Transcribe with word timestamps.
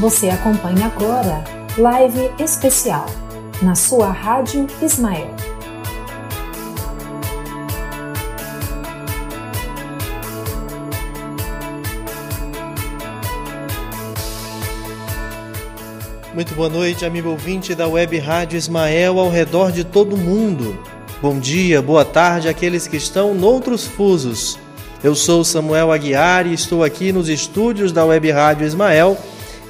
Você 0.00 0.30
acompanha 0.30 0.86
agora 0.86 1.44
Live 1.76 2.30
Especial 2.42 3.04
na 3.60 3.74
sua 3.74 4.10
Rádio 4.10 4.66
Ismael. 4.80 5.28
Muito 16.32 16.54
boa 16.54 16.70
noite, 16.70 17.04
amigo 17.04 17.28
ouvinte 17.28 17.74
da 17.74 17.86
Web 17.86 18.18
Rádio 18.20 18.56
Ismael 18.56 19.20
ao 19.20 19.28
redor 19.28 19.70
de 19.70 19.84
todo 19.84 20.14
o 20.14 20.18
mundo. 20.18 20.82
Bom 21.20 21.38
dia, 21.38 21.82
boa 21.82 22.06
tarde 22.06 22.48
àqueles 22.48 22.86
que 22.86 22.96
estão 22.96 23.34
noutros 23.34 23.86
fusos. 23.86 24.58
Eu 25.04 25.14
sou 25.14 25.44
Samuel 25.44 25.92
Aguiar 25.92 26.46
e 26.46 26.54
estou 26.54 26.82
aqui 26.82 27.12
nos 27.12 27.28
estúdios 27.28 27.92
da 27.92 28.02
Web 28.06 28.30
Rádio 28.30 28.66
Ismael 28.66 29.18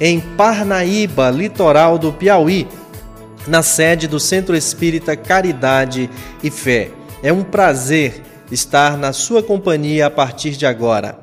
em 0.03 0.19
Parnaíba, 0.19 1.29
litoral 1.29 1.99
do 1.99 2.11
Piauí, 2.11 2.67
na 3.47 3.61
sede 3.61 4.07
do 4.07 4.19
Centro 4.19 4.55
Espírita 4.55 5.15
Caridade 5.15 6.09
e 6.41 6.49
Fé. 6.49 6.89
É 7.21 7.31
um 7.31 7.43
prazer 7.43 8.19
estar 8.51 8.97
na 8.97 9.13
sua 9.13 9.43
companhia 9.43 10.07
a 10.07 10.09
partir 10.09 10.57
de 10.57 10.65
agora. 10.65 11.19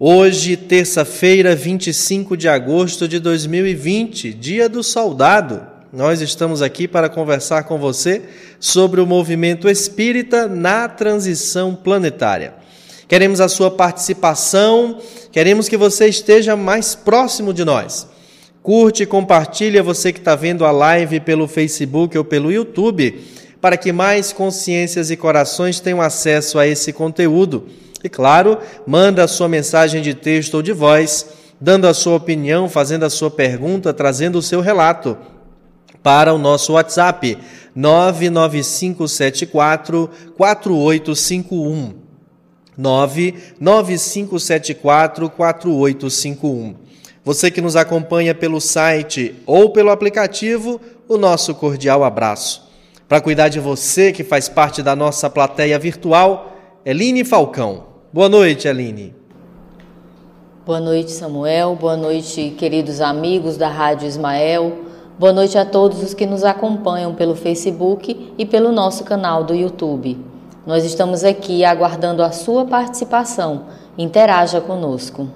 Hoje, 0.00 0.56
terça-feira, 0.56 1.54
25 1.54 2.38
de 2.38 2.48
agosto 2.48 3.06
de 3.06 3.18
2020, 3.18 4.32
dia 4.32 4.66
do 4.66 4.82
soldado, 4.82 5.60
nós 5.92 6.22
estamos 6.22 6.62
aqui 6.62 6.88
para 6.88 7.10
conversar 7.10 7.64
com 7.64 7.76
você 7.76 8.22
sobre 8.58 8.98
o 8.98 9.06
movimento 9.06 9.68
espírita 9.68 10.48
na 10.48 10.88
transição 10.88 11.74
planetária. 11.74 12.54
Queremos 13.08 13.40
a 13.40 13.48
sua 13.48 13.70
participação, 13.70 14.98
queremos 15.32 15.66
que 15.66 15.78
você 15.78 16.08
esteja 16.08 16.54
mais 16.54 16.94
próximo 16.94 17.54
de 17.54 17.64
nós. 17.64 18.06
Curte 18.62 19.04
e 19.04 19.06
compartilha 19.06 19.82
você 19.82 20.12
que 20.12 20.18
está 20.18 20.36
vendo 20.36 20.66
a 20.66 20.70
live 20.70 21.20
pelo 21.20 21.48
Facebook 21.48 22.18
ou 22.18 22.24
pelo 22.24 22.52
YouTube, 22.52 23.18
para 23.62 23.78
que 23.78 23.92
mais 23.92 24.30
consciências 24.30 25.10
e 25.10 25.16
corações 25.16 25.80
tenham 25.80 26.02
acesso 26.02 26.58
a 26.58 26.66
esse 26.66 26.92
conteúdo. 26.92 27.64
E 28.04 28.10
claro, 28.10 28.58
manda 28.86 29.24
a 29.24 29.28
sua 29.28 29.48
mensagem 29.48 30.02
de 30.02 30.12
texto 30.12 30.56
ou 30.56 30.62
de 30.62 30.72
voz, 30.72 31.28
dando 31.58 31.86
a 31.86 31.94
sua 31.94 32.16
opinião, 32.16 32.68
fazendo 32.68 33.04
a 33.04 33.10
sua 33.10 33.30
pergunta, 33.30 33.94
trazendo 33.94 34.38
o 34.38 34.42
seu 34.42 34.60
relato 34.60 35.16
para 36.02 36.34
o 36.34 36.38
nosso 36.38 36.74
WhatsApp 36.74 37.38
99574 37.74 40.10
4851. 40.36 42.07
99574 42.78 45.28
4851. 45.28 46.74
Você 47.24 47.50
que 47.50 47.60
nos 47.60 47.74
acompanha 47.76 48.34
pelo 48.34 48.58
site 48.60 49.34
ou 49.44 49.70
pelo 49.70 49.90
aplicativo, 49.90 50.80
o 51.08 51.18
nosso 51.18 51.54
cordial 51.54 52.04
abraço. 52.04 52.68
Para 53.08 53.20
cuidar 53.20 53.48
de 53.48 53.58
você 53.58 54.12
que 54.12 54.22
faz 54.22 54.48
parte 54.48 54.80
da 54.82 54.94
nossa 54.94 55.28
plateia 55.28 55.76
virtual, 55.78 56.56
Eline 56.86 57.24
Falcão. 57.24 57.86
Boa 58.12 58.28
noite, 58.28 58.68
Eline. 58.68 59.14
Boa 60.64 60.80
noite, 60.80 61.10
Samuel. 61.10 61.74
Boa 61.74 61.96
noite, 61.96 62.54
queridos 62.56 63.00
amigos 63.00 63.56
da 63.56 63.68
Rádio 63.68 64.06
Ismael. 64.06 64.84
Boa 65.18 65.32
noite 65.32 65.58
a 65.58 65.64
todos 65.64 66.00
os 66.02 66.14
que 66.14 66.26
nos 66.26 66.44
acompanham 66.44 67.14
pelo 67.14 67.34
Facebook 67.34 68.34
e 68.38 68.46
pelo 68.46 68.70
nosso 68.70 69.02
canal 69.02 69.42
do 69.42 69.54
YouTube. 69.54 70.27
Nós 70.68 70.84
estamos 70.84 71.24
aqui 71.24 71.64
aguardando 71.64 72.22
a 72.22 72.30
sua 72.30 72.66
participação. 72.66 73.68
Interaja 73.96 74.60
conosco. 74.60 75.26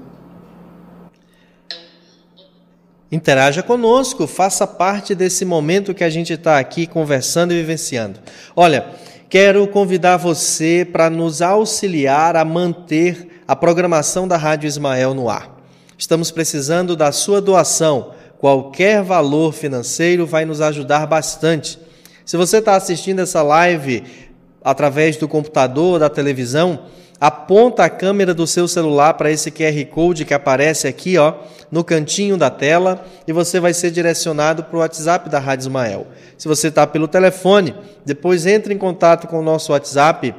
Interaja 3.10 3.62
conosco, 3.62 4.26
faça 4.26 4.66
parte 4.66 5.14
desse 5.14 5.46
momento 5.46 5.94
que 5.94 6.04
a 6.04 6.10
gente 6.10 6.34
está 6.34 6.58
aqui 6.58 6.86
conversando 6.86 7.54
e 7.54 7.56
vivenciando. 7.56 8.20
Olha, 8.54 8.90
quero 9.30 9.66
convidar 9.68 10.18
você 10.18 10.84
para 10.84 11.08
nos 11.08 11.40
auxiliar 11.40 12.36
a 12.36 12.44
manter 12.44 13.42
a 13.48 13.56
programação 13.56 14.28
da 14.28 14.36
Rádio 14.36 14.68
Ismael 14.68 15.14
no 15.14 15.30
ar. 15.30 15.50
Estamos 15.96 16.30
precisando 16.30 16.94
da 16.94 17.10
sua 17.10 17.40
doação. 17.40 18.10
Qualquer 18.36 19.02
valor 19.02 19.54
financeiro 19.54 20.26
vai 20.26 20.44
nos 20.44 20.60
ajudar 20.60 21.06
bastante. 21.06 21.78
Se 22.22 22.36
você 22.36 22.58
está 22.58 22.76
assistindo 22.76 23.20
essa 23.20 23.42
live 23.42 24.04
através 24.64 25.16
do 25.16 25.28
computador, 25.28 25.98
da 25.98 26.08
televisão, 26.08 26.80
aponta 27.20 27.84
a 27.84 27.88
câmera 27.88 28.34
do 28.34 28.48
seu 28.48 28.66
celular 28.66 29.14
para 29.14 29.30
esse 29.30 29.50
QR 29.50 29.84
Code 29.86 30.24
que 30.24 30.34
aparece 30.34 30.88
aqui, 30.88 31.16
ó, 31.18 31.34
no 31.70 31.84
cantinho 31.84 32.36
da 32.36 32.50
tela, 32.50 33.06
e 33.28 33.32
você 33.32 33.60
vai 33.60 33.72
ser 33.72 33.92
direcionado 33.92 34.64
para 34.64 34.76
o 34.76 34.80
WhatsApp 34.80 35.28
da 35.28 35.38
Rádio 35.38 35.66
Ismael. 35.66 36.08
Se 36.36 36.48
você 36.48 36.66
está 36.66 36.84
pelo 36.84 37.06
telefone, 37.06 37.76
depois 38.04 38.44
entre 38.44 38.74
em 38.74 38.78
contato 38.78 39.28
com 39.28 39.38
o 39.38 39.42
nosso 39.42 39.70
WhatsApp 39.70 40.34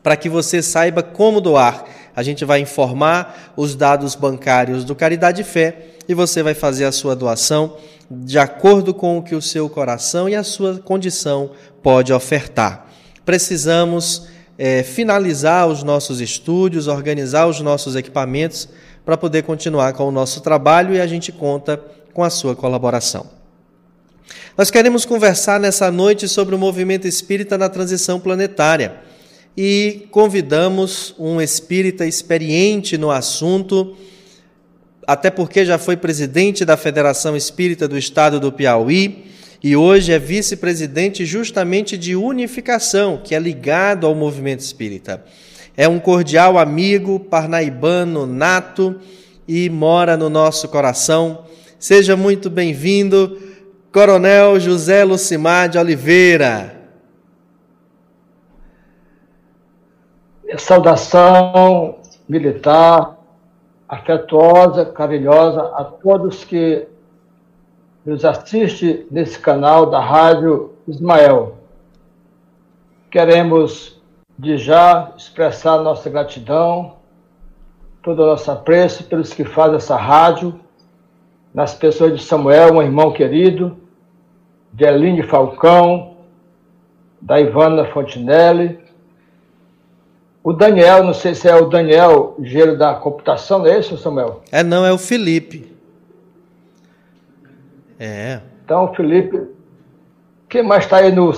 para 0.00 0.16
que 0.16 0.28
você 0.28 0.62
saiba 0.62 1.02
como 1.02 1.40
doar. 1.40 1.84
A 2.14 2.22
gente 2.22 2.44
vai 2.44 2.60
informar 2.60 3.52
os 3.56 3.74
dados 3.74 4.14
bancários 4.14 4.84
do 4.84 4.94
Caridade 4.94 5.42
Fé 5.42 5.88
e 6.08 6.14
você 6.14 6.42
vai 6.42 6.54
fazer 6.54 6.84
a 6.84 6.92
sua 6.92 7.16
doação 7.16 7.76
de 8.08 8.38
acordo 8.38 8.94
com 8.94 9.18
o 9.18 9.22
que 9.22 9.34
o 9.34 9.42
seu 9.42 9.68
coração 9.68 10.28
e 10.28 10.34
a 10.34 10.42
sua 10.42 10.78
condição 10.78 11.50
pode 11.82 12.12
ofertar 12.12 12.89
precisamos 13.24 14.26
é, 14.58 14.82
finalizar 14.82 15.66
os 15.66 15.82
nossos 15.82 16.20
estúdios, 16.20 16.86
organizar 16.86 17.46
os 17.46 17.60
nossos 17.60 17.96
equipamentos 17.96 18.68
para 19.04 19.16
poder 19.16 19.42
continuar 19.42 19.92
com 19.94 20.04
o 20.04 20.12
nosso 20.12 20.40
trabalho 20.40 20.94
e 20.94 21.00
a 21.00 21.06
gente 21.06 21.32
conta 21.32 21.80
com 22.12 22.22
a 22.22 22.30
sua 22.30 22.54
colaboração. 22.54 23.26
Nós 24.56 24.70
queremos 24.70 25.04
conversar 25.04 25.58
nessa 25.58 25.90
noite 25.90 26.28
sobre 26.28 26.54
o 26.54 26.58
movimento 26.58 27.06
espírita 27.08 27.56
na 27.56 27.68
transição 27.68 28.20
planetária 28.20 28.96
e 29.56 30.06
convidamos 30.10 31.14
um 31.18 31.40
espírita 31.40 32.06
experiente 32.06 32.98
no 32.98 33.10
assunto, 33.10 33.96
até 35.06 35.30
porque 35.30 35.64
já 35.64 35.78
foi 35.78 35.96
presidente 35.96 36.64
da 36.64 36.76
Federação 36.76 37.34
Espírita 37.36 37.88
do 37.88 37.96
Estado 37.96 38.38
do 38.38 38.52
Piauí 38.52 39.30
e 39.62 39.76
hoje 39.76 40.12
é 40.12 40.18
vice-presidente 40.18 41.26
justamente 41.26 41.98
de 41.98 42.16
unificação, 42.16 43.20
que 43.22 43.34
é 43.34 43.38
ligado 43.38 44.06
ao 44.06 44.14
movimento 44.14 44.60
espírita. 44.60 45.22
É 45.76 45.86
um 45.86 46.00
cordial 46.00 46.58
amigo 46.58 47.20
parnaibano 47.20 48.26
nato 48.26 48.98
e 49.46 49.68
mora 49.68 50.16
no 50.16 50.30
nosso 50.30 50.68
coração. 50.68 51.44
Seja 51.78 52.16
muito 52.16 52.48
bem-vindo, 52.48 53.38
Coronel 53.92 54.58
José 54.58 55.04
Lucimar 55.04 55.68
de 55.68 55.78
Oliveira. 55.78 56.76
Saudação 60.56 61.98
militar, 62.28 63.16
afetuosa, 63.88 64.86
carinhosa 64.86 65.62
a 65.74 65.84
todos 65.84 66.44
que 66.44 66.86
nos 68.10 68.24
assiste 68.24 69.06
nesse 69.08 69.38
canal 69.38 69.86
da 69.86 70.00
Rádio 70.00 70.72
Ismael. 70.88 71.58
Queremos, 73.08 74.02
de 74.36 74.58
já, 74.58 75.12
expressar 75.16 75.78
nossa 75.78 76.10
gratidão, 76.10 76.96
todo 78.02 78.24
o 78.24 78.26
nosso 78.26 78.50
apreço 78.50 79.04
pelos 79.04 79.32
que 79.32 79.44
fazem 79.44 79.76
essa 79.76 79.94
rádio, 79.94 80.58
nas 81.54 81.72
pessoas 81.72 82.18
de 82.18 82.24
Samuel, 82.24 82.74
um 82.74 82.82
irmão 82.82 83.12
querido, 83.12 83.78
de 84.72 84.84
Eline 84.84 85.22
Falcão, 85.22 86.16
da 87.22 87.40
Ivana 87.40 87.84
Fontinelli, 87.92 88.80
o 90.42 90.52
Daniel, 90.52 91.04
não 91.04 91.14
sei 91.14 91.36
se 91.36 91.46
é 91.46 91.54
o 91.54 91.68
Daniel 91.68 92.34
Gelo 92.42 92.76
da 92.76 92.92
computação, 92.92 93.60
não 93.60 93.66
é 93.66 93.78
esse, 93.78 93.96
Samuel? 93.96 94.42
É 94.50 94.64
não, 94.64 94.84
é 94.84 94.92
o 94.92 94.98
Felipe. 94.98 95.78
É. 98.00 98.40
Então, 98.64 98.94
Felipe, 98.94 99.46
quem 100.48 100.62
mais 100.62 100.84
está 100.84 100.96
aí 100.96 101.12
no. 101.12 101.34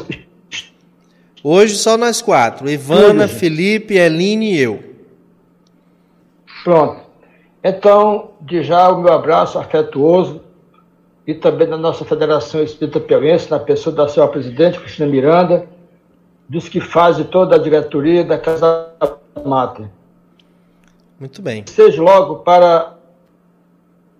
Hoje 1.42 1.74
só 1.74 1.98
nós 1.98 2.22
quatro: 2.22 2.70
Ivana, 2.70 3.26
Felipe, 3.26 3.94
Eline 3.94 4.52
e 4.52 4.60
eu. 4.60 4.84
Pronto. 6.62 7.02
Então, 7.64 8.30
de 8.40 8.62
já 8.62 8.88
o 8.90 9.02
meu 9.02 9.12
abraço 9.12 9.58
afetuoso 9.58 10.40
e 11.26 11.34
também 11.34 11.68
da 11.68 11.76
nossa 11.76 12.04
Federação 12.04 12.62
Espírita 12.62 13.00
Piauense, 13.00 13.50
na 13.50 13.58
pessoa 13.58 13.94
da 13.94 14.06
sua 14.06 14.28
presidente, 14.28 14.78
Cristina 14.78 15.08
Miranda, 15.08 15.66
dos 16.48 16.68
que 16.68 16.80
fazem 16.80 17.24
toda 17.24 17.56
a 17.56 17.58
diretoria 17.58 18.24
da 18.24 18.38
Casa 18.38 18.88
Mata. 19.44 19.90
Muito 21.18 21.42
bem. 21.42 21.64
Seja 21.66 22.00
logo 22.00 22.36
para 22.36 22.96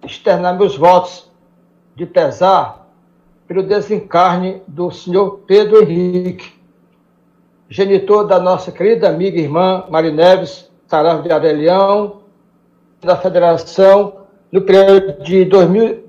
externar 0.04 0.56
meus 0.56 0.76
votos 0.76 1.31
de 1.94 2.06
pesar 2.06 2.88
pelo 3.46 3.62
desencarne 3.62 4.62
do 4.66 4.90
senhor 4.90 5.42
Pedro 5.46 5.82
Henrique, 5.82 6.54
genitor 7.68 8.26
da 8.26 8.40
nossa 8.40 8.72
querida 8.72 9.08
amiga 9.08 9.38
e 9.38 9.42
irmã 9.42 9.84
Marineves 9.90 10.72
Sarave 10.86 11.22
de 11.22 11.30
Arelhão, 11.32 12.22
da 13.00 13.16
Federação 13.16 14.22
no 14.50 14.62
período 14.62 15.22
de 15.22 15.44
2000, 15.44 16.02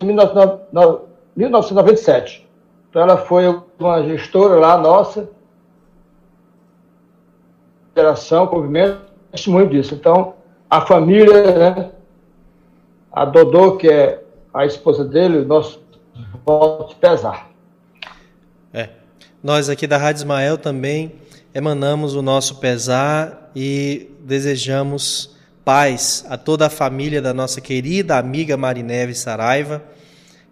1997. 0.00 2.48
Então, 2.90 3.02
ela 3.02 3.16
foi 3.16 3.44
uma 3.78 4.02
gestora 4.02 4.56
lá 4.56 4.76
nossa, 4.76 5.30
geração, 7.96 8.50
movimento, 8.50 8.98
testemunho 9.30 9.68
disso. 9.68 9.94
Então, 9.94 10.34
a 10.68 10.80
família, 10.80 11.56
né, 11.56 11.92
a 13.12 13.24
Dodô, 13.24 13.76
que 13.76 13.88
é 13.88 14.21
a 14.52 14.66
esposa 14.66 15.04
dele, 15.04 15.44
nosso 15.44 15.80
voto 16.44 16.96
pesar. 16.96 17.50
É. 18.72 18.88
Nós 19.42 19.68
aqui 19.68 19.86
da 19.86 19.96
Rádio 19.96 20.20
Ismael 20.20 20.58
também 20.58 21.12
emanamos 21.54 22.14
o 22.14 22.22
nosso 22.22 22.56
pesar 22.56 23.50
e 23.54 24.10
desejamos 24.20 25.36
paz 25.64 26.24
a 26.28 26.36
toda 26.36 26.66
a 26.66 26.70
família 26.70 27.20
da 27.20 27.32
nossa 27.32 27.60
querida 27.60 28.18
amiga 28.18 28.56
Marineve 28.56 29.14
Saraiva, 29.14 29.82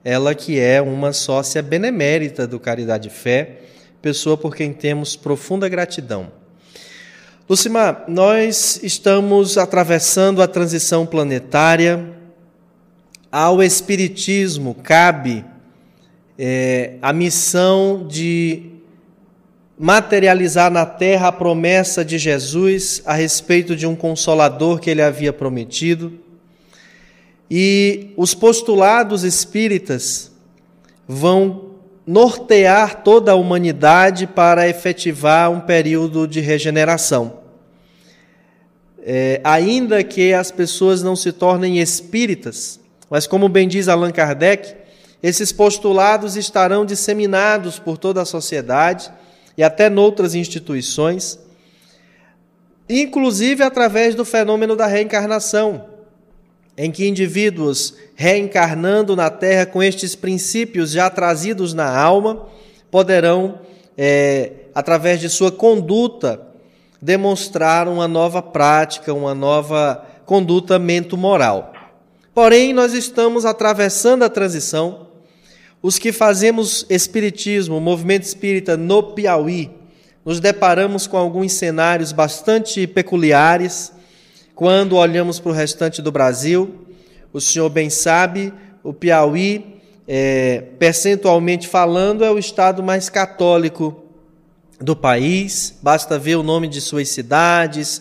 ela 0.04 0.34
que 0.34 0.58
é 0.58 0.80
uma 0.80 1.12
sócia 1.12 1.62
benemérita 1.62 2.46
do 2.46 2.60
Caridade 2.60 3.10
Fé, 3.10 3.60
pessoa 4.00 4.36
por 4.36 4.54
quem 4.54 4.72
temos 4.72 5.16
profunda 5.16 5.68
gratidão. 5.68 6.32
Lucimar, 7.48 8.04
nós 8.06 8.80
estamos 8.82 9.58
atravessando 9.58 10.40
a 10.40 10.46
transição 10.46 11.04
planetária. 11.04 12.19
Ao 13.32 13.62
Espiritismo 13.62 14.74
cabe 14.74 15.44
é, 16.36 16.94
a 17.00 17.12
missão 17.12 18.08
de 18.08 18.72
materializar 19.78 20.68
na 20.68 20.84
terra 20.84 21.28
a 21.28 21.32
promessa 21.32 22.04
de 22.04 22.18
Jesus 22.18 23.00
a 23.06 23.14
respeito 23.14 23.76
de 23.76 23.86
um 23.86 23.94
consolador 23.94 24.80
que 24.80 24.90
ele 24.90 25.00
havia 25.00 25.32
prometido. 25.32 26.18
E 27.48 28.12
os 28.16 28.34
postulados 28.34 29.22
espíritas 29.22 30.32
vão 31.06 31.76
nortear 32.04 33.04
toda 33.04 33.30
a 33.30 33.36
humanidade 33.36 34.26
para 34.26 34.68
efetivar 34.68 35.52
um 35.52 35.60
período 35.60 36.26
de 36.26 36.40
regeneração. 36.40 37.38
É, 39.02 39.40
ainda 39.44 40.02
que 40.02 40.32
as 40.32 40.50
pessoas 40.50 41.00
não 41.00 41.14
se 41.14 41.30
tornem 41.30 41.78
espíritas, 41.78 42.79
mas 43.10 43.26
como 43.26 43.48
bem 43.48 43.66
diz 43.66 43.88
Allan 43.88 44.12
Kardec, 44.12 44.76
esses 45.20 45.52
postulados 45.52 46.36
estarão 46.36 46.86
disseminados 46.86 47.78
por 47.78 47.98
toda 47.98 48.22
a 48.22 48.24
sociedade 48.24 49.10
e 49.58 49.62
até 49.62 49.90
noutras 49.90 50.34
instituições, 50.34 51.38
inclusive 52.88 53.62
através 53.62 54.14
do 54.14 54.24
fenômeno 54.24 54.76
da 54.76 54.86
reencarnação, 54.86 55.86
em 56.76 56.90
que 56.90 57.06
indivíduos 57.06 57.94
reencarnando 58.14 59.14
na 59.14 59.28
Terra 59.28 59.66
com 59.66 59.82
estes 59.82 60.14
princípios 60.14 60.92
já 60.92 61.10
trazidos 61.10 61.74
na 61.74 61.94
alma 61.94 62.46
poderão, 62.90 63.58
é, 63.98 64.52
através 64.74 65.20
de 65.20 65.28
sua 65.28 65.52
conduta, 65.52 66.40
demonstrar 67.02 67.88
uma 67.88 68.06
nova 68.06 68.40
prática, 68.40 69.12
uma 69.12 69.34
nova 69.34 70.06
conduta 70.24 70.78
mento-moral. 70.78 71.69
Porém, 72.34 72.72
nós 72.72 72.94
estamos 72.94 73.44
atravessando 73.44 74.22
a 74.22 74.28
transição 74.28 75.08
os 75.82 75.98
que 75.98 76.12
fazemos 76.12 76.84
espiritismo, 76.90 77.80
movimento 77.80 78.24
espírita 78.24 78.76
no 78.76 79.02
Piauí, 79.02 79.70
nos 80.22 80.38
deparamos 80.38 81.06
com 81.06 81.16
alguns 81.16 81.52
cenários 81.54 82.12
bastante 82.12 82.86
peculiares 82.86 83.90
quando 84.54 84.96
olhamos 84.96 85.40
para 85.40 85.50
o 85.50 85.54
restante 85.54 86.02
do 86.02 86.12
Brasil. 86.12 86.86
O 87.32 87.40
senhor 87.40 87.70
bem 87.70 87.88
sabe, 87.88 88.52
o 88.84 88.92
Piauí, 88.92 89.80
é, 90.06 90.64
percentualmente 90.78 91.66
falando, 91.66 92.22
é 92.22 92.30
o 92.30 92.38
estado 92.38 92.82
mais 92.82 93.08
católico 93.08 93.99
do 94.80 94.96
país, 94.96 95.74
basta 95.82 96.18
ver 96.18 96.36
o 96.36 96.42
nome 96.42 96.66
de 96.66 96.80
suas 96.80 97.10
cidades, 97.10 98.00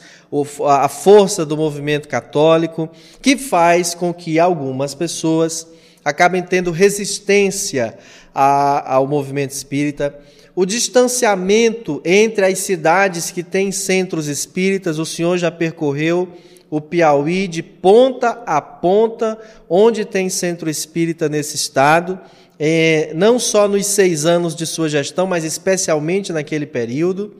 a 0.65 0.87
força 0.87 1.45
do 1.45 1.57
movimento 1.57 2.07
católico, 2.07 2.89
que 3.21 3.35
faz 3.35 3.93
com 3.93 4.13
que 4.13 4.39
algumas 4.39 4.95
pessoas 4.95 5.67
acabem 6.05 6.41
tendo 6.41 6.71
resistência 6.71 7.97
ao 8.33 9.05
movimento 9.05 9.51
espírita. 9.51 10.17
O 10.55 10.65
distanciamento 10.65 12.01
entre 12.05 12.45
as 12.45 12.59
cidades 12.59 13.29
que 13.29 13.43
têm 13.43 13.71
centros 13.71 14.27
espíritas, 14.27 14.99
o 14.99 15.05
senhor 15.05 15.37
já 15.37 15.51
percorreu 15.51 16.29
o 16.69 16.79
Piauí 16.79 17.47
de 17.47 17.63
ponta 17.63 18.41
a 18.45 18.61
ponta, 18.61 19.37
onde 19.67 20.05
tem 20.05 20.29
centro 20.29 20.69
espírita 20.69 21.27
nesse 21.27 21.55
estado, 21.55 22.19
é, 22.59 23.11
não 23.15 23.39
só 23.39 23.67
nos 23.67 23.85
seis 23.87 24.25
anos 24.25 24.55
de 24.55 24.65
sua 24.65 24.89
gestão, 24.89 25.25
mas 25.25 25.43
especialmente 25.43 26.33
naquele 26.33 26.65
período, 26.65 27.35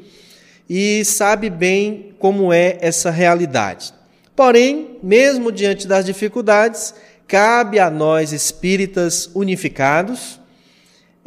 e 0.70 1.04
sabe 1.04 1.50
bem 1.50 2.16
como 2.18 2.54
é 2.54 2.78
essa 2.80 3.12
realidade. 3.12 3.94
Porém, 4.36 4.98
mesmo 5.04 5.52
diante 5.52 5.86
das 5.86 6.06
dificuldades, 6.06 6.94
cabe 7.28 7.80
a 7.80 7.90
nós 7.90 8.32
espíritas 8.32 9.30
unificados 9.36 10.40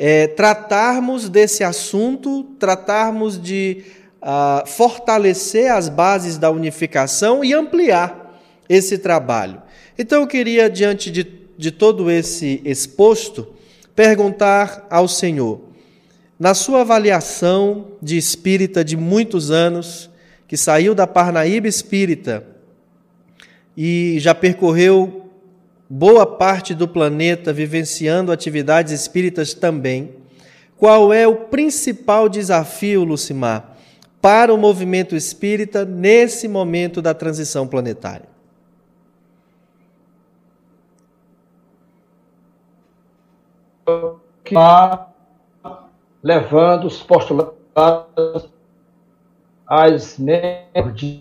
é, 0.04 0.26
tratarmos 0.26 1.28
desse 1.28 1.62
assunto, 1.62 2.44
tratarmos 2.58 3.40
de 3.40 3.84
uh, 4.20 4.66
fortalecer 4.66 5.70
as 5.70 5.88
bases 5.88 6.38
da 6.38 6.50
unificação 6.50 7.44
e 7.44 7.52
ampliar 7.52 8.40
esse 8.68 8.98
trabalho. 8.98 9.62
Então 9.96 10.22
eu 10.22 10.26
queria, 10.26 10.68
diante 10.70 11.10
de, 11.10 11.24
de 11.56 11.70
todo 11.70 12.10
esse 12.10 12.60
exposto, 12.64 13.54
perguntar 13.94 14.86
ao 14.90 15.06
Senhor, 15.06 15.60
na 16.38 16.54
sua 16.54 16.80
avaliação 16.80 17.92
de 18.00 18.16
espírita 18.16 18.84
de 18.84 18.96
muitos 18.96 19.50
anos, 19.50 20.10
que 20.48 20.56
saiu 20.56 20.94
da 20.94 21.06
Parnaíba 21.06 21.68
espírita 21.68 22.44
e 23.76 24.16
já 24.18 24.34
percorreu 24.34 25.30
boa 25.88 26.26
parte 26.26 26.74
do 26.74 26.88
planeta 26.88 27.52
vivenciando 27.52 28.32
atividades 28.32 28.92
espíritas 28.92 29.54
também, 29.54 30.14
qual 30.76 31.12
é 31.12 31.28
o 31.28 31.36
principal 31.36 32.28
desafio, 32.28 33.04
Lucimar, 33.04 33.76
para 34.20 34.52
o 34.52 34.58
movimento 34.58 35.14
espírita 35.14 35.84
nesse 35.84 36.48
momento 36.48 37.00
da 37.00 37.14
transição 37.14 37.68
planetária? 37.68 38.31
Que 44.44 44.54
está 44.54 45.12
levando 46.22 46.86
os 46.86 47.02
postulados 47.02 48.48
às 49.66 50.18
medidas 50.18 51.12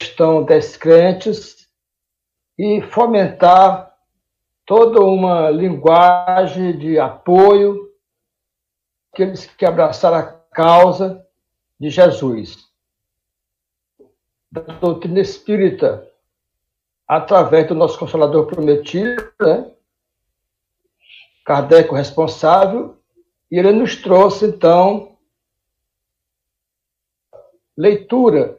estão 0.00 0.44
descrentes 0.44 1.68
e 2.58 2.80
fomentar 2.82 3.96
toda 4.66 5.00
uma 5.00 5.50
linguagem 5.50 6.78
de 6.78 6.98
apoio 6.98 7.92
aqueles 9.12 9.46
que 9.46 9.66
abraçaram 9.66 10.16
a 10.16 10.32
causa 10.52 11.26
de 11.78 11.90
Jesus. 11.90 12.70
Da 14.50 14.60
doutrina 14.62 15.20
espírita, 15.20 16.08
através 17.06 17.68
do 17.68 17.74
nosso 17.74 17.98
Consolador 17.98 18.46
Prometido, 18.46 19.32
né? 19.40 19.71
Kardec 21.44 21.90
o 21.90 21.94
responsável, 21.94 22.96
e 23.50 23.58
ele 23.58 23.72
nos 23.72 23.96
trouxe, 23.96 24.46
então, 24.46 25.16
leitura 27.76 28.58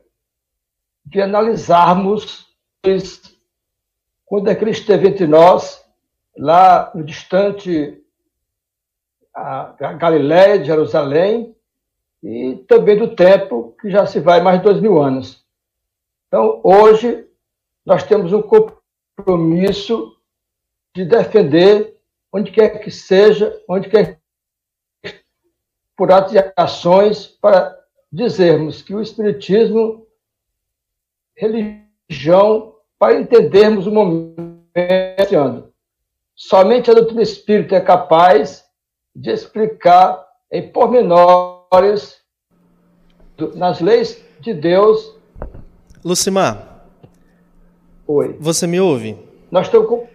de 1.05 1.21
analisarmos 1.21 2.47
quando 4.25 4.49
é 4.49 4.55
Cristo 4.55 4.81
esteve 4.81 5.07
entre 5.07 5.27
nós, 5.27 5.83
lá 6.37 6.91
no 6.93 7.03
distante 7.03 8.03
a 9.33 9.93
Galiléia, 9.93 10.59
de 10.59 10.65
Jerusalém, 10.65 11.55
e 12.21 12.55
também 12.67 12.97
do 12.97 13.15
tempo, 13.15 13.75
que 13.79 13.89
já 13.89 14.05
se 14.05 14.19
vai 14.19 14.41
mais 14.41 14.59
de 14.59 14.63
dois 14.63 14.79
mil 14.79 15.01
anos. 15.01 15.45
Então, 16.27 16.61
hoje, 16.63 17.27
nós 17.85 18.03
temos 18.03 18.31
um 18.33 18.41
compromisso 18.41 20.17
de 20.95 21.05
defender, 21.05 21.92
onde 22.33 22.51
quer 22.51 22.79
que 22.79 22.89
seja, 22.89 23.55
onde 23.69 23.87
quer 23.87 24.19
por 25.95 26.11
atos 26.11 26.33
e 26.33 26.53
ações, 26.57 27.27
para 27.27 27.79
dizermos 28.11 28.81
que 28.81 28.95
o 28.95 29.01
Espiritismo, 29.01 30.07
religião 31.37 32.75
para 32.97 33.19
entendermos 33.19 33.85
o 33.85 33.91
momento. 33.91 35.71
Somente 36.35 36.89
a 36.89 36.95
doutrina 36.95 37.21
espírita 37.21 37.75
é 37.75 37.81
capaz 37.81 38.65
de 39.15 39.29
explicar 39.29 40.25
em 40.51 40.67
pormenores 40.71 42.19
nas 43.55 43.79
leis 43.79 44.23
de 44.39 44.53
Deus. 44.53 45.15
Lucimar, 46.03 46.73
Oi. 48.05 48.35
Você 48.39 48.67
me 48.67 48.81
ouve? 48.81 49.17
Nós 49.49 49.67
estamos 49.67 49.87
com. 49.87 50.12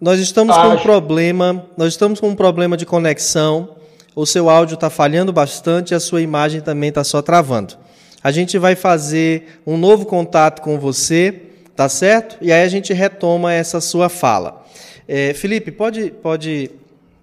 Nós 0.00 0.20
estamos 0.20 0.56
com 0.56 0.68
um 0.68 0.78
problema. 0.78 1.66
Nós 1.76 1.88
estamos 1.88 2.20
com 2.20 2.28
um 2.28 2.36
problema 2.36 2.76
de 2.76 2.86
conexão. 2.86 3.76
O 4.14 4.24
seu 4.24 4.48
áudio 4.48 4.74
está 4.74 4.88
falhando 4.88 5.32
bastante 5.32 5.90
e 5.90 5.94
a 5.94 6.00
sua 6.00 6.22
imagem 6.22 6.60
também 6.60 6.90
está 6.90 7.02
só 7.02 7.20
travando. 7.20 7.74
A 8.22 8.30
gente 8.30 8.58
vai 8.58 8.76
fazer 8.76 9.60
um 9.66 9.76
novo 9.76 10.06
contato 10.06 10.62
com 10.62 10.78
você, 10.78 11.42
tá 11.74 11.88
certo? 11.88 12.36
E 12.40 12.52
aí 12.52 12.62
a 12.62 12.68
gente 12.68 12.92
retoma 12.92 13.52
essa 13.52 13.80
sua 13.80 14.08
fala. 14.08 14.64
É, 15.06 15.34
Felipe, 15.34 15.72
pode, 15.72 16.10
pode 16.10 16.70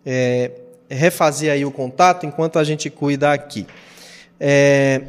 é, 0.06 0.52
refazer 0.90 1.54
aí 1.54 1.64
o 1.64 1.72
contato 1.72 2.26
enquanto 2.26 2.60
a 2.60 2.64
gente 2.66 2.90
cuida 2.90 3.32
aqui. 3.32 3.66
É, 4.38 5.02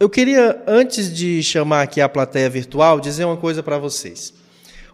eu 0.00 0.10
queria, 0.10 0.60
antes 0.66 1.14
de 1.14 1.40
chamar 1.40 1.82
aqui 1.82 2.00
a 2.00 2.08
plateia 2.08 2.50
virtual, 2.50 2.98
dizer 2.98 3.24
uma 3.24 3.36
coisa 3.36 3.62
para 3.62 3.78
vocês. 3.78 4.34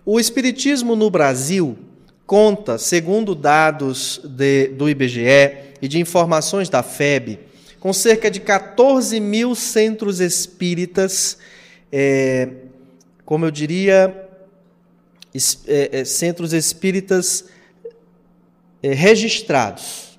O 0.04 0.20
Espiritismo 0.20 0.94
no 0.94 1.08
Brasil 1.08 1.78
conta, 2.26 2.78
segundo 2.78 3.34
dados 3.34 4.20
de, 4.24 4.68
do 4.68 4.88
IBGE 4.88 5.74
e 5.80 5.88
de 5.88 5.98
informações 5.98 6.68
da 6.68 6.82
FEB, 6.82 7.38
com 7.80 7.92
cerca 7.92 8.30
de 8.30 8.40
14 8.40 9.18
mil 9.18 9.54
centros 9.54 10.20
espíritas, 10.20 11.38
é, 11.90 12.48
como 13.24 13.44
eu 13.44 13.50
diria, 13.50 14.28
es, 15.34 15.62
é, 15.66 16.00
é 16.00 16.04
centros 16.04 16.52
espíritas 16.52 17.44
é, 18.82 18.92
registrados. 18.92 20.18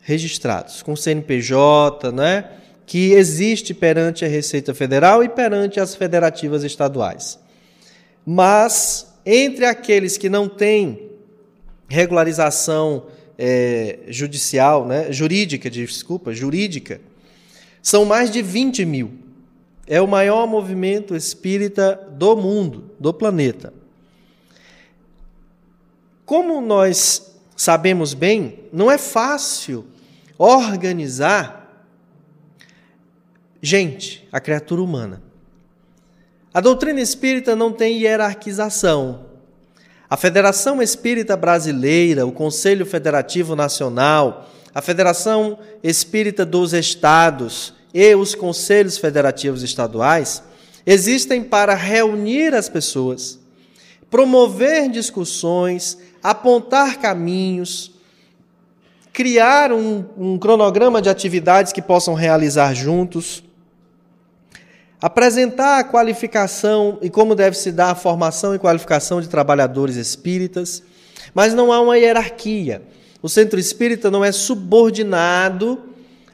Registrados, 0.00 0.82
com 0.82 0.96
CNPJ, 0.96 2.10
né? 2.10 2.44
que 2.86 3.12
existe 3.12 3.72
perante 3.72 4.24
a 4.24 4.28
Receita 4.28 4.74
Federal 4.74 5.22
e 5.22 5.28
perante 5.28 5.80
as 5.80 5.94
federativas 5.94 6.62
estaduais. 6.62 7.38
Mas, 8.26 9.11
entre 9.24 9.64
aqueles 9.64 10.16
que 10.16 10.28
não 10.28 10.48
têm 10.48 11.10
regularização 11.88 13.06
é, 13.38 14.00
judicial, 14.08 14.86
né, 14.86 15.12
jurídica, 15.12 15.70
desculpa, 15.70 16.32
jurídica, 16.32 17.00
são 17.82 18.04
mais 18.04 18.30
de 18.30 18.40
20 18.40 18.84
mil. 18.84 19.12
É 19.86 20.00
o 20.00 20.06
maior 20.06 20.46
movimento 20.46 21.16
espírita 21.16 21.94
do 22.12 22.36
mundo, 22.36 22.90
do 22.98 23.12
planeta. 23.12 23.72
Como 26.24 26.60
nós 26.60 27.34
sabemos 27.56 28.14
bem, 28.14 28.60
não 28.72 28.90
é 28.90 28.96
fácil 28.96 29.84
organizar 30.38 31.62
gente, 33.60 34.26
a 34.32 34.40
criatura 34.40 34.82
humana. 34.82 35.22
A 36.54 36.60
doutrina 36.60 37.00
espírita 37.00 37.56
não 37.56 37.72
tem 37.72 38.02
hierarquização. 38.02 39.20
A 40.08 40.18
Federação 40.18 40.82
Espírita 40.82 41.34
Brasileira, 41.34 42.26
o 42.26 42.32
Conselho 42.32 42.84
Federativo 42.84 43.56
Nacional, 43.56 44.50
a 44.74 44.82
Federação 44.82 45.58
Espírita 45.82 46.44
dos 46.44 46.74
Estados 46.74 47.72
e 47.94 48.14
os 48.14 48.34
Conselhos 48.34 48.98
Federativos 48.98 49.62
Estaduais 49.62 50.42
existem 50.84 51.42
para 51.42 51.74
reunir 51.74 52.54
as 52.54 52.68
pessoas, 52.68 53.38
promover 54.10 54.90
discussões, 54.90 55.96
apontar 56.22 56.98
caminhos, 56.98 57.92
criar 59.10 59.72
um, 59.72 60.04
um 60.18 60.38
cronograma 60.38 61.00
de 61.00 61.08
atividades 61.08 61.72
que 61.72 61.80
possam 61.80 62.12
realizar 62.12 62.74
juntos 62.74 63.42
apresentar 65.02 65.80
a 65.80 65.84
qualificação 65.84 66.98
e 67.02 67.10
como 67.10 67.34
deve 67.34 67.56
se 67.56 67.72
dar 67.72 67.90
a 67.90 67.94
formação 67.96 68.54
e 68.54 68.58
qualificação 68.58 69.20
de 69.20 69.28
trabalhadores 69.28 69.96
espíritas, 69.96 70.80
mas 71.34 71.52
não 71.52 71.72
há 71.72 71.80
uma 71.80 71.98
hierarquia. 71.98 72.82
O 73.20 73.28
centro 73.28 73.58
espírita 73.58 74.12
não 74.12 74.24
é 74.24 74.30
subordinado 74.30 75.80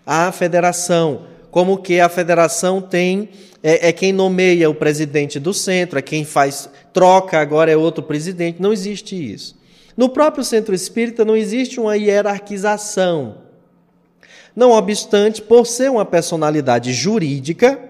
à 0.06 0.30
federação, 0.30 1.22
como 1.50 1.78
que 1.78 1.98
a 1.98 2.10
federação 2.10 2.82
tem 2.82 3.30
é, 3.62 3.88
é, 3.88 3.92
quem 3.92 4.12
nomeia 4.12 4.68
o 4.68 4.74
presidente 4.74 5.40
do 5.40 5.54
centro, 5.54 5.98
é 5.98 6.02
quem 6.02 6.24
faz 6.24 6.68
troca, 6.92 7.40
agora 7.40 7.70
é 7.70 7.76
outro 7.76 8.02
presidente. 8.02 8.60
Não 8.60 8.72
existe 8.72 9.16
isso. 9.16 9.56
No 9.96 10.10
próprio 10.10 10.44
centro 10.44 10.74
espírita 10.74 11.24
não 11.24 11.36
existe 11.36 11.80
uma 11.80 11.96
hierarquização. 11.96 13.38
Não 14.54 14.72
obstante, 14.72 15.40
por 15.40 15.66
ser 15.66 15.90
uma 15.90 16.04
personalidade 16.04 16.92
jurídica, 16.92 17.87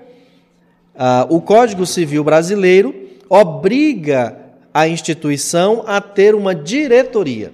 ah, 0.98 1.26
o 1.30 1.40
Código 1.40 1.86
Civil 1.86 2.24
brasileiro 2.24 2.92
obriga 3.28 4.36
a 4.74 4.88
instituição 4.88 5.84
a 5.86 6.00
ter 6.00 6.34
uma 6.34 6.52
diretoria. 6.54 7.52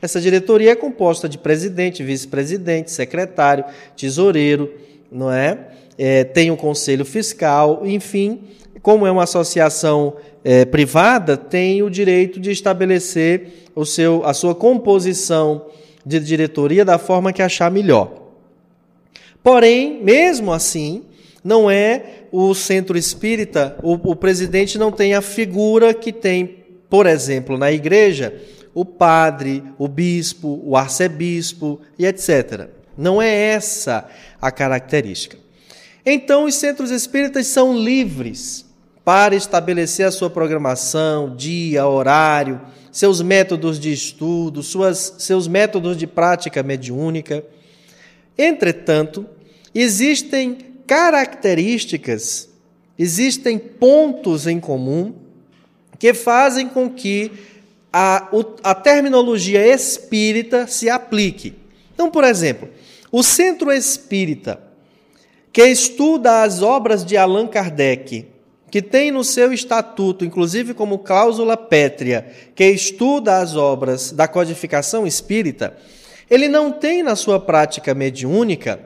Essa 0.00 0.20
diretoria 0.20 0.70
é 0.70 0.76
composta 0.76 1.28
de 1.28 1.36
presidente, 1.36 2.04
vice-presidente, 2.04 2.92
secretário, 2.92 3.64
tesoureiro, 3.96 4.72
não 5.10 5.32
é? 5.32 5.58
é? 5.98 6.22
Tem 6.22 6.50
o 6.52 6.56
conselho 6.56 7.04
fiscal, 7.04 7.82
enfim, 7.84 8.40
como 8.82 9.04
é 9.04 9.10
uma 9.10 9.24
associação 9.24 10.14
é, 10.44 10.64
privada, 10.64 11.36
tem 11.36 11.82
o 11.82 11.90
direito 11.90 12.38
de 12.38 12.52
estabelecer 12.52 13.66
o 13.74 13.84
seu, 13.84 14.24
a 14.24 14.32
sua 14.32 14.54
composição 14.54 15.66
de 16.04 16.20
diretoria 16.20 16.84
da 16.84 16.98
forma 16.98 17.32
que 17.32 17.42
achar 17.42 17.68
melhor. 17.68 18.12
Porém, 19.42 20.00
mesmo 20.04 20.52
assim, 20.52 21.02
não 21.42 21.70
é 21.70 22.15
o 22.30 22.54
centro 22.54 22.96
espírita, 22.96 23.76
o, 23.82 23.94
o 23.94 24.16
presidente 24.16 24.78
não 24.78 24.92
tem 24.92 25.14
a 25.14 25.22
figura 25.22 25.92
que 25.94 26.12
tem, 26.12 26.64
por 26.88 27.06
exemplo, 27.06 27.58
na 27.58 27.72
igreja, 27.72 28.34
o 28.74 28.84
padre, 28.84 29.62
o 29.78 29.88
bispo, 29.88 30.60
o 30.64 30.76
arcebispo 30.76 31.80
e 31.98 32.04
etc. 32.04 32.68
Não 32.96 33.20
é 33.20 33.34
essa 33.34 34.08
a 34.40 34.50
característica. 34.50 35.38
Então, 36.04 36.44
os 36.44 36.54
centros 36.54 36.90
espíritas 36.90 37.46
são 37.46 37.76
livres 37.76 38.64
para 39.04 39.34
estabelecer 39.34 40.06
a 40.06 40.10
sua 40.10 40.28
programação, 40.28 41.34
dia, 41.34 41.86
horário, 41.86 42.60
seus 42.92 43.22
métodos 43.22 43.78
de 43.78 43.92
estudo, 43.92 44.62
suas, 44.62 45.14
seus 45.18 45.46
métodos 45.46 45.96
de 45.96 46.06
prática 46.06 46.62
mediúnica. 46.62 47.44
Entretanto, 48.36 49.26
existem 49.74 50.58
características, 50.86 52.48
existem 52.98 53.58
pontos 53.58 54.46
em 54.46 54.60
comum 54.60 55.14
que 55.98 56.14
fazem 56.14 56.68
com 56.68 56.90
que 56.90 57.32
a, 57.92 58.28
a 58.62 58.74
terminologia 58.74 59.66
espírita 59.66 60.66
se 60.66 60.88
aplique. 60.90 61.54
Então, 61.94 62.10
por 62.10 62.24
exemplo, 62.24 62.68
o 63.10 63.22
centro 63.22 63.72
espírita, 63.72 64.60
que 65.52 65.64
estuda 65.64 66.42
as 66.42 66.60
obras 66.60 67.04
de 67.04 67.16
Allan 67.16 67.46
Kardec, 67.46 68.26
que 68.70 68.82
tem 68.82 69.10
no 69.10 69.24
seu 69.24 69.52
estatuto, 69.52 70.24
inclusive 70.24 70.74
como 70.74 70.98
cláusula 70.98 71.56
pétrea, 71.56 72.26
que 72.54 72.66
estuda 72.66 73.38
as 73.38 73.56
obras 73.56 74.12
da 74.12 74.28
codificação 74.28 75.06
espírita, 75.06 75.74
ele 76.28 76.48
não 76.48 76.70
tem 76.70 77.02
na 77.02 77.16
sua 77.16 77.40
prática 77.40 77.94
mediúnica 77.94 78.80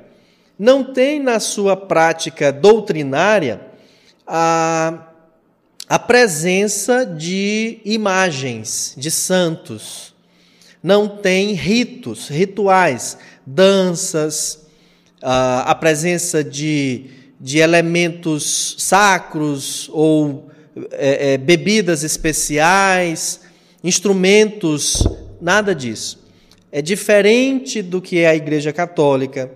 não 0.60 0.84
tem 0.84 1.18
na 1.18 1.40
sua 1.40 1.74
prática 1.74 2.52
doutrinária 2.52 3.62
a, 4.26 5.06
a 5.88 5.98
presença 5.98 7.06
de 7.06 7.78
imagens, 7.82 8.92
de 8.94 9.10
santos. 9.10 10.14
Não 10.82 11.08
tem 11.08 11.54
ritos, 11.54 12.28
rituais, 12.28 13.16
danças, 13.46 14.66
a, 15.22 15.62
a 15.70 15.74
presença 15.74 16.44
de, 16.44 17.06
de 17.40 17.56
elementos 17.56 18.76
sacros 18.80 19.88
ou 19.94 20.50
é, 20.92 21.32
é, 21.32 21.38
bebidas 21.38 22.04
especiais, 22.04 23.40
instrumentos, 23.82 25.08
nada 25.40 25.74
disso. 25.74 26.22
É 26.70 26.82
diferente 26.82 27.80
do 27.80 28.02
que 28.02 28.18
é 28.18 28.28
a 28.28 28.36
Igreja 28.36 28.74
Católica, 28.74 29.50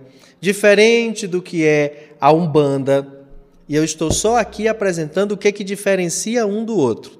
diferente 0.45 1.25
do 1.25 1.41
que 1.41 1.65
é 1.65 2.09
a 2.21 2.31
Umbanda, 2.31 3.25
e 3.67 3.75
eu 3.75 3.83
estou 3.83 4.13
só 4.13 4.37
aqui 4.37 4.67
apresentando 4.67 5.31
o 5.31 5.37
que, 5.37 5.51
que 5.51 5.63
diferencia 5.63 6.45
um 6.45 6.63
do 6.63 6.77
outro. 6.77 7.19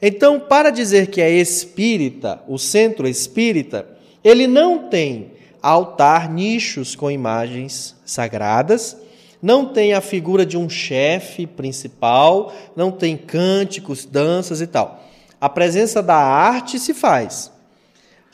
Então, 0.00 0.38
para 0.38 0.68
dizer 0.68 1.06
que 1.06 1.22
é 1.22 1.30
espírita, 1.30 2.42
o 2.46 2.58
centro 2.58 3.08
espírita, 3.08 3.86
ele 4.22 4.46
não 4.46 4.90
tem 4.90 5.32
altar, 5.62 6.30
nichos 6.30 6.94
com 6.94 7.10
imagens 7.10 7.96
sagradas, 8.04 8.94
não 9.40 9.64
tem 9.64 9.94
a 9.94 10.02
figura 10.02 10.44
de 10.44 10.58
um 10.58 10.68
chefe 10.68 11.46
principal, 11.46 12.54
não 12.76 12.90
tem 12.90 13.16
cânticos, 13.16 14.04
danças 14.04 14.60
e 14.60 14.66
tal. 14.66 15.02
A 15.40 15.48
presença 15.48 16.02
da 16.02 16.16
arte 16.16 16.78
se 16.78 16.92
faz, 16.92 17.50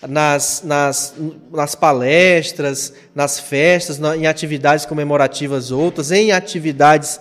nas, 0.08 0.62
nas, 0.64 1.14
nas 1.52 1.74
palestras, 1.74 2.92
nas 3.14 3.38
festas, 3.38 3.98
na, 3.98 4.16
em 4.16 4.26
atividades 4.26 4.86
comemorativas 4.86 5.70
outras, 5.70 6.10
em 6.10 6.32
atividades 6.32 7.20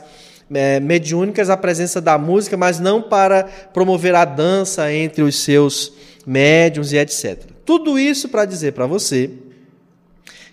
é, 0.51 0.79
mediúnicas 0.79 1.49
a 1.49 1.57
presença 1.57 1.99
da 1.99 2.17
música, 2.17 2.57
mas 2.57 2.79
não 2.79 3.01
para 3.01 3.43
promover 3.73 4.15
a 4.15 4.25
dança 4.25 4.91
entre 4.91 5.21
os 5.21 5.35
seus 5.35 5.93
médiums 6.25 6.91
e 6.91 6.97
etc. 6.97 7.43
Tudo 7.65 7.99
isso 7.99 8.29
para 8.29 8.45
dizer 8.45 8.73
para 8.73 8.87
você 8.87 9.29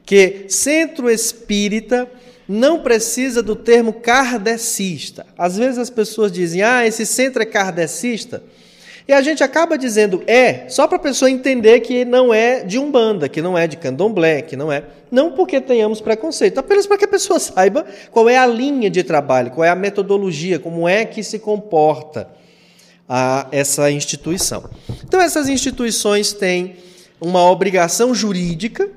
que 0.04 0.47
centro 0.49 1.11
espírita 1.11 2.09
não 2.49 2.80
precisa 2.80 3.42
do 3.42 3.56
termo 3.56 3.92
kardecista. 3.92 5.26
Às 5.37 5.56
vezes 5.56 5.78
as 5.78 5.90
pessoas 5.90 6.30
dizem, 6.30 6.62
ah, 6.62 6.87
esse 6.87 7.04
centro 7.04 7.42
é 7.42 7.47
kardecista. 7.47 8.42
E 9.08 9.12
a 9.12 9.22
gente 9.22 9.44
acaba 9.44 9.78
dizendo 9.78 10.22
é, 10.26 10.68
só 10.68 10.88
para 10.88 10.96
a 10.96 11.00
pessoa 11.00 11.30
entender 11.30 11.80
que 11.80 12.04
não 12.04 12.34
é 12.34 12.64
de 12.64 12.76
Umbanda, 12.76 13.28
que 13.28 13.40
não 13.40 13.56
é 13.56 13.66
de 13.68 13.76
Candomblé, 13.76 14.42
que 14.42 14.56
não 14.56 14.72
é. 14.72 14.82
Não 15.10 15.30
porque 15.30 15.60
tenhamos 15.60 16.00
preconceito, 16.00 16.58
apenas 16.58 16.86
para 16.86 16.98
que 16.98 17.04
a 17.04 17.08
pessoa 17.08 17.38
saiba 17.40 17.86
qual 18.10 18.28
é 18.28 18.36
a 18.36 18.46
linha 18.46 18.90
de 18.90 19.04
trabalho, 19.04 19.52
qual 19.52 19.64
é 19.64 19.68
a 19.68 19.76
metodologia, 19.76 20.58
como 20.58 20.88
é 20.88 21.04
que 21.04 21.22
se 21.22 21.38
comporta 21.38 22.28
a 23.08 23.46
essa 23.52 23.88
instituição. 23.92 24.68
Então, 25.04 25.20
essas 25.20 25.48
instituições 25.48 26.32
têm 26.32 26.75
uma 27.20 27.48
obrigação 27.48 28.12
jurídica 28.12 28.90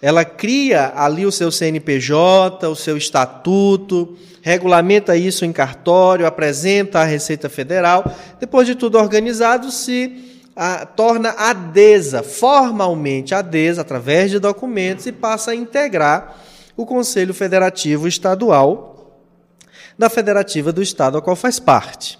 ela 0.00 0.24
cria 0.24 0.92
ali 0.94 1.26
o 1.26 1.32
seu 1.32 1.50
CNPJ, 1.50 2.68
o 2.68 2.76
seu 2.76 2.96
estatuto, 2.96 4.16
regulamenta 4.42 5.16
isso 5.16 5.44
em 5.44 5.52
cartório, 5.52 6.26
apresenta 6.26 7.00
à 7.00 7.04
Receita 7.04 7.48
Federal. 7.48 8.04
Depois 8.38 8.66
de 8.66 8.74
tudo 8.74 8.96
organizado, 8.96 9.70
se 9.72 10.40
a, 10.54 10.86
torna 10.86 11.30
adesa, 11.30 12.22
formalmente 12.22 13.34
adesa, 13.34 13.80
através 13.80 14.30
de 14.30 14.38
documentos, 14.38 15.06
e 15.06 15.12
passa 15.12 15.50
a 15.50 15.54
integrar 15.54 16.36
o 16.76 16.86
Conselho 16.86 17.34
Federativo 17.34 18.06
Estadual 18.06 19.20
da 19.98 20.08
Federativa 20.08 20.72
do 20.72 20.80
Estado 20.80 21.18
a 21.18 21.22
qual 21.22 21.34
faz 21.34 21.58
parte. 21.58 22.18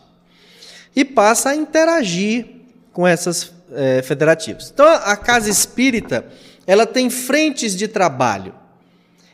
E 0.97 1.05
passa 1.05 1.51
a 1.51 1.55
interagir 1.55 2.45
com 2.93 3.07
essas 3.07 3.53
é, 3.73 4.03
federativas. 4.03 4.71
Então, 4.75 4.87
a 4.87 5.17
Casa 5.17 5.49
Espírita 5.49 6.27
ela 6.69 6.87
tem 6.87 7.09
frentes 7.09 7.75
de 7.75 7.89
trabalho, 7.89 8.55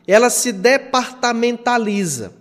ela 0.07 0.29
se 0.29 0.53
departamentaliza, 0.53 2.31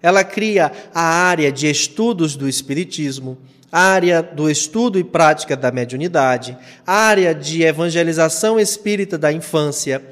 ela 0.00 0.24
cria 0.24 0.72
a 0.94 1.02
área 1.02 1.52
de 1.52 1.68
estudos 1.68 2.36
do 2.36 2.48
Espiritismo, 2.48 3.36
área 3.70 4.22
do 4.22 4.50
estudo 4.50 4.98
e 4.98 5.04
prática 5.04 5.54
da 5.54 5.70
mediunidade, 5.70 6.56
área 6.86 7.34
de 7.34 7.62
evangelização 7.62 8.58
espírita 8.58 9.18
da 9.18 9.30
infância 9.30 10.02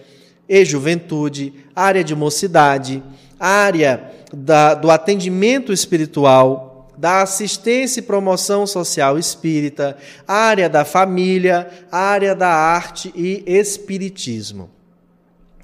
e 0.47 0.63
juventude, 0.63 1.55
área 1.75 2.05
de 2.05 2.15
mocidade, 2.15 3.03
área 3.41 4.13
da, 4.31 4.75
do 4.75 4.91
atendimento 4.91 5.73
espiritual, 5.73 6.68
da 6.99 7.23
assistência 7.23 8.01
e 8.01 8.03
promoção 8.03 8.67
social 8.67 9.17
espírita, 9.17 9.97
área 10.27 10.69
da 10.69 10.85
família, 10.85 11.71
área 11.93 12.35
da 12.35 12.49
arte 12.49 13.13
e 13.15 13.45
espiritismo. 13.47 14.69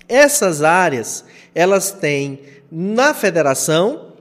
Essas 0.08 0.62
áreas, 0.62 1.24
elas 1.52 1.90
têm 1.90 2.38
na 2.70 3.12
Federação 3.12 4.12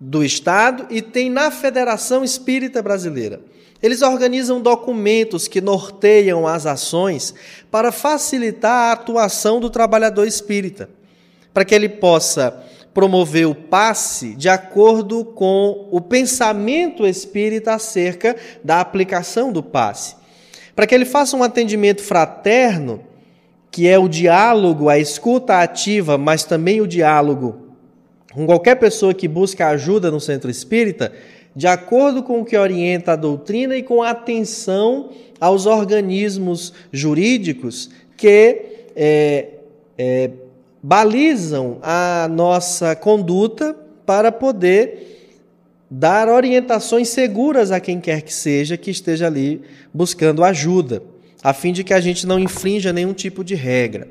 do 0.00 0.24
Estado 0.24 0.86
e 0.88 1.02
tem 1.02 1.28
na 1.28 1.50
Federação 1.50 2.24
Espírita 2.24 2.82
Brasileira. 2.82 3.40
Eles 3.82 4.00
organizam 4.00 4.58
documentos 4.58 5.46
que 5.46 5.60
norteiam 5.60 6.46
as 6.46 6.64
ações 6.64 7.34
para 7.70 7.92
facilitar 7.92 8.88
a 8.88 8.92
atuação 8.92 9.60
do 9.60 9.68
trabalhador 9.68 10.26
espírita, 10.26 10.88
para 11.52 11.66
que 11.66 11.74
ele 11.74 11.90
possa 11.90 12.64
promover 12.94 13.46
o 13.46 13.54
passe 13.54 14.34
de 14.36 14.48
acordo 14.48 15.24
com 15.24 15.88
o 15.90 16.00
pensamento 16.00 17.04
espírita 17.04 17.74
acerca 17.74 18.36
da 18.62 18.80
aplicação 18.80 19.52
do 19.52 19.62
passe. 19.62 20.14
Para 20.74 20.86
que 20.86 20.94
ele 20.94 21.04
faça 21.04 21.36
um 21.36 21.42
atendimento 21.42 22.02
fraterno, 22.02 23.00
que 23.70 23.88
é 23.88 23.98
o 23.98 24.08
diálogo, 24.08 24.88
a 24.88 24.98
escuta 24.98 25.60
ativa, 25.60 26.16
mas 26.16 26.44
também 26.44 26.80
o 26.80 26.86
diálogo 26.86 27.64
com 28.34 28.46
qualquer 28.46 28.74
pessoa 28.74 29.14
que 29.14 29.28
busca 29.28 29.68
ajuda 29.68 30.10
no 30.10 30.18
centro 30.18 30.50
espírita, 30.50 31.12
de 31.54 31.68
acordo 31.68 32.20
com 32.20 32.40
o 32.40 32.44
que 32.44 32.56
orienta 32.56 33.12
a 33.12 33.16
doutrina 33.16 33.76
e 33.76 33.82
com 33.82 34.02
atenção 34.02 35.10
aos 35.40 35.66
organismos 35.66 36.72
jurídicos 36.92 37.90
que 38.16 38.62
é, 38.96 39.48
é, 39.96 40.30
balizam 40.86 41.78
a 41.80 42.28
nossa 42.30 42.94
conduta 42.94 43.74
para 44.04 44.30
poder 44.30 45.32
dar 45.90 46.28
orientações 46.28 47.08
seguras 47.08 47.70
a 47.70 47.80
quem 47.80 47.98
quer 47.98 48.20
que 48.20 48.34
seja 48.34 48.76
que 48.76 48.90
esteja 48.90 49.26
ali 49.26 49.62
buscando 49.94 50.44
ajuda, 50.44 51.02
a 51.42 51.54
fim 51.54 51.72
de 51.72 51.82
que 51.82 51.94
a 51.94 52.00
gente 52.00 52.26
não 52.26 52.38
infrinja 52.38 52.92
nenhum 52.92 53.14
tipo 53.14 53.42
de 53.42 53.54
regra. 53.54 54.06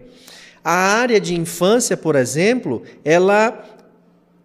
A 0.63 0.73
área 0.73 1.21
de 1.21 1.35
infância, 1.35 1.95
por 1.95 2.15
exemplo, 2.15 2.81
ela 3.05 3.63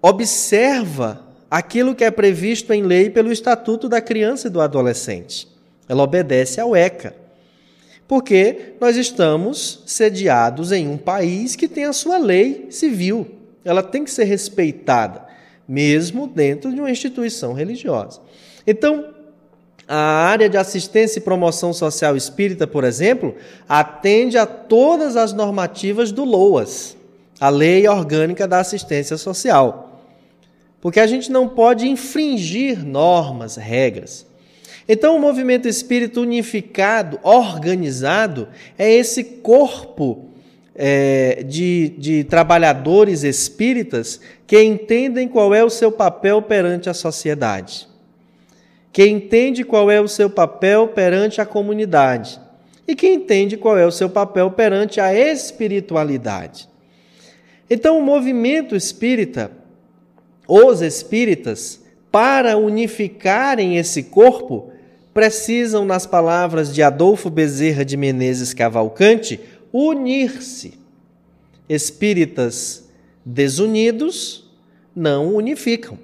observa 0.02 1.24
aquilo 1.50 1.94
que 1.94 2.04
é 2.04 2.10
previsto 2.10 2.74
em 2.74 2.82
lei 2.82 3.08
pelo 3.08 3.32
Estatuto 3.32 3.88
da 3.88 4.02
Criança 4.02 4.48
e 4.48 4.50
do 4.50 4.60
Adolescente. 4.60 5.48
Ela 5.88 6.02
obedece 6.02 6.60
ao 6.60 6.76
ECA 6.76 7.14
porque 8.08 8.72
nós 8.80 8.96
estamos 8.96 9.82
sediados 9.84 10.72
em 10.72 10.88
um 10.88 10.96
país 10.96 11.54
que 11.54 11.68
tem 11.68 11.84
a 11.84 11.92
sua 11.92 12.16
lei 12.16 12.68
civil. 12.70 13.26
Ela 13.62 13.82
tem 13.82 14.02
que 14.02 14.10
ser 14.10 14.24
respeitada, 14.24 15.26
mesmo 15.68 16.26
dentro 16.26 16.72
de 16.72 16.80
uma 16.80 16.90
instituição 16.90 17.52
religiosa. 17.52 18.20
Então, 18.66 19.14
a 19.86 19.96
área 19.96 20.48
de 20.48 20.56
assistência 20.56 21.18
e 21.18 21.22
promoção 21.22 21.72
social 21.74 22.16
espírita, 22.16 22.66
por 22.66 22.82
exemplo, 22.82 23.34
atende 23.68 24.38
a 24.38 24.46
todas 24.46 25.14
as 25.14 25.34
normativas 25.34 26.10
do 26.10 26.24
LOAS, 26.24 26.96
a 27.38 27.50
Lei 27.50 27.86
Orgânica 27.86 28.48
da 28.48 28.58
Assistência 28.58 29.18
Social. 29.18 30.02
Porque 30.80 31.00
a 31.00 31.06
gente 31.06 31.30
não 31.30 31.46
pode 31.46 31.86
infringir 31.86 32.84
normas, 32.84 33.56
regras. 33.56 34.26
Então, 34.88 35.16
o 35.16 35.20
movimento 35.20 35.68
espírita 35.68 36.18
unificado, 36.18 37.20
organizado, 37.22 38.48
é 38.78 38.90
esse 38.90 39.22
corpo 39.22 40.30
é, 40.74 41.42
de, 41.42 41.90
de 41.98 42.24
trabalhadores 42.24 43.22
espíritas 43.22 44.18
que 44.46 44.62
entendem 44.62 45.28
qual 45.28 45.52
é 45.52 45.62
o 45.62 45.68
seu 45.68 45.92
papel 45.92 46.40
perante 46.40 46.88
a 46.88 46.94
sociedade, 46.94 47.86
que 48.90 49.06
entende 49.06 49.62
qual 49.62 49.90
é 49.90 50.00
o 50.00 50.08
seu 50.08 50.30
papel 50.30 50.88
perante 50.88 51.38
a 51.40 51.46
comunidade 51.46 52.40
e 52.86 52.94
que 52.94 53.06
entende 53.06 53.58
qual 53.58 53.76
é 53.76 53.84
o 53.84 53.92
seu 53.92 54.08
papel 54.08 54.50
perante 54.52 54.98
a 55.02 55.12
espiritualidade. 55.12 56.66
Então, 57.68 57.98
o 57.98 58.02
movimento 58.02 58.74
espírita, 58.74 59.50
os 60.46 60.80
espíritas, 60.80 61.84
para 62.10 62.56
unificarem 62.56 63.76
esse 63.76 64.04
corpo, 64.04 64.72
precisam, 65.18 65.84
nas 65.84 66.06
palavras 66.06 66.72
de 66.72 66.80
Adolfo 66.80 67.28
Bezerra 67.28 67.84
de 67.84 67.96
Menezes 67.96 68.54
Cavalcante, 68.54 69.40
unir-se. 69.72 70.74
Espíritas 71.68 72.88
desunidos 73.26 74.48
não 74.94 75.34
unificam. 75.34 75.98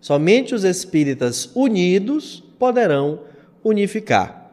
Somente 0.00 0.54
os 0.54 0.64
espíritas 0.64 1.50
unidos 1.54 2.42
poderão 2.58 3.20
unificar. 3.62 4.50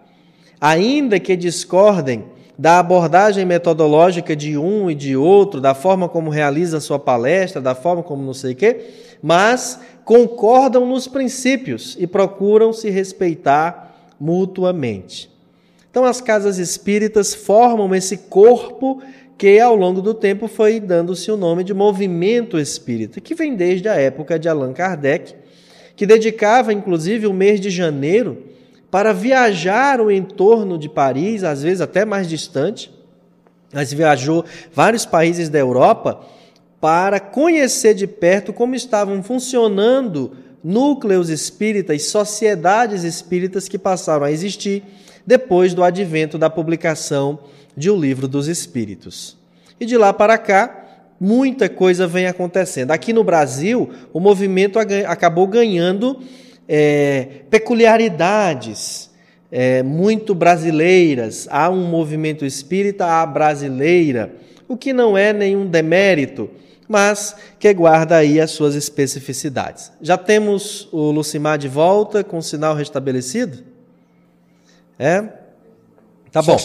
Ainda 0.59 1.17
que 1.17 1.37
discordem 1.37 2.25
da 2.59 2.79
abordagem 2.79 3.45
metodológica 3.45 4.35
de 4.35 4.57
um 4.57 4.91
e 4.91 4.95
de 4.95 5.15
outro, 5.15 5.61
da 5.61 5.73
forma 5.73 6.09
como 6.09 6.29
realiza 6.29 6.81
sua 6.81 6.99
palestra, 6.99 7.61
da 7.61 7.73
forma 7.73 8.03
como 8.03 8.21
não 8.21 8.33
sei 8.33 8.51
o 8.51 8.55
quê, 8.57 8.89
mas 9.23 9.79
concordam 10.03 10.85
nos 10.85 11.07
princípios 11.07 11.95
e 11.97 12.05
procuram 12.05 12.73
se 12.73 12.89
respeitar 12.89 13.84
mutuamente. 14.19 15.29
Então, 15.89 16.03
as 16.03 16.19
casas 16.19 16.57
espíritas 16.57 17.33
formam 17.33 17.95
esse 17.95 18.17
corpo 18.17 19.01
que, 19.37 19.59
ao 19.59 19.75
longo 19.75 20.01
do 20.01 20.13
tempo, 20.13 20.47
foi 20.47 20.79
dando-se 20.79 21.31
o 21.31 21.37
nome 21.37 21.63
de 21.63 21.73
movimento 21.73 22.59
espírita, 22.59 23.21
que 23.21 23.35
vem 23.35 23.55
desde 23.55 23.87
a 23.87 23.95
época 23.95 24.37
de 24.37 24.49
Allan 24.49 24.73
Kardec, 24.73 25.35
que 25.95 26.05
dedicava, 26.05 26.73
inclusive, 26.73 27.27
o 27.27 27.33
mês 27.33 27.59
de 27.59 27.69
janeiro 27.69 28.43
para 28.91 29.13
viajar 29.13 29.99
o 29.99 30.11
entorno 30.11 30.77
de 30.77 30.87
Paris, 30.87 31.43
às 31.43 31.63
vezes 31.63 31.81
até 31.81 32.05
mais 32.05 32.29
distante, 32.29 32.93
mas 33.73 33.91
viajou 33.91 34.45
vários 34.71 35.05
países 35.05 35.49
da 35.49 35.59
Europa 35.59 36.21
para 36.79 37.19
conhecer 37.19 37.93
de 37.93 38.07
perto 38.07 38.53
como 38.53 38.75
estavam 38.75 39.21
funcionando 39.23 40.37
núcleos 40.67 41.29
espíritas, 41.29 42.07
sociedades 42.07 43.03
espíritas 43.03 43.67
que 43.67 43.77
passaram 43.77 44.25
a 44.25 44.31
existir 44.31 44.81
depois 45.23 45.75
do 45.75 45.83
advento 45.83 46.39
da 46.39 46.49
publicação 46.49 47.37
de 47.77 47.91
O 47.91 47.95
Livro 47.95 48.27
dos 48.27 48.47
Espíritos. 48.47 49.37
E 49.79 49.85
de 49.85 49.95
lá 49.95 50.11
para 50.11 50.39
cá, 50.39 51.03
muita 51.19 51.69
coisa 51.69 52.07
vem 52.07 52.25
acontecendo. 52.25 52.89
Aqui 52.89 53.13
no 53.13 53.23
Brasil, 53.23 53.91
o 54.11 54.19
movimento 54.19 54.79
acabou 54.79 55.45
ganhando 55.45 56.19
é, 56.67 57.27
peculiaridades 57.47 59.11
é, 59.51 59.83
muito 59.83 60.33
brasileiras. 60.33 61.47
Há 61.51 61.69
um 61.69 61.85
movimento 61.85 62.43
espírita 62.43 63.05
à 63.05 63.23
brasileira, 63.23 64.33
o 64.67 64.75
que 64.75 64.93
não 64.93 65.15
é 65.15 65.31
nenhum 65.31 65.67
demérito, 65.67 66.49
mas 66.87 67.35
que 67.59 67.73
guarda 67.73 68.17
aí 68.17 68.39
as 68.39 68.51
suas 68.51 68.75
especificidades. 68.75 69.91
Já 70.01 70.17
temos 70.17 70.87
o 70.91 71.11
Lucimar 71.11 71.57
de 71.57 71.67
volta 71.67 72.23
com 72.23 72.37
o 72.37 72.43
sinal 72.43 72.75
restabelecido? 72.75 73.63
É? 74.97 75.23
Tá 76.31 76.41
bom. 76.41 76.57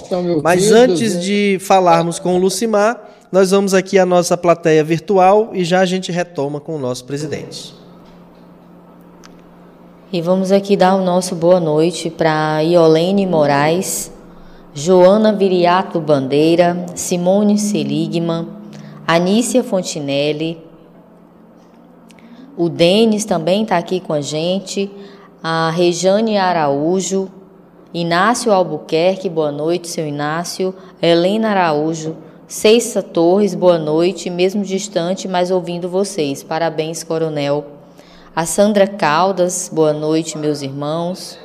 Mas 0.43 0.73
antes 0.73 1.15
né? 1.15 1.21
de 1.21 1.59
falarmos 1.61 2.19
com 2.19 2.35
o 2.35 2.39
Lucimar, 2.39 3.09
nós 3.31 3.53
vamos 3.53 3.73
aqui 3.73 3.99
à 3.99 4.05
nossa 4.05 4.37
plateia 4.37 4.83
virtual 4.83 5.51
e 5.53 5.65
já 5.65 5.81
a 5.81 5.87
gente 5.87 6.11
retoma 6.11 6.61
com 6.61 6.75
o 6.75 6.79
nosso 6.79 7.05
presidente. 7.05 7.75
E 10.13 10.21
vamos 10.21 10.51
aqui 10.51 10.77
dar 10.77 10.97
o 10.97 11.05
nosso 11.05 11.37
boa 11.37 11.61
noite 11.61 12.11
para 12.11 12.61
Iolene 12.63 13.25
Moraes, 13.27 14.11
Joana 14.75 15.33
Viriato 15.33 16.01
Bandeira, 16.01 16.85
Simone 16.97 17.57
Seligman, 17.57 18.60
Anícia 19.13 19.65
Fontinelli, 19.65 20.57
o 22.57 22.69
Denis 22.69 23.25
também 23.25 23.65
está 23.65 23.77
aqui 23.77 23.99
com 23.99 24.13
a 24.13 24.21
gente, 24.21 24.89
a 25.43 25.69
Rejane 25.71 26.39
Araújo, 26.39 27.29
Inácio 27.93 28.53
Albuquerque, 28.53 29.29
boa 29.29 29.51
noite, 29.51 29.89
seu 29.89 30.07
Inácio, 30.07 30.73
Helena 31.03 31.51
Araújo, 31.51 32.19
Ceissa 32.47 33.03
Torres, 33.03 33.53
boa 33.53 33.81
noite, 33.81 34.31
mesmo 34.31 34.63
distante, 34.63 35.27
mas 35.27 35.51
ouvindo 35.51 35.89
vocês. 35.89 36.45
Parabéns, 36.45 37.03
Coronel. 37.03 37.67
A 38.37 38.47
Sandra 38.47 38.87
Caldas, 38.87 39.69
boa 39.73 39.93
noite, 39.93 40.39
meus 40.39 40.63
irmãos. 40.63 41.37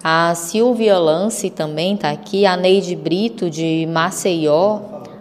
A 0.00 0.32
Silvia 0.36 0.96
Lance 0.96 1.50
também 1.50 1.96
está 1.96 2.10
aqui. 2.10 2.46
A 2.46 2.56
Neide 2.56 2.94
Brito, 2.94 3.50
de 3.50 3.84
Maceió, 3.90 4.78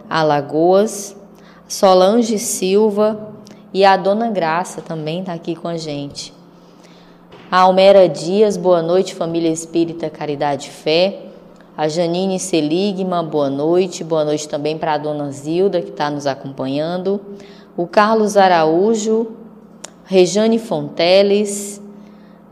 Alagoas. 0.07 1.22
Solange 1.73 2.37
Silva 2.37 3.33
e 3.73 3.83
a 3.83 3.97
Dona 3.97 4.29
Graça 4.29 4.79
também 4.79 5.21
está 5.21 5.33
aqui 5.33 5.55
com 5.55 5.67
a 5.67 5.75
gente. 5.75 6.31
A 7.49 7.61
Almera 7.61 8.07
Dias, 8.07 8.55
boa 8.55 8.79
noite, 8.83 9.15
família 9.15 9.49
espírita 9.49 10.07
Caridade 10.07 10.67
e 10.67 10.69
Fé. 10.69 11.21
A 11.75 11.87
Janine 11.87 12.39
Seligma, 12.39 13.23
boa 13.23 13.49
noite. 13.49 14.03
Boa 14.03 14.23
noite 14.23 14.47
também 14.47 14.77
para 14.77 14.93
a 14.93 14.97
dona 14.99 15.31
Zilda, 15.31 15.81
que 15.81 15.89
está 15.89 16.11
nos 16.11 16.27
acompanhando. 16.27 17.19
O 17.75 17.87
Carlos 17.87 18.37
Araújo, 18.37 19.31
Rejane 20.05 20.59
Fonteles, 20.59 21.81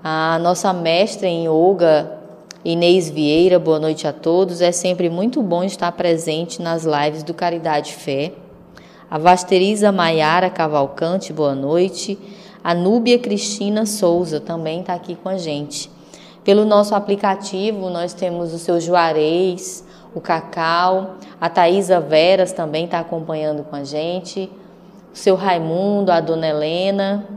a 0.03 0.39
nossa 0.39 0.73
mestra 0.73 1.27
em 1.27 1.45
yoga, 1.45 2.11
Inês 2.65 3.07
Vieira, 3.07 3.59
boa 3.59 3.79
noite 3.79 4.07
a 4.07 4.11
todos. 4.11 4.61
É 4.61 4.71
sempre 4.71 5.11
muito 5.11 5.43
bom 5.43 5.63
estar 5.63 5.91
presente 5.91 6.59
nas 6.59 6.85
lives 6.85 7.21
do 7.21 7.35
Caridade 7.35 7.93
Fé. 7.93 8.33
A 9.11 9.17
Vasteriza 9.17 9.91
Maiara 9.91 10.49
Cavalcante, 10.49 11.33
boa 11.33 11.53
noite. 11.53 12.17
A 12.63 12.73
Núbia 12.73 13.19
Cristina 13.19 13.85
Souza 13.85 14.39
também 14.39 14.79
está 14.79 14.93
aqui 14.93 15.15
com 15.15 15.27
a 15.27 15.37
gente. 15.37 15.91
Pelo 16.45 16.63
nosso 16.63 16.95
aplicativo, 16.95 17.89
nós 17.89 18.13
temos 18.13 18.53
o 18.53 18.57
seu 18.57 18.79
Juarez, 18.79 19.85
o 20.15 20.21
Cacau, 20.21 21.17
a 21.41 21.49
Thaisa 21.49 21.99
Veras 21.99 22.53
também 22.53 22.85
está 22.85 23.01
acompanhando 23.01 23.65
com 23.65 23.75
a 23.75 23.83
gente, 23.83 24.49
o 25.13 25.17
seu 25.17 25.35
Raimundo, 25.35 26.09
a 26.09 26.21
dona 26.21 26.47
Helena. 26.47 27.27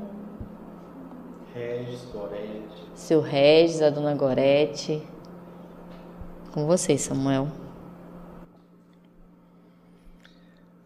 Regis, 1.52 2.06
Gorete. 2.12 2.84
Seu 2.94 3.20
Regis, 3.20 3.82
a 3.82 3.90
dona 3.90 4.14
Gorete. 4.14 5.02
Com 6.52 6.66
vocês, 6.66 7.00
Samuel. 7.00 7.48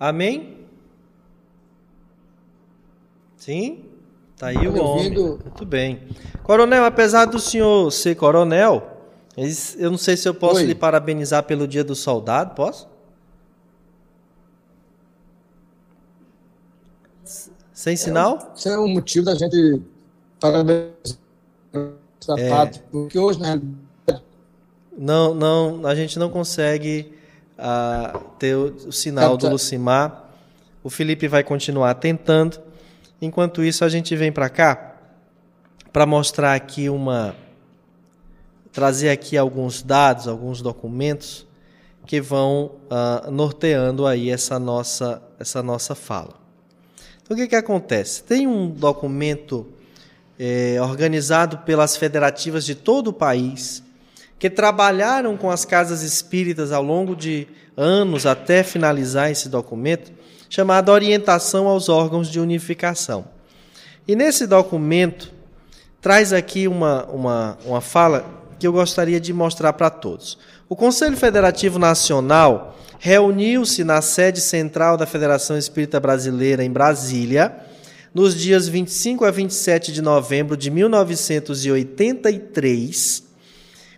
Amém? 0.00 0.57
Sim? 3.38 3.84
Tá 4.36 4.48
aí 4.48 4.68
o 4.68 4.76
homem. 4.82 5.10
Muito 5.10 5.64
bem. 5.64 6.02
Coronel, 6.42 6.84
apesar 6.84 7.24
do 7.24 7.38
senhor 7.38 7.90
ser 7.90 8.14
coronel, 8.14 8.98
eu 9.78 9.90
não 9.90 9.98
sei 9.98 10.16
se 10.16 10.28
eu 10.28 10.34
posso 10.34 10.56
Oi. 10.56 10.64
lhe 10.64 10.74
parabenizar 10.74 11.44
pelo 11.44 11.66
Dia 11.66 11.82
do 11.82 11.94
Soldado, 11.94 12.54
posso? 12.54 12.88
Sem 17.72 17.96
sinal? 17.96 18.52
Isso 18.56 18.68
é 18.68 18.78
um 18.78 18.88
motivo 18.88 19.26
da 19.26 19.34
gente 19.36 19.80
parabenizar 20.40 21.16
é. 22.36 22.66
porque 22.90 23.18
hoje, 23.18 23.40
né? 23.40 23.60
Não, 24.96 25.32
não, 25.32 25.86
a 25.86 25.94
gente 25.94 26.18
não 26.18 26.28
consegue 26.28 27.12
uh, 27.56 28.18
ter 28.36 28.56
o, 28.56 28.74
o 28.88 28.92
sinal 28.92 29.36
tá, 29.36 29.42
tá. 29.42 29.46
do 29.46 29.52
Lucimar. 29.52 30.28
O 30.82 30.90
Felipe 30.90 31.28
vai 31.28 31.44
continuar 31.44 31.94
tentando. 31.94 32.67
Enquanto 33.20 33.64
isso, 33.64 33.84
a 33.84 33.88
gente 33.88 34.14
vem 34.14 34.30
para 34.30 34.48
cá 34.48 34.94
para 35.92 36.06
mostrar 36.06 36.54
aqui 36.54 36.88
uma 36.88 37.34
trazer 38.72 39.10
aqui 39.10 39.36
alguns 39.36 39.82
dados, 39.82 40.28
alguns 40.28 40.62
documentos 40.62 41.46
que 42.06 42.20
vão 42.20 42.72
uh, 42.84 43.30
norteando 43.30 44.06
aí 44.06 44.30
essa 44.30 44.58
nossa 44.58 45.20
essa 45.38 45.62
nossa 45.62 45.94
fala. 45.94 46.34
Então, 47.22 47.36
o 47.36 47.40
que 47.40 47.48
que 47.48 47.56
acontece? 47.56 48.22
Tem 48.22 48.46
um 48.46 48.70
documento 48.70 49.66
é, 50.38 50.80
organizado 50.80 51.58
pelas 51.58 51.96
federativas 51.96 52.64
de 52.64 52.74
todo 52.74 53.08
o 53.08 53.12
país 53.12 53.82
que 54.38 54.48
trabalharam 54.48 55.36
com 55.36 55.50
as 55.50 55.64
casas 55.64 56.02
espíritas 56.02 56.70
ao 56.70 56.82
longo 56.82 57.16
de 57.16 57.48
anos 57.76 58.24
até 58.26 58.62
finalizar 58.62 59.30
esse 59.30 59.48
documento 59.48 60.12
chamada 60.48 60.92
Orientação 60.92 61.66
aos 61.66 61.88
órgãos 61.88 62.28
de 62.28 62.40
unificação. 62.40 63.26
E 64.06 64.16
nesse 64.16 64.46
documento 64.46 65.32
traz 66.00 66.32
aqui 66.32 66.66
uma, 66.66 67.04
uma, 67.06 67.58
uma 67.64 67.80
fala 67.80 68.24
que 68.58 68.66
eu 68.66 68.72
gostaria 68.72 69.20
de 69.20 69.32
mostrar 69.32 69.72
para 69.74 69.90
todos. 69.90 70.38
O 70.68 70.76
Conselho 70.76 71.16
Federativo 71.16 71.78
Nacional 71.78 72.76
reuniu-se 72.98 73.84
na 73.84 74.02
sede 74.02 74.40
central 74.40 74.96
da 74.96 75.06
Federação 75.06 75.56
Espírita 75.56 76.00
Brasileira 76.00 76.64
em 76.64 76.70
Brasília 76.70 77.54
nos 78.12 78.34
dias 78.34 78.66
25 78.66 79.24
a 79.24 79.30
27 79.30 79.92
de 79.92 80.02
novembro 80.02 80.56
de 80.56 80.68
1983 80.70 83.27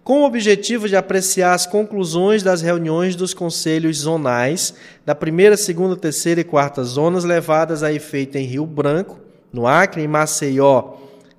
com 0.03 0.23
o 0.23 0.25
objetivo 0.25 0.89
de 0.89 0.97
apreciar 0.97 1.55
as 1.55 1.67
conclusões 1.67 2.43
das 2.43 2.63
reuniões 2.63 3.15
dos 3.15 3.35
conselhos 3.35 3.99
zonais 3.99 4.75
da 5.05 5.15
primeira, 5.15 5.57
segunda, 5.57 5.97
terceira 5.97 6.41
e 6.41 6.45
quarta 6.45 6.83
zonas 6.83 7.25
levadas 7.25 7.83
a 7.83 7.93
efeito 7.93 8.37
em 8.37 8.45
Rio 8.45 8.67
Branco, 8.67 9.19
no 9.53 9.67
Acre, 9.67 10.03
em 10.03 10.09
Maceió, 10.09 10.95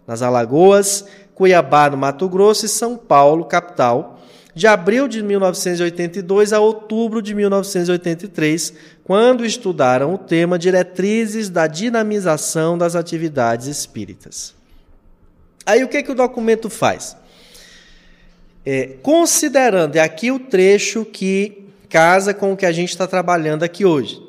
nas 0.06 0.22
Alagoas, 0.22 1.06
Cuiabá, 1.34 1.90
no 1.90 1.98
Mato 1.98 2.30
Grosso 2.30 2.66
e 2.66 2.70
São 2.70 2.96
Paulo, 2.96 3.46
capital, 3.46 4.20
de 4.54 4.68
abril 4.68 5.08
de 5.08 5.24
1982 5.24 6.54
a 6.54 6.60
outubro 6.60 7.22
de 7.22 7.34
1983, 7.34 8.74
quando 9.04 9.46
estudaram 9.46 10.14
o 10.14 10.18
tema 10.18 10.60
Diretrizes 10.60 11.50
da 11.50 11.68
Dinamização 11.68 12.78
das 12.78 12.96
Atividades 12.96 13.68
Espíritas. 13.68 14.54
Aí 15.66 15.84
o 15.84 15.88
que, 15.88 16.04
que 16.04 16.12
o 16.12 16.16
documento 16.16 16.70
faz? 16.70 17.16
É, 18.66 18.98
considerando, 19.02 19.96
é 19.96 20.00
aqui 20.00 20.32
o 20.32 20.38
trecho 20.38 21.04
que 21.04 21.68
casa 21.90 22.34
com 22.34 22.54
o 22.54 22.58
que 22.58 22.66
a 22.66 22.72
gente 22.72 22.90
está 22.90 23.08
trabalhando 23.08 23.64
aqui 23.64 23.84
hoje, 23.84 24.22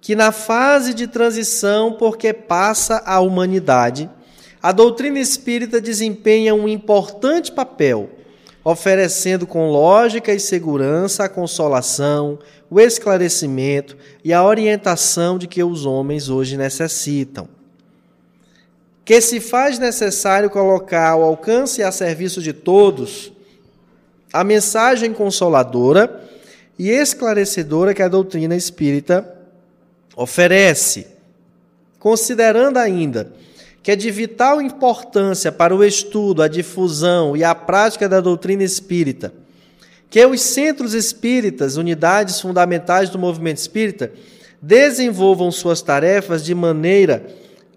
que 0.00 0.14
na 0.14 0.30
fase 0.30 0.94
de 0.94 1.08
transição, 1.08 1.94
porque 1.94 2.32
passa 2.32 3.02
a 3.04 3.18
humanidade, 3.20 4.08
a 4.62 4.70
doutrina 4.70 5.18
espírita 5.18 5.80
desempenha 5.80 6.54
um 6.54 6.68
importante 6.68 7.50
papel, 7.50 8.10
oferecendo 8.62 9.46
com 9.46 9.70
lógica 9.70 10.32
e 10.32 10.38
segurança 10.38 11.24
a 11.24 11.28
consolação, 11.28 12.38
o 12.70 12.78
esclarecimento 12.78 13.96
e 14.22 14.32
a 14.32 14.44
orientação 14.44 15.36
de 15.36 15.48
que 15.48 15.64
os 15.64 15.84
homens 15.84 16.28
hoje 16.28 16.56
necessitam. 16.56 17.48
Que 19.04 19.20
se 19.20 19.40
faz 19.40 19.78
necessário 19.78 20.48
colocar 20.48 21.10
ao 21.10 21.24
alcance 21.24 21.80
e 21.80 21.84
a 21.84 21.90
serviço 21.90 22.40
de 22.40 22.52
todos 22.52 23.32
a 24.32 24.44
mensagem 24.44 25.12
consoladora 25.12 26.28
e 26.78 26.90
esclarecedora 26.90 27.94
que 27.94 28.02
a 28.02 28.08
doutrina 28.08 28.56
espírita 28.56 29.36
oferece, 30.16 31.06
considerando 31.98 32.78
ainda 32.78 33.32
que 33.82 33.90
é 33.90 33.96
de 33.96 34.10
vital 34.10 34.60
importância 34.60 35.50
para 35.50 35.74
o 35.74 35.82
estudo, 35.82 36.42
a 36.42 36.48
difusão 36.48 37.36
e 37.36 37.42
a 37.42 37.54
prática 37.54 38.08
da 38.08 38.20
doutrina 38.20 38.62
espírita, 38.62 39.32
que 40.10 40.24
os 40.26 40.40
centros 40.42 40.92
espíritas, 40.92 41.76
unidades 41.76 42.40
fundamentais 42.40 43.08
do 43.08 43.18
movimento 43.18 43.58
espírita, 43.58 44.12
desenvolvam 44.60 45.50
suas 45.50 45.80
tarefas 45.80 46.44
de 46.44 46.54
maneira 46.54 47.26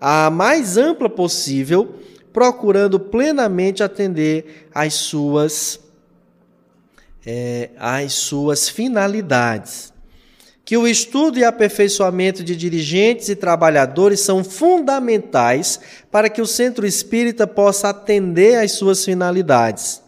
a 0.02 0.30
mais 0.30 0.76
ampla 0.76 1.10
possível, 1.10 1.96
procurando 2.34 3.00
plenamente 3.00 3.82
atender 3.82 4.68
às 4.74 4.96
suas, 4.96 5.80
é, 7.26 7.70
às 7.78 8.14
suas 8.14 8.70
finalidades 8.70 9.94
que 10.66 10.78
o 10.78 10.88
estudo 10.88 11.38
e 11.38 11.44
aperfeiçoamento 11.44 12.44
de 12.44 12.56
dirigentes 12.56 13.28
e 13.28 13.36
trabalhadores 13.36 14.22
são 14.22 14.44
fundamentais 14.44 15.80
para 16.10 16.30
que 16.30 16.42
o 16.42 16.48
centro 16.48 16.86
espírita 16.86 17.46
possa 17.46 17.90
atender 17.90 18.58
às 18.58 18.72
suas 18.72 19.04
finalidades. 19.04 20.02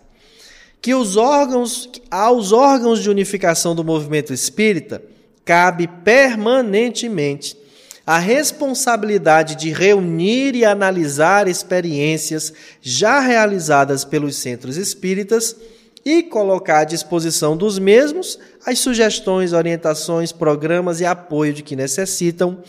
Que 0.82 0.94
os 0.94 1.18
órgãos, 1.18 1.90
aos 2.10 2.52
órgãos 2.52 3.02
de 3.02 3.10
unificação 3.10 3.76
do 3.76 3.84
movimento 3.84 4.34
espírita 4.34 5.02
cabe 5.44 5.88
permanentemente 5.88 7.58
a 8.08 8.20
responsabilidade 8.20 9.56
de 9.56 9.74
reunir 9.74 10.56
e 10.56 10.64
analisar 10.64 11.48
experiências 11.48 12.54
já 12.82 13.20
realizadas 13.20 14.06
pelos 14.06 14.36
centros 14.36 14.78
espíritas 14.78 15.56
e 16.06 16.22
colocar 16.22 16.82
à 16.82 16.84
disposição 16.84 17.58
dos 17.58 17.80
mesmos 17.80 18.38
as 18.64 18.78
sugestões, 18.78 19.54
orientações, 19.54 20.32
programas 20.32 21.02
e 21.02 21.06
apoio 21.06 21.52
de 21.52 21.64
que 21.64 21.76
necessitam 21.76 22.60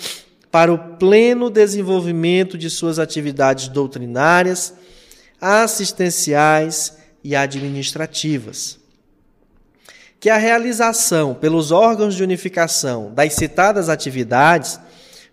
para 0.51 0.73
o 0.73 0.97
pleno 0.97 1.51
desenvolvimento 1.51 2.57
de 2.57 2.71
suas 2.71 2.99
atividades 2.99 3.69
doutrinárias, 3.69 4.73
assistenciais 5.39 6.97
e 7.23 7.37
administrativas. 7.37 8.79
Que 10.19 10.31
a 10.31 10.39
realização 10.39 11.35
pelos 11.35 11.71
órgãos 11.71 12.15
de 12.15 12.23
unificação 12.23 13.13
das 13.13 13.35
citadas 13.35 13.91
atividades 13.91 14.81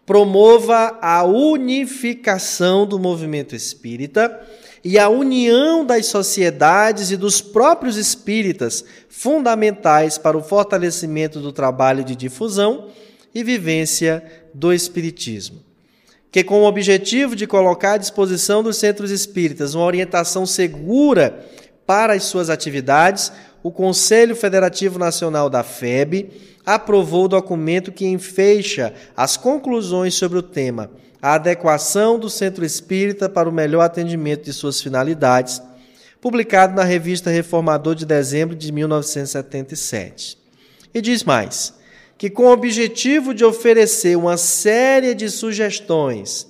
promova 0.05 0.99
a 1.01 1.23
unificação 1.23 2.85
do 2.85 2.99
movimento 2.99 3.55
espírita 3.55 4.41
e 4.83 4.99
a 4.99 5.07
união 5.07 5.85
das 5.85 6.07
sociedades 6.07 7.09
e 7.09 7.15
dos 7.15 7.39
próprios 7.39 7.95
espíritas, 7.95 8.83
fundamentais 9.07 10.17
para 10.17 10.37
o 10.37 10.43
fortalecimento 10.43 11.39
do 11.39 11.53
trabalho 11.53 12.03
de 12.03 12.15
difusão 12.15 12.89
e 13.33 13.43
vivência 13.43 14.23
do 14.53 14.73
Espiritismo. 14.73 15.61
Que, 16.29 16.43
com 16.43 16.61
o 16.61 16.65
objetivo 16.65 17.35
de 17.35 17.47
colocar 17.47 17.93
à 17.93 17.97
disposição 17.97 18.61
dos 18.61 18.77
centros 18.77 19.09
espíritas 19.09 19.73
uma 19.73 19.85
orientação 19.85 20.45
segura 20.45 21.45
para 21.85 22.13
as 22.13 22.23
suas 22.23 22.49
atividades, 22.49 23.31
o 23.61 23.71
Conselho 23.71 24.35
Federativo 24.35 24.99
Nacional 24.99 25.49
da 25.49 25.63
FEB 25.63 26.29
aprovou 26.65 27.25
o 27.25 27.29
documento 27.29 27.91
que 27.91 28.05
enfeixa 28.05 28.93
as 29.15 29.37
conclusões 29.37 30.13
sobre 30.15 30.37
o 30.37 30.43
tema 30.43 30.89
a 31.23 31.35
adequação 31.35 32.19
do 32.19 32.29
centro 32.29 32.65
espírita 32.65 33.29
para 33.29 33.47
o 33.47 33.51
melhor 33.51 33.79
atendimento 33.79 34.43
de 34.43 34.51
suas 34.51 34.81
finalidades, 34.81 35.61
publicado 36.19 36.75
na 36.75 36.83
revista 36.83 37.29
Reformador 37.29 37.95
de 37.95 38.05
dezembro 38.05 38.53
de 38.53 38.69
1977. 38.73 40.37
E 40.93 40.99
diz 40.99 41.23
mais: 41.23 41.73
que, 42.17 42.29
com 42.29 42.43
o 42.43 42.51
objetivo 42.51 43.33
de 43.33 43.45
oferecer 43.45 44.17
uma 44.17 44.35
série 44.35 45.15
de 45.15 45.29
sugestões 45.29 46.45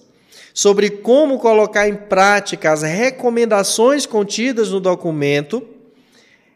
sobre 0.56 0.90
como 0.90 1.38
colocar 1.38 1.88
em 1.88 1.96
prática 1.96 2.72
as 2.72 2.82
recomendações 2.82 4.08
contidas 4.08 4.72
no 4.72 4.80
documento, 4.80 5.68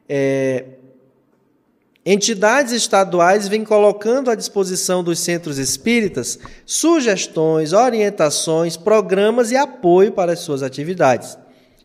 é, 0.10 0.66
Entidades 2.10 2.72
estaduais 2.72 3.50
vêm 3.50 3.66
colocando 3.66 4.32
à 4.32 4.36
disposição 4.36 5.04
dos 5.04 5.20
centros 5.20 5.58
espíritas 5.58 6.40
sugestões, 6.66 7.74
orientações, 7.74 8.78
programas 8.78 9.52
e 9.52 9.58
apoio 9.58 10.14
para 10.14 10.32
as 10.32 10.40
suas 10.40 10.64
atividades. 10.64 11.38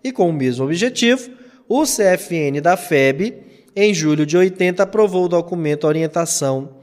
E 0.05 0.13
com 0.13 0.31
o 0.31 0.33
mesmo 0.33 0.65
objetivo, 0.65 1.29
o 1.69 1.83
CFN 1.83 2.61
da 2.63 2.77
FEB, 2.77 3.35
em 3.75 3.93
julho 3.93 4.25
de 4.25 4.37
80, 4.37 4.85
aprovou 4.85 5.25
o 5.25 5.29
documento 5.29 5.89
Orientação 5.89 6.77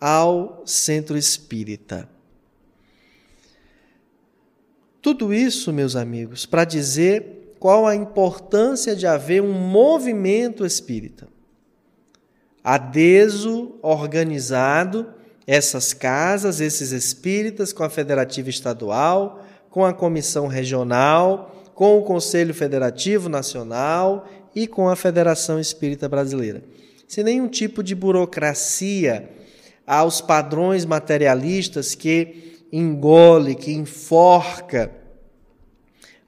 ao 0.00 0.62
Centro 0.64 1.18
Espírita. 1.18 2.08
Tudo 5.02 5.34
isso, 5.34 5.72
meus 5.72 5.96
amigos, 5.96 6.46
para 6.46 6.64
dizer 6.64 7.56
qual 7.58 7.84
a 7.84 7.96
importância 7.96 8.94
de 8.94 9.08
haver 9.08 9.42
um 9.42 9.52
movimento 9.52 10.64
espírita 10.64 11.34
a 12.66 12.76
desorganizado 12.78 15.06
essas 15.46 15.94
casas, 15.94 16.60
esses 16.60 16.90
espíritas, 16.90 17.72
com 17.72 17.84
a 17.84 17.88
federativa 17.88 18.50
estadual, 18.50 19.46
com 19.70 19.84
a 19.84 19.94
comissão 19.94 20.48
regional, 20.48 21.70
com 21.76 21.96
o 21.96 22.02
Conselho 22.02 22.52
Federativo 22.52 23.28
Nacional 23.28 24.28
e 24.52 24.66
com 24.66 24.88
a 24.88 24.96
Federação 24.96 25.60
Espírita 25.60 26.08
Brasileira. 26.08 26.64
Sem 27.06 27.22
nenhum 27.22 27.46
tipo 27.46 27.84
de 27.84 27.94
burocracia 27.94 29.30
aos 29.86 30.20
padrões 30.20 30.84
materialistas 30.84 31.94
que 31.94 32.64
engole, 32.72 33.54
que 33.54 33.70
enforca 33.70 34.90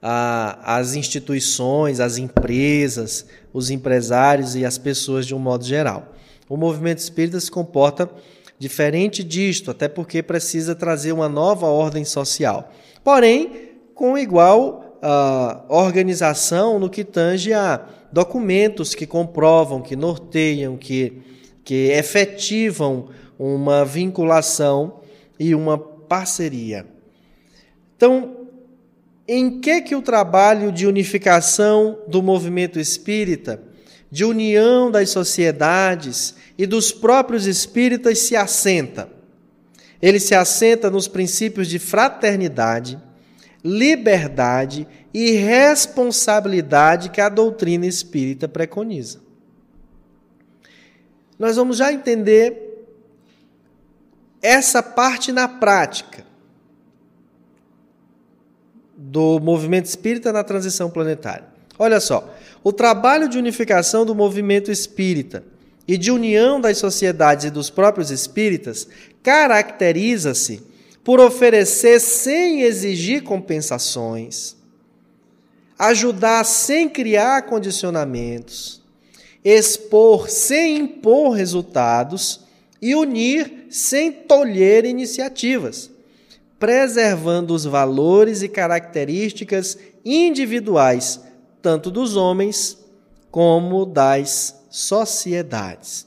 as 0.01 0.95
instituições, 0.95 1.99
as 1.99 2.17
empresas, 2.17 3.27
os 3.53 3.71
empresários 3.71 4.55
e 4.55 4.65
as 4.65 4.79
pessoas 4.79 5.27
de 5.27 5.35
um 5.35 5.41
modo 5.41 5.65
geral. 5.65 6.15
O 6.49 6.57
movimento 6.57 6.99
espírita 6.99 7.39
se 7.39 7.51
comporta 7.51 8.11
diferente 8.59 9.23
disto, 9.23 9.71
até 9.71 9.89
porque 9.89 10.23
precisa 10.23 10.75
trazer 10.75 11.13
uma 11.13 11.29
nova 11.29 11.67
ordem 11.67 12.05
social. 12.05 12.73
Porém, 13.05 13.71
com 13.95 14.19
igual 14.19 14.99
uh, 15.03 15.73
organização 15.73 16.79
no 16.79 16.91
que 16.91 17.05
tange 17.05 17.53
a 17.53 17.87
documentos 18.11 18.95
que 18.95 19.07
comprovam, 19.07 19.83
que 19.83 19.95
norteiam, 19.95 20.77
que, 20.77 21.23
que 21.65 21.91
efetivam 21.91 23.09
uma 23.39 23.85
vinculação 23.85 25.01
e 25.39 25.55
uma 25.55 25.79
parceria. 25.79 26.87
Então, 27.97 28.37
em 29.27 29.61
que 29.61 29.83
que 29.83 29.95
o 29.95 30.03
trabalho 30.03 30.73
de 30.73 30.87
unificação 30.87 31.99
do 32.09 32.23
movimento 32.23 32.81
espírita 32.81 33.63
de 34.11 34.25
união 34.25 34.91
das 34.91 35.11
sociedades 35.11 36.35
e 36.57 36.67
dos 36.67 36.93
próprios 36.93 37.47
espíritas 37.47 38.21
se 38.21 38.35
assenta. 38.35 39.09
Ele 40.01 40.19
se 40.21 40.35
assenta 40.35 40.91
nos 40.91 41.09
princípios 41.09 41.69
de 41.69 41.79
fraternidade, 41.79 42.99
liberdade 43.65 44.87
e 45.13 45.33
responsabilidade 45.33 47.11
que 47.11 47.21
a 47.21 47.29
doutrina 47.29 47.87
espírita 47.87 48.49
preconiza. 48.49 49.21
Nós 51.39 51.57
vamos 51.57 51.77
já 51.77 51.93
entender 51.93 52.87
essa 54.41 54.83
parte 54.83 55.33
na 55.33 55.49
prática 55.49 56.25
do 58.97 59.39
movimento 59.39 59.87
espírita 59.87 60.33
na 60.33 60.43
transição 60.43 60.91
planetária. 60.91 61.47
Olha 61.79 62.01
só, 62.01 62.35
o 62.69 62.73
trabalho 62.73 63.31
de 63.31 63.39
unificação 63.39 64.05
do 64.05 64.15
movimento 64.15 64.71
espírita 64.71 65.43
e 65.87 65.97
de 65.97 66.11
união 66.11 66.61
das 66.61 66.77
sociedades 66.77 67.47
e 67.47 67.51
dos 67.51 67.71
próprios 67.71 68.11
espíritas 68.11 68.87
caracteriza-se 69.23 70.63
por 71.03 71.19
oferecer 71.19 71.99
sem 71.99 72.61
exigir 72.61 73.23
compensações, 73.23 74.55
ajudar 75.79 76.45
sem 76.45 76.91
criar 76.91 77.47
condicionamentos, 77.47 78.83
expor 79.43 80.29
sem 80.29 80.77
impor 80.77 81.31
resultados 81.31 82.43
e 82.83 82.95
unir 82.95 83.65
sem 83.71 84.13
tolher 84.13 84.85
iniciativas, 84.85 85.91
preservando 86.59 87.55
os 87.55 87.65
valores 87.65 88.43
e 88.43 88.49
características 88.49 89.79
individuais 90.05 91.28
tanto 91.63 91.91
dos 91.91 92.17
homens 92.17 92.79
como 93.31 93.85
das 93.85 94.65
sociedades. 94.71 96.07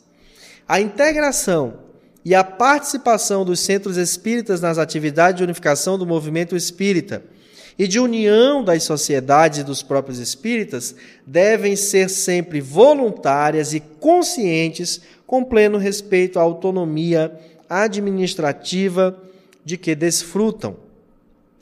A 0.68 0.80
integração 0.80 1.76
e 2.24 2.36
a 2.36 2.44
participação 2.44 3.44
dos 3.44 3.60
centros 3.60 3.98
espíritas 3.98 4.62
nas 4.62 4.78
atividades 4.78 5.38
de 5.38 5.44
unificação 5.44 5.98
do 5.98 6.06
movimento 6.06 6.56
espírita 6.56 7.24
e 7.78 7.88
de 7.88 8.00
união 8.00 8.64
das 8.64 8.84
sociedades 8.84 9.60
e 9.60 9.64
dos 9.64 9.82
próprios 9.82 10.20
espíritas 10.20 10.96
devem 11.26 11.76
ser 11.76 12.10
sempre 12.10 12.62
voluntárias 12.62 13.74
e 13.74 13.80
conscientes, 13.80 15.02
com 15.26 15.44
pleno 15.44 15.78
respeito 15.78 16.38
à 16.38 16.42
autonomia 16.42 17.32
administrativa 17.70 19.18
de 19.64 19.78
que 19.78 19.96
desfrutam. 19.96 20.76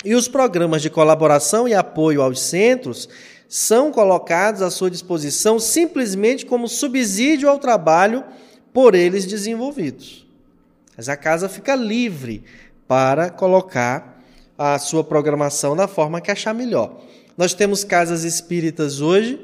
E 0.03 0.15
os 0.15 0.27
programas 0.27 0.81
de 0.81 0.89
colaboração 0.89 1.67
e 1.67 1.73
apoio 1.73 2.21
aos 2.21 2.41
centros 2.41 3.07
são 3.49 3.91
colocados 3.91 4.61
à 4.61 4.69
sua 4.69 4.91
disposição 4.91 5.59
simplesmente 5.59 6.45
como 6.45 6.67
subsídio 6.67 7.49
ao 7.49 7.57
trabalho 7.57 8.23
por 8.71 8.93
eles 8.93 9.25
desenvolvidos. 9.25 10.27
Mas 10.95 11.09
a 11.09 11.17
casa 11.17 11.49
fica 11.49 11.73
livre 11.75 12.43
para 12.87 13.31
colocar 13.31 14.23
a 14.55 14.77
sua 14.77 15.03
programação 15.03 15.75
da 15.75 15.87
forma 15.87 16.21
que 16.21 16.29
achar 16.29 16.53
melhor. 16.53 17.01
Nós 17.35 17.55
temos 17.55 17.83
casas 17.83 18.23
espíritas 18.23 19.01
hoje 19.01 19.39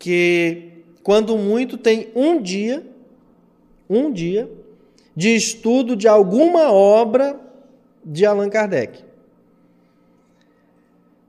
que, 0.00 0.82
quando 1.04 1.38
muito, 1.38 1.78
tem 1.78 2.08
um 2.16 2.42
dia, 2.42 2.84
um 3.88 4.10
dia, 4.10 4.50
de 5.14 5.32
estudo 5.36 5.94
de 5.94 6.08
alguma 6.08 6.72
obra 6.72 7.38
de 8.04 8.26
Allan 8.26 8.48
Kardec. 8.48 9.04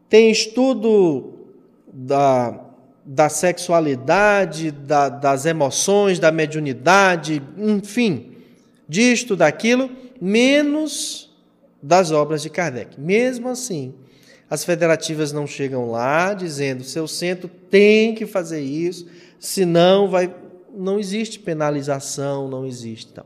Tem 0.09 0.31
estudo 0.31 1.34
da, 1.97 2.59
da 3.05 3.29
sexualidade, 3.29 4.69
da, 4.69 5.07
das 5.07 5.45
emoções, 5.45 6.19
da 6.19 6.29
mediunidade, 6.29 7.41
enfim, 7.57 8.33
disto, 8.87 9.33
daquilo, 9.33 9.89
menos 10.19 11.33
das 11.81 12.11
obras 12.11 12.41
de 12.41 12.49
Kardec. 12.49 12.99
Mesmo 12.99 13.47
assim, 13.47 13.93
as 14.49 14.65
federativas 14.65 15.31
não 15.31 15.47
chegam 15.47 15.89
lá 15.89 16.33
dizendo 16.33 16.83
seu 16.83 17.07
centro 17.07 17.49
tem 17.69 18.13
que 18.13 18.25
fazer 18.25 18.59
isso, 18.59 19.07
senão 19.39 20.09
vai. 20.09 20.33
Não 20.77 20.99
existe 20.99 21.39
penalização, 21.39 22.49
não 22.49 22.65
existe. 22.65 23.09
Então. 23.13 23.25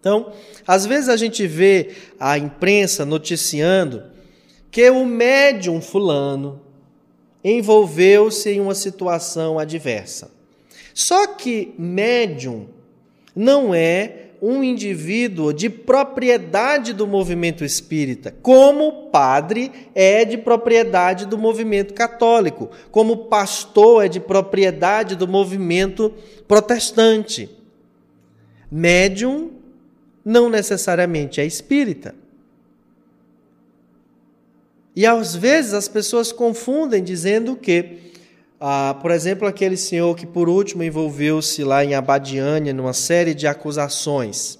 então, 0.00 0.32
às 0.66 0.84
vezes 0.84 1.08
a 1.08 1.16
gente 1.16 1.46
vê 1.46 1.90
a 2.18 2.36
imprensa 2.36 3.04
noticiando 3.04 4.02
que 4.72 4.90
o 4.90 5.06
médium 5.06 5.80
fulano 5.80 6.60
envolveu-se 7.42 8.50
em 8.50 8.60
uma 8.60 8.74
situação 8.74 9.58
adversa. 9.58 10.30
Só 10.94 11.26
que 11.26 11.74
médium 11.78 12.66
não 13.34 13.74
é 13.74 14.26
um 14.42 14.64
indivíduo 14.64 15.52
de 15.52 15.68
propriedade 15.68 16.92
do 16.92 17.06
movimento 17.06 17.64
espírita, 17.64 18.34
como 18.42 19.10
padre 19.10 19.70
é 19.94 20.24
de 20.24 20.38
propriedade 20.38 21.26
do 21.26 21.36
movimento 21.36 21.92
católico, 21.92 22.70
como 22.90 23.26
pastor 23.26 24.06
é 24.06 24.08
de 24.08 24.18
propriedade 24.18 25.14
do 25.14 25.28
movimento 25.28 26.14
protestante. 26.48 27.50
Médium 28.70 29.50
não 30.24 30.48
necessariamente 30.48 31.40
é 31.40 31.44
espírita. 31.44 32.14
E 35.00 35.06
às 35.06 35.34
vezes 35.34 35.72
as 35.72 35.88
pessoas 35.88 36.30
confundem 36.30 37.02
dizendo 37.02 37.56
que, 37.56 38.12
ah, 38.60 38.94
por 39.00 39.10
exemplo, 39.10 39.48
aquele 39.48 39.74
senhor 39.74 40.14
que 40.14 40.26
por 40.26 40.46
último 40.46 40.82
envolveu-se 40.82 41.64
lá 41.64 41.82
em 41.82 41.94
Abadiânia 41.94 42.74
numa 42.74 42.92
série 42.92 43.32
de 43.32 43.46
acusações, 43.46 44.58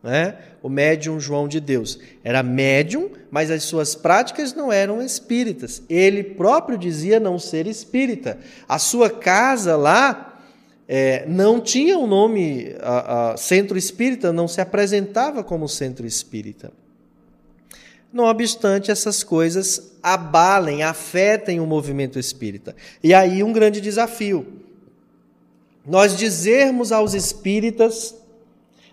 né? 0.00 0.38
o 0.62 0.68
médium 0.68 1.18
João 1.18 1.48
de 1.48 1.58
Deus. 1.58 1.98
Era 2.22 2.44
médium, 2.44 3.10
mas 3.28 3.50
as 3.50 3.64
suas 3.64 3.96
práticas 3.96 4.54
não 4.54 4.72
eram 4.72 5.02
espíritas. 5.02 5.82
Ele 5.88 6.22
próprio 6.22 6.78
dizia 6.78 7.18
não 7.18 7.36
ser 7.36 7.66
espírita. 7.66 8.38
A 8.68 8.78
sua 8.78 9.10
casa 9.10 9.74
lá 9.74 10.40
é, 10.86 11.24
não 11.26 11.60
tinha 11.60 11.98
o 11.98 12.04
um 12.04 12.06
nome 12.06 12.72
a, 12.80 13.32
a, 13.32 13.36
centro 13.36 13.76
espírita, 13.76 14.32
não 14.32 14.46
se 14.46 14.60
apresentava 14.60 15.42
como 15.42 15.68
centro 15.68 16.06
espírita. 16.06 16.70
Não 18.12 18.24
obstante, 18.24 18.90
essas 18.90 19.22
coisas 19.22 19.96
abalem, 20.02 20.82
afetem 20.82 21.60
o 21.60 21.66
movimento 21.66 22.18
espírita. 22.18 22.76
E 23.02 23.14
aí 23.14 23.42
um 23.42 23.52
grande 23.52 23.80
desafio. 23.80 24.46
Nós 25.86 26.16
dizermos 26.16 26.92
aos 26.92 27.14
espíritas, 27.14 28.14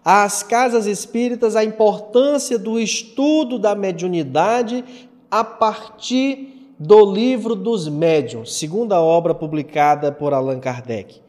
às 0.03 0.41
casas 0.41 0.85
espíritas, 0.85 1.55
a 1.55 1.63
importância 1.63 2.57
do 2.57 2.79
estudo 2.79 3.59
da 3.59 3.75
mediunidade 3.75 4.85
a 5.29 5.43
partir 5.43 6.73
do 6.79 7.11
livro 7.11 7.55
dos 7.55 7.89
médiuns, 7.89 8.53
segunda 8.53 9.01
obra 9.01 9.35
publicada 9.35 10.13
por 10.13 10.33
Allan 10.33 10.61
Kardec. 10.61 11.21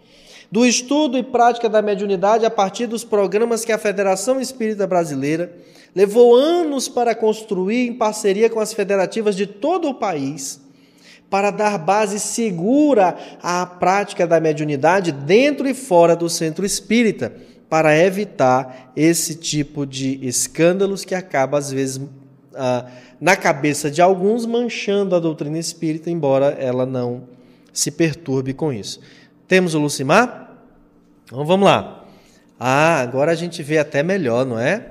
Do 0.51 0.67
estudo 0.67 1.17
e 1.17 1.23
prática 1.23 1.69
da 1.69 1.81
mediunidade 1.81 2.45
a 2.45 2.51
partir 2.51 2.87
dos 2.87 3.05
programas 3.05 3.65
que 3.65 3.71
a 3.71 3.79
Federação 3.79 4.41
Espírita 4.41 4.85
Brasileira 4.85 5.53
levou 5.95 6.35
anos 6.35 6.89
para 6.89 7.15
construir 7.15 7.87
em 7.87 7.95
parceria 7.95 8.51
com 8.51 8.59
as 8.59 8.73
federativas 8.73 9.37
de 9.37 9.47
todo 9.47 9.89
o 9.89 9.95
país, 9.95 10.61
para 11.29 11.53
dar 11.53 11.79
base 11.79 12.19
segura 12.19 13.17
à 13.41 13.65
prática 13.65 14.27
da 14.27 14.41
mediunidade 14.41 15.13
dentro 15.13 15.69
e 15.69 15.75
fora 15.75 16.17
do 16.17 16.29
centro 16.29 16.67
espírita, 16.67 17.33
para 17.69 17.97
evitar 17.97 18.93
esse 18.97 19.37
tipo 19.37 19.87
de 19.87 20.19
escândalos 20.27 21.05
que 21.05 21.15
acaba, 21.15 21.59
às 21.59 21.71
vezes, 21.71 22.01
ah, 22.57 22.87
na 23.21 23.37
cabeça 23.37 23.89
de 23.89 24.03
alguns, 24.03 24.45
manchando 24.45 25.15
a 25.15 25.21
doutrina 25.21 25.59
espírita, 25.59 26.11
embora 26.11 26.47
ela 26.59 26.85
não 26.85 27.23
se 27.73 27.93
perturbe 27.93 28.53
com 28.53 28.73
isso. 28.73 28.99
Temos 29.47 29.75
o 29.75 29.79
Lucimar? 29.79 30.40
Então 31.31 31.45
vamos 31.45 31.65
lá. 31.65 32.05
Ah, 32.59 33.01
agora 33.01 33.31
a 33.31 33.37
gente 33.37 33.63
vê 33.63 33.79
até 33.79 34.03
melhor, 34.03 34.45
não 34.45 34.59
é? 34.59 34.85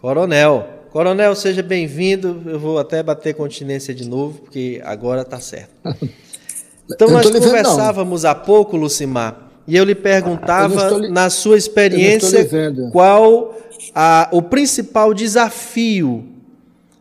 Coronel. 0.00 0.68
Coronel, 0.90 1.34
seja 1.34 1.60
bem-vindo. 1.60 2.40
Eu 2.46 2.60
vou 2.60 2.78
até 2.78 3.02
bater 3.02 3.34
continência 3.34 3.92
de 3.92 4.08
novo, 4.08 4.42
porque 4.42 4.80
agora 4.84 5.22
está 5.22 5.40
certo. 5.40 5.72
Então, 6.90 7.08
nós 7.08 7.30
conversávamos 7.30 8.24
há 8.24 8.34
pouco, 8.34 8.76
Lucimar, 8.76 9.50
e 9.66 9.76
eu 9.76 9.84
lhe 9.84 9.94
perguntava, 9.94 10.88
eu 10.90 10.98
li... 10.98 11.08
na 11.08 11.30
sua 11.30 11.56
experiência, 11.56 12.46
qual 12.90 13.56
a, 13.94 14.28
o 14.30 14.42
principal 14.42 15.14
desafio 15.14 16.26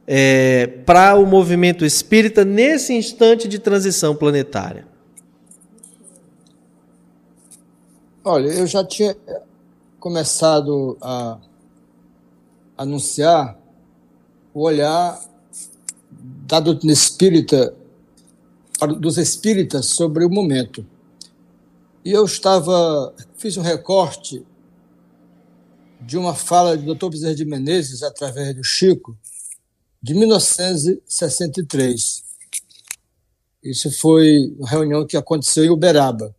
é, 0.08 0.68
para 0.86 1.16
o 1.16 1.26
movimento 1.26 1.84
espírita 1.84 2.46
nesse 2.46 2.94
instante 2.94 3.50
de 3.50 3.60
transição 3.60 4.16
planetária. 4.16 4.86
Olha, 8.24 8.50
eu 8.50 8.68
já 8.68 8.86
tinha 8.86 9.18
começado 10.00 10.96
a 11.02 11.40
anunciar 12.78 13.60
o 14.54 14.62
olhar 14.62 15.20
da 16.46 16.60
doutrina 16.60 16.94
espírita, 16.94 17.76
dos 19.00 19.18
espíritas 19.18 19.88
sobre 19.88 20.24
o 20.24 20.30
momento. 20.30 20.86
E 22.06 22.12
eu 22.12 22.24
estava, 22.24 23.12
fiz 23.38 23.58
um 23.58 23.64
recorte 23.64 24.46
de 26.00 26.16
uma 26.16 26.36
fala 26.36 26.78
do 26.78 26.94
Dr. 26.94 27.10
Bezerra 27.10 27.34
de 27.34 27.46
Menezes, 27.46 28.04
através 28.04 28.56
do 28.56 28.64
Chico, 28.64 29.18
de 30.00 30.14
1963. 30.14 32.24
Isso 33.64 33.90
foi 34.00 34.56
uma 34.60 34.70
reunião 34.70 35.08
que 35.08 35.18
aconteceu 35.18 35.66
em 35.66 35.72
Uberaba. 35.72 36.36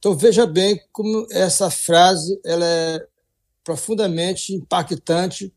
Então 0.00 0.16
veja 0.16 0.46
bem 0.46 0.80
como 0.92 1.26
essa 1.30 1.70
frase 1.70 2.40
ela 2.42 2.64
é 2.64 3.06
profundamente 3.62 4.54
impactante 4.54 5.52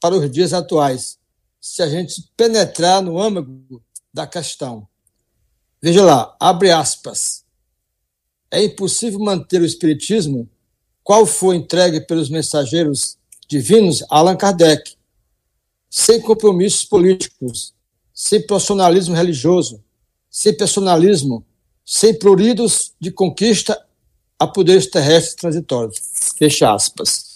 para 0.00 0.16
os 0.16 0.28
dias 0.28 0.52
atuais, 0.52 1.16
se 1.60 1.80
a 1.80 1.88
gente 1.88 2.28
penetrar 2.36 3.00
no 3.00 3.20
âmago 3.20 3.80
da 4.12 4.26
questão. 4.26 4.86
Veja 5.80 6.02
lá, 6.04 6.36
abre 6.40 6.72
aspas. 6.72 7.44
É 8.50 8.64
impossível 8.64 9.20
manter 9.20 9.62
o 9.62 9.64
espiritismo 9.64 10.50
qual 11.04 11.24
foi 11.24 11.56
entregue 11.56 12.00
pelos 12.00 12.28
mensageiros 12.28 13.16
divinos 13.46 14.04
Allan 14.10 14.36
Kardec, 14.36 14.96
sem 15.88 16.20
compromissos 16.20 16.84
políticos, 16.84 17.72
sem 18.12 18.44
personalismo 18.44 19.14
religioso, 19.14 19.84
sem 20.28 20.56
personalismo, 20.56 21.46
sem 21.84 22.18
pruridos 22.18 22.94
de 22.98 23.12
conquista 23.12 23.83
a 24.38 24.46
poderes 24.46 24.88
terrestres 24.88 25.34
transitórios. 25.34 26.00
Fecha 26.36 26.72
aspas 26.72 27.34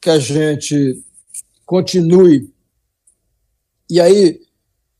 que 0.00 0.10
a 0.10 0.18
gente 0.18 1.02
continue. 1.64 2.52
E 3.88 4.00
aí 4.00 4.40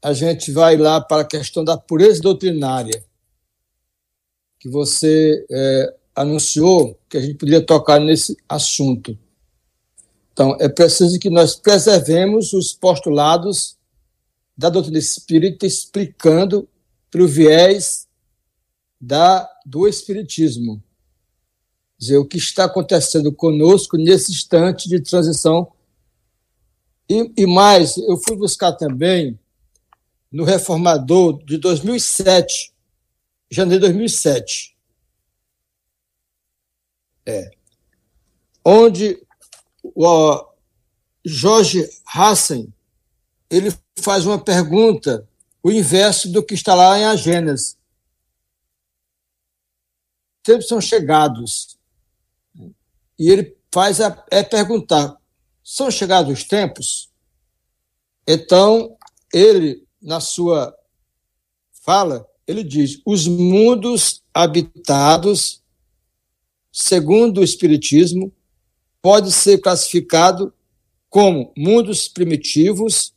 a 0.02 0.12
gente 0.12 0.52
vai 0.52 0.76
lá 0.76 1.00
para 1.00 1.22
a 1.22 1.26
questão 1.26 1.64
da 1.64 1.76
pureza 1.76 2.22
doutrinária, 2.22 3.04
que 4.58 4.68
você 4.68 5.44
é, 5.50 5.94
anunciou 6.14 6.98
que 7.08 7.16
a 7.16 7.20
gente 7.20 7.34
poderia 7.34 7.64
tocar 7.64 7.98
nesse 7.98 8.36
assunto. 8.48 9.18
Então, 10.32 10.56
é 10.60 10.68
preciso 10.68 11.18
que 11.18 11.28
nós 11.28 11.56
preservemos 11.56 12.52
os 12.52 12.72
postulados 12.72 13.76
da 14.56 14.70
doutrina 14.70 14.98
espírita, 14.98 15.66
explicando 15.66 16.68
pelo 17.10 17.26
viés 17.26 18.06
da, 19.00 19.48
do 19.64 19.88
espiritismo 19.88 20.82
dizer, 22.00 22.16
o 22.16 22.24
que 22.24 22.38
está 22.38 22.64
acontecendo 22.64 23.30
conosco 23.30 23.98
nesse 23.98 24.32
instante 24.32 24.88
de 24.88 25.00
transição. 25.00 25.70
E, 27.08 27.30
e 27.36 27.46
mais, 27.46 27.98
eu 27.98 28.16
fui 28.16 28.36
buscar 28.36 28.72
também 28.72 29.38
no 30.32 30.44
Reformador 30.44 31.44
de 31.44 31.58
2007, 31.58 32.72
janeiro 33.50 33.82
de 33.82 33.88
2007. 33.88 34.76
É. 37.26 37.50
onde 38.64 39.22
o 39.84 40.44
Jorge 41.24 41.88
Hassen 42.06 42.72
ele 43.48 43.72
faz 43.98 44.24
uma 44.24 44.42
pergunta, 44.42 45.28
o 45.62 45.70
inverso 45.70 46.32
do 46.32 46.42
que 46.42 46.54
está 46.54 46.74
lá 46.74 46.98
em 46.98 47.04
Agênesis. 47.04 47.76
Tempos 50.42 50.68
são 50.68 50.80
chegados. 50.80 51.78
E 53.18 53.30
ele 53.30 53.56
faz 53.72 54.00
a, 54.00 54.24
é 54.30 54.42
perguntar: 54.42 55.16
são 55.62 55.90
chegados 55.90 56.32
os 56.32 56.44
tempos? 56.44 57.10
Então, 58.26 58.96
ele, 59.32 59.86
na 60.00 60.20
sua 60.20 60.74
fala, 61.84 62.26
ele 62.46 62.64
diz: 62.64 63.00
os 63.06 63.26
mundos 63.26 64.22
habitados, 64.32 65.62
segundo 66.72 67.40
o 67.40 67.44
Espiritismo, 67.44 68.32
pode 69.02 69.32
ser 69.32 69.58
classificado 69.58 70.52
como 71.08 71.52
mundos 71.56 72.06
primitivos, 72.06 73.12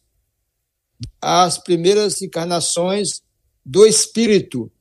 as 1.22 1.58
primeiras 1.58 2.22
encarnações 2.22 3.22
do 3.66 3.86
espírito, 3.86 4.72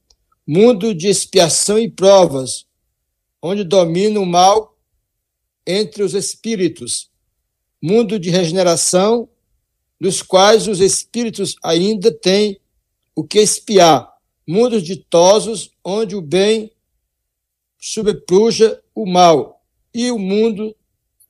mundo 0.47 0.95
de 0.95 1.09
expiação 1.09 1.79
e 1.79 1.91
provas, 1.91 2.67
onde 3.41 3.65
domina 3.65 4.21
o 4.21 4.27
mal 4.27 4.77
entre 5.67 6.03
os 6.03 6.15
espíritos, 6.15 7.11
mundo 7.81 8.19
de 8.19 8.31
regeneração, 8.31 9.29
dos 10.01 10.21
quais 10.21 10.67
os 10.67 10.81
espíritos 10.81 11.55
ainda 11.63 12.13
têm 12.13 12.61
o 13.15 13.23
que 13.23 13.39
espiar, 13.39 14.13
mundos 14.47 14.83
ditosos, 14.83 15.71
onde 15.85 16.17
o 16.17 16.23
bem 16.23 16.73
sobrepuja 17.79 18.83
o 18.95 19.07
mal, 19.07 19.63
e 19.95 20.11
o 20.11 20.19
mundo, 20.19 20.75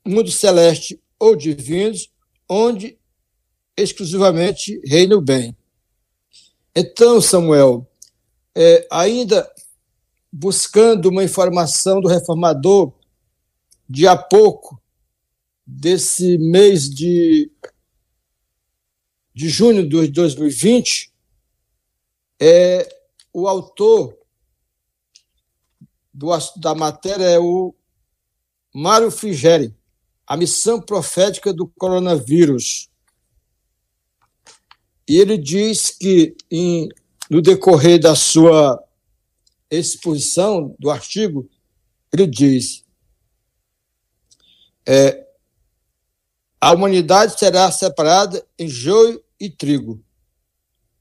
mundo 0.05 0.31
celeste 0.31 1.01
ou 1.19 1.35
divinos, 1.35 2.09
onde 2.47 2.97
exclusivamente 3.75 4.79
reina 4.85 5.15
o 5.15 5.21
bem. 5.21 5.55
Então, 6.75 7.19
Samuel, 7.19 7.87
é, 8.55 8.87
ainda 8.91 9.49
buscando 10.31 11.09
uma 11.09 11.23
informação 11.23 12.01
do 12.01 12.07
reformador 12.07 12.93
de 13.87 14.07
há 14.07 14.15
pouco, 14.15 14.81
desse 15.65 16.37
mês 16.37 16.89
de, 16.89 17.51
de 19.33 19.47
junho 19.49 19.87
de 19.87 20.07
2020, 20.07 21.13
é, 22.39 22.87
o 23.31 23.47
autor 23.47 24.17
do, 26.13 26.29
da 26.57 26.75
matéria 26.75 27.25
é 27.25 27.39
o 27.39 27.73
Mário 28.73 29.09
Frigeri, 29.09 29.75
A 30.27 30.35
Missão 30.35 30.81
Profética 30.81 31.53
do 31.53 31.67
Coronavírus. 31.67 32.89
E 35.07 35.17
ele 35.17 35.37
diz 35.37 35.91
que, 35.91 36.35
em, 36.49 36.89
no 37.33 37.41
decorrer 37.41 37.99
da 37.99 38.15
sua 38.15 38.79
exposição 39.67 40.75
do 40.77 40.91
artigo, 40.91 41.49
ele 42.13 42.27
diz: 42.27 42.85
é, 44.87 45.25
a 46.61 46.71
humanidade 46.71 47.39
será 47.39 47.71
separada 47.71 48.45
em 48.59 48.67
joio 48.67 49.19
e 49.39 49.49
trigo, 49.49 49.99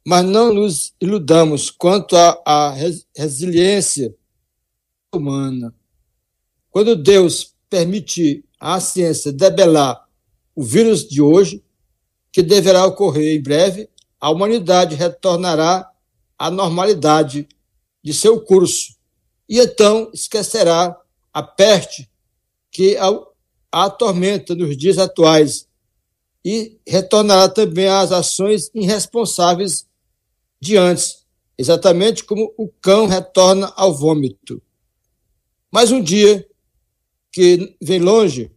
mas 0.06 0.24
não 0.24 0.54
nos 0.54 0.94
iludamos 0.98 1.70
quanto 1.70 2.16
à 2.16 2.74
resiliência 3.14 4.16
humana. 5.14 5.74
Quando 6.70 6.96
Deus 6.96 7.54
permite 7.68 8.42
à 8.58 8.80
ciência 8.80 9.30
debelar 9.30 10.02
o 10.54 10.62
vírus 10.62 11.06
de 11.06 11.20
hoje, 11.20 11.62
que 12.32 12.42
deverá 12.42 12.86
ocorrer 12.86 13.36
em 13.36 13.42
breve, 13.42 13.86
a 14.18 14.30
humanidade 14.30 14.94
retornará 14.94 15.91
à 16.42 16.50
normalidade 16.50 17.48
de 18.02 18.12
seu 18.12 18.40
curso 18.40 18.96
e 19.48 19.60
então 19.60 20.10
esquecerá 20.12 21.00
a 21.32 21.40
peste 21.40 22.10
que 22.68 22.96
a 22.96 23.86
atormenta 23.86 24.52
nos 24.52 24.76
dias 24.76 24.98
atuais 24.98 25.68
e 26.44 26.80
retornará 26.84 27.48
também 27.48 27.86
às 27.86 28.10
ações 28.10 28.72
irresponsáveis 28.74 29.86
de 30.60 30.76
antes, 30.76 31.24
exatamente 31.56 32.24
como 32.24 32.52
o 32.58 32.66
cão 32.66 33.06
retorna 33.06 33.72
ao 33.76 33.94
vômito. 33.94 34.60
Mas 35.70 35.92
um 35.92 36.02
dia 36.02 36.44
que 37.30 37.76
vem 37.80 38.00
longe, 38.00 38.50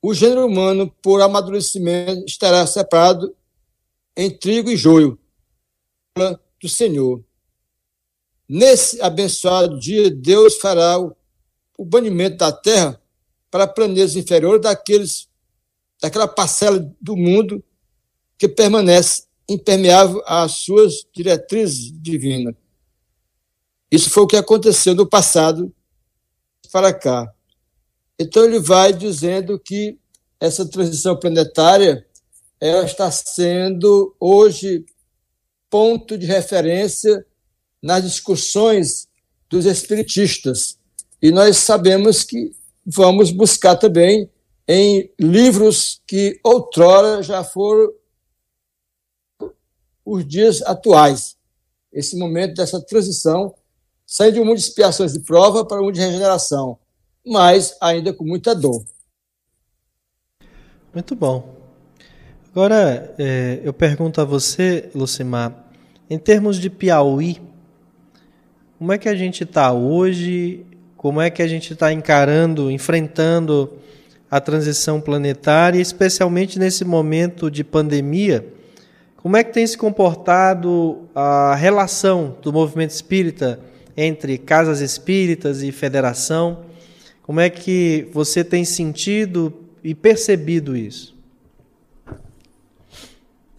o 0.00 0.14
gênero 0.14 0.46
humano, 0.46 0.90
por 1.02 1.20
amadurecimento, 1.20 2.24
estará 2.24 2.66
separado 2.66 3.36
em 4.16 4.30
trigo 4.30 4.70
e 4.70 4.76
joio 4.76 5.19
do 6.60 6.68
Senhor. 6.68 7.24
Nesse 8.48 9.00
abençoado 9.00 9.78
dia, 9.78 10.10
Deus 10.10 10.56
fará 10.56 10.98
o, 10.98 11.16
o 11.78 11.84
banimento 11.84 12.38
da 12.38 12.50
terra 12.50 13.00
para 13.50 13.66
planetas 13.66 14.16
inferiores 14.16 14.62
daqueles, 14.62 15.28
daquela 16.00 16.28
parcela 16.28 16.78
do 17.00 17.16
mundo 17.16 17.62
que 18.36 18.48
permanece 18.48 19.24
impermeável 19.48 20.22
às 20.26 20.52
suas 20.52 21.06
diretrizes 21.12 21.92
divinas. 22.00 22.54
Isso 23.90 24.08
foi 24.10 24.22
o 24.22 24.26
que 24.26 24.36
aconteceu 24.36 24.94
no 24.94 25.06
passado 25.06 25.72
para 26.70 26.94
cá. 26.94 27.32
Então 28.18 28.44
ele 28.44 28.60
vai 28.60 28.92
dizendo 28.92 29.58
que 29.58 29.98
essa 30.38 30.64
transição 30.64 31.16
planetária 31.16 32.06
ela 32.60 32.84
está 32.84 33.10
sendo 33.10 34.14
hoje 34.20 34.84
ponto 35.70 36.18
de 36.18 36.26
referência 36.26 37.24
nas 37.80 38.02
discussões 38.02 39.08
dos 39.48 39.64
espiritistas. 39.64 40.78
E 41.22 41.30
nós 41.30 41.56
sabemos 41.58 42.24
que 42.24 42.52
vamos 42.84 43.30
buscar 43.30 43.76
também 43.76 44.28
em 44.66 45.10
livros 45.18 46.00
que 46.06 46.38
outrora 46.44 47.22
já 47.22 47.42
foram 47.42 47.92
os 50.04 50.26
dias 50.26 50.62
atuais. 50.62 51.36
Esse 51.92 52.16
momento 52.16 52.54
dessa 52.54 52.80
transição, 52.80 53.54
sair 54.06 54.32
de 54.32 54.40
um 54.40 54.44
mundo 54.44 54.58
de 54.58 54.62
expiações 54.62 55.12
de 55.12 55.20
prova 55.20 55.64
para 55.64 55.80
um 55.80 55.84
mundo 55.86 55.94
de 55.94 56.00
regeneração, 56.00 56.78
mas 57.26 57.76
ainda 57.80 58.12
com 58.12 58.24
muita 58.24 58.54
dor. 58.54 58.84
Muito 60.92 61.14
bom. 61.14 61.60
Agora, 62.50 63.14
é, 63.18 63.60
eu 63.62 63.72
pergunto 63.72 64.20
a 64.20 64.24
você, 64.24 64.90
Lucimar, 64.94 65.59
em 66.10 66.18
termos 66.18 66.58
de 66.58 66.68
Piauí, 66.68 67.40
como 68.76 68.92
é 68.92 68.98
que 68.98 69.08
a 69.08 69.14
gente 69.14 69.44
está 69.44 69.72
hoje? 69.72 70.66
Como 70.96 71.20
é 71.20 71.30
que 71.30 71.40
a 71.40 71.46
gente 71.46 71.72
está 71.72 71.92
encarando, 71.92 72.70
enfrentando 72.70 73.78
a 74.28 74.40
transição 74.40 75.00
planetária, 75.00 75.80
especialmente 75.80 76.58
nesse 76.58 76.84
momento 76.84 77.50
de 77.50 77.62
pandemia? 77.62 78.44
Como 79.16 79.36
é 79.36 79.44
que 79.44 79.52
tem 79.52 79.66
se 79.66 79.78
comportado 79.78 81.08
a 81.14 81.54
relação 81.54 82.36
do 82.42 82.52
movimento 82.52 82.90
espírita 82.90 83.60
entre 83.96 84.36
casas 84.36 84.80
espíritas 84.80 85.62
e 85.62 85.70
federação? 85.70 86.64
Como 87.22 87.38
é 87.38 87.48
que 87.48 88.08
você 88.12 88.42
tem 88.42 88.64
sentido 88.64 89.52
e 89.84 89.94
percebido 89.94 90.76
isso? 90.76 91.14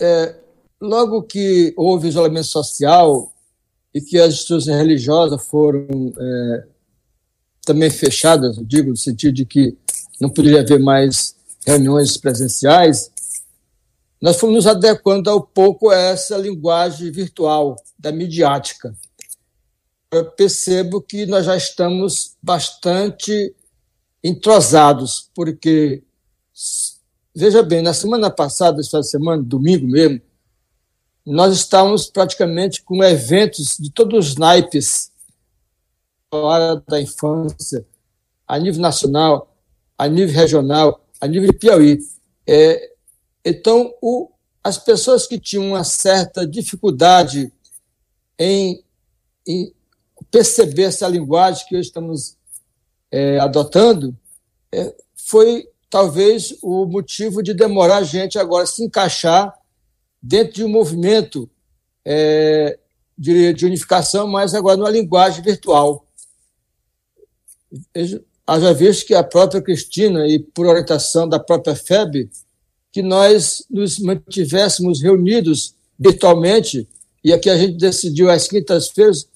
é, 0.02 0.34
logo 0.82 1.24
que 1.24 1.74
houve 1.78 2.08
isolamento 2.08 2.48
social 2.48 3.32
e 3.94 4.02
que 4.02 4.20
as 4.20 4.34
instituições 4.34 4.78
religiosas 4.78 5.46
foram 5.46 6.14
é, 6.18 6.68
também 7.64 7.90
fechadas, 7.90 8.58
digo, 8.64 8.90
no 8.90 8.98
sentido 8.98 9.34
de 9.34 9.46
que 9.46 9.78
não 10.20 10.30
poderia 10.30 10.62
haver 10.62 10.80
mais 10.80 11.36
reuniões 11.66 12.18
presenciais, 12.18 13.12
nós 14.22 14.38
fomos 14.38 14.56
nos 14.56 14.68
adequando 14.68 15.30
ao 15.30 15.42
pouco 15.42 15.90
a 15.90 15.96
essa 15.96 16.38
linguagem 16.38 17.12
virtual 17.12 17.76
da 17.98 18.12
midiática. 18.12 18.96
Eu 20.12 20.26
percebo 20.32 21.02
que 21.02 21.26
nós 21.26 21.46
já 21.46 21.56
estamos 21.56 22.36
bastante 22.42 23.54
entrosados, 24.24 25.30
porque 25.34 26.04
Veja 27.34 27.64
bem, 27.64 27.82
na 27.82 27.94
semana 27.94 28.30
passada, 28.30 28.82
essa 28.82 29.02
semana, 29.02 29.42
domingo 29.42 29.88
mesmo, 29.88 30.22
nós 31.26 31.54
estávamos 31.54 32.08
praticamente 32.08 32.82
com 32.82 33.04
eventos 33.04 33.78
de 33.78 33.92
todos 33.92 34.30
os 34.30 34.36
naipes 34.36 35.12
área 36.34 36.82
da 36.88 37.02
infância, 37.02 37.86
a 38.48 38.58
nível 38.58 38.82
nacional, 38.82 39.54
a 39.98 40.08
nível 40.08 40.34
regional, 40.34 41.06
a 41.20 41.28
nível 41.28 41.52
de 41.52 41.58
Piauí. 41.58 42.00
É, 42.48 42.92
então, 43.44 43.94
o, 44.02 44.30
as 44.64 44.78
pessoas 44.78 45.28
que 45.28 45.40
tinham 45.40 45.70
uma 45.70 45.84
certa 45.84 46.48
dificuldade 46.48 47.52
em, 48.40 48.84
em 49.46 49.74
perceber 50.30 50.84
essa 50.84 51.08
linguagem 51.08 51.66
que 51.68 51.76
hoje 51.76 51.88
estamos 51.88 52.38
é, 53.12 53.40
adotando, 53.40 54.16
é, 54.72 54.96
foi 55.16 55.68
talvez 55.90 56.58
o 56.62 56.86
motivo 56.86 57.44
de 57.44 57.54
demorar 57.54 57.98
a 57.98 58.04
gente 58.04 58.40
agora 58.40 58.66
se 58.66 58.84
encaixar 58.84 59.54
dentro 60.22 60.54
de 60.54 60.64
um 60.64 60.70
movimento 60.70 61.50
é, 62.06 62.78
de, 63.18 63.54
de, 63.54 63.66
unificação, 63.66 64.28
mas 64.28 64.54
agora 64.54 64.78
numa 64.78 64.90
linguagem 64.90 65.42
virtual. 65.42 66.06
Haja 68.46 68.74
visto 68.74 69.06
que 69.08 69.14
a 69.14 69.24
própria 69.24 69.62
Cristina, 69.62 70.28
e 70.28 70.40
por 70.40 70.66
orientação 70.66 71.28
da 71.28 71.40
própria 71.40 71.76
FEB, 71.76 72.30
que 72.92 73.02
nós 73.02 73.66
nos 73.70 74.00
mantivéssemos 74.00 75.02
reunidos 75.02 75.74
virtualmente, 75.98 76.88
e 77.24 77.32
aqui 77.32 77.50
a 77.50 77.58
gente 77.58 77.78
decidiu 77.78 78.30
às 78.30 78.48
quintas-feiras 78.48 79.28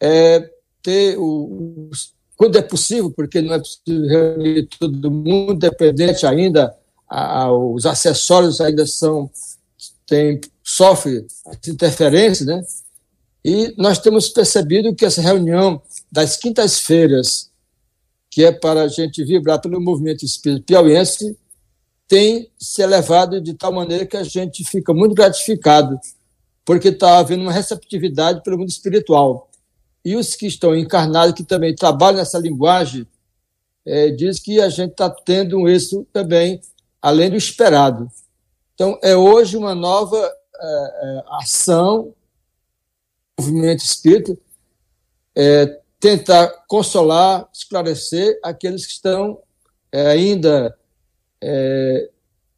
é, 0.00 0.50
ter 0.82 1.16
o, 1.18 1.90
quando 2.36 2.58
é 2.58 2.62
possível, 2.62 3.10
porque 3.10 3.40
não 3.40 3.54
é 3.54 3.58
possível 3.58 4.06
reunir 4.08 4.68
todo 4.78 5.10
mundo, 5.10 5.54
dependente 5.54 6.26
ainda, 6.26 6.76
a, 7.08 7.44
a, 7.44 7.52
os 7.52 7.86
acessórios 7.86 8.60
ainda 8.60 8.86
são 8.86 9.30
tem 10.06 10.40
sofre 10.62 11.26
interferências, 11.66 12.46
né? 12.46 12.62
E 13.44 13.74
nós 13.76 13.98
temos 13.98 14.30
percebido 14.30 14.94
que 14.94 15.04
essa 15.04 15.20
reunião 15.20 15.82
das 16.10 16.36
quintas-feiras, 16.36 17.50
que 18.30 18.42
é 18.42 18.50
para 18.50 18.82
a 18.82 18.88
gente 18.88 19.22
vibrar 19.22 19.60
pelo 19.60 19.80
movimento 19.80 20.24
espírita 20.24 20.64
piauiense, 20.66 21.36
tem 22.08 22.50
se 22.58 22.82
elevado 22.82 23.40
de 23.40 23.54
tal 23.54 23.72
maneira 23.72 24.06
que 24.06 24.16
a 24.16 24.24
gente 24.24 24.64
fica 24.64 24.94
muito 24.94 25.14
gratificado, 25.14 25.98
porque 26.64 26.88
está 26.88 27.18
havendo 27.18 27.42
uma 27.42 27.52
receptividade 27.52 28.42
pelo 28.42 28.58
mundo 28.58 28.70
espiritual. 28.70 29.50
E 30.02 30.16
os 30.16 30.34
que 30.34 30.46
estão 30.46 30.74
encarnados, 30.74 31.34
que 31.34 31.44
também 31.44 31.74
trabalham 31.74 32.18
nessa 32.18 32.38
linguagem, 32.38 33.06
é, 33.86 34.10
diz 34.10 34.38
que 34.38 34.60
a 34.60 34.68
gente 34.68 34.92
está 34.92 35.10
tendo 35.10 35.58
um 35.58 35.68
êxito 35.68 36.06
também 36.12 36.60
além 37.00 37.30
do 37.30 37.36
esperado. 37.36 38.10
Então, 38.74 38.98
é 39.02 39.16
hoje 39.16 39.56
uma 39.56 39.74
nova 39.74 40.18
é, 40.60 40.66
é, 40.66 41.24
ação 41.40 42.14
do 43.36 43.44
movimento 43.44 43.84
espírita, 43.84 44.36
é, 45.34 45.80
tentar 46.00 46.48
consolar, 46.68 47.48
esclarecer 47.52 48.38
aqueles 48.42 48.84
que 48.84 48.92
estão 48.92 49.40
é, 49.92 50.08
ainda 50.08 50.76
é, 51.40 52.10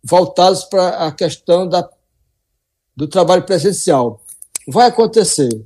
voltados 0.03 0.64
para 0.64 1.07
a 1.07 1.12
questão 1.12 1.69
da, 1.69 1.89
do 2.97 3.07
trabalho 3.07 3.45
presencial. 3.45 4.23
Vai 4.67 4.89
acontecer, 4.89 5.64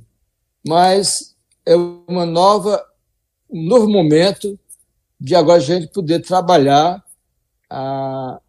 mas 0.67 1.35
é 1.65 1.75
uma 1.75 2.25
nova, 2.25 2.85
um 3.49 3.63
novo 3.63 3.87
momento 3.87 4.59
de 5.19 5.35
agora 5.35 5.57
a 5.57 5.63
gente 5.63 5.87
poder 5.87 6.19
trabalhar 6.21 7.03
a, 7.69 8.41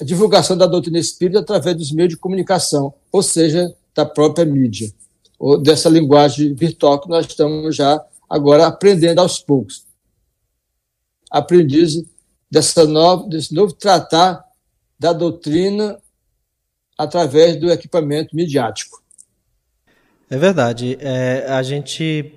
a 0.00 0.04
divulgação 0.04 0.56
da 0.56 0.66
doutrina 0.66 0.98
espírita 0.98 1.40
através 1.40 1.76
dos 1.76 1.92
meios 1.92 2.10
de 2.10 2.16
comunicação, 2.16 2.94
ou 3.12 3.22
seja, 3.22 3.74
da 3.94 4.06
própria 4.06 4.46
mídia, 4.46 4.90
ou 5.38 5.60
dessa 5.60 5.90
linguagem 5.90 6.54
virtual 6.54 6.98
que 7.00 7.08
nós 7.08 7.26
estamos 7.26 7.76
já 7.76 8.02
agora 8.28 8.66
aprendendo 8.66 9.18
aos 9.18 9.38
poucos. 9.38 9.84
Aprendiz 11.30 12.02
dessa 12.50 12.86
nova, 12.86 13.28
desse 13.28 13.54
novo 13.54 13.74
tratar 13.74 14.42
da 14.98 15.12
doutrina 15.12 15.98
através 16.96 17.56
do 17.56 17.70
equipamento 17.70 18.34
midiático. 18.34 19.02
É 20.30 20.36
verdade. 20.38 20.96
É, 21.00 21.46
a 21.48 21.62
gente, 21.62 22.32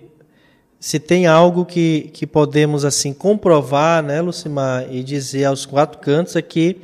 se 0.79 0.99
tem 0.99 1.27
algo 1.27 1.65
que, 1.65 2.09
que 2.13 2.27
podemos 2.27 2.83
assim 2.83 3.13
comprovar, 3.13 4.03
né, 4.03 4.19
Lucimar, 4.21 4.93
e 4.93 5.03
dizer 5.03 5.45
aos 5.45 5.65
quatro 5.65 5.99
cantos 5.99 6.35
é 6.35 6.41
que 6.41 6.81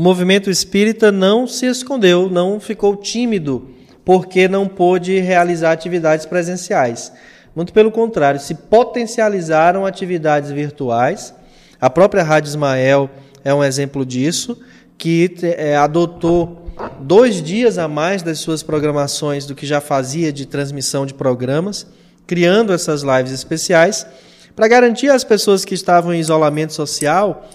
o 0.00 0.02
movimento 0.02 0.48
espírita 0.48 1.12
não 1.12 1.46
se 1.46 1.66
escondeu, 1.66 2.30
não 2.30 2.58
ficou 2.58 2.96
tímido 2.96 3.68
porque 4.02 4.48
não 4.48 4.66
pôde 4.66 5.20
realizar 5.20 5.72
atividades 5.72 6.24
presenciais. 6.24 7.12
Muito 7.54 7.70
pelo 7.70 7.92
contrário, 7.92 8.40
se 8.40 8.54
potencializaram 8.54 9.84
atividades 9.84 10.50
virtuais 10.50 11.34
a 11.78 11.90
própria 11.90 12.22
Rádio 12.22 12.48
Ismael 12.48 13.10
é 13.44 13.52
um 13.52 13.62
exemplo 13.62 14.06
disso, 14.06 14.58
que 14.96 15.34
é, 15.42 15.76
adotou 15.76 16.64
dois 17.02 17.42
dias 17.42 17.76
a 17.76 17.86
mais 17.86 18.22
das 18.22 18.38
suas 18.38 18.62
programações 18.62 19.44
do 19.44 19.54
que 19.54 19.66
já 19.66 19.82
fazia 19.82 20.32
de 20.32 20.46
transmissão 20.46 21.04
de 21.04 21.12
programas, 21.12 21.86
criando 22.26 22.72
essas 22.72 23.02
lives 23.02 23.32
especiais 23.32 24.06
para 24.56 24.66
garantir 24.66 25.10
às 25.10 25.24
pessoas 25.24 25.62
que 25.62 25.74
estavam 25.74 26.14
em 26.14 26.20
isolamento 26.20 26.72
social 26.72 27.50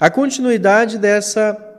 a 0.00 0.08
continuidade 0.08 0.96
dessa 0.96 1.69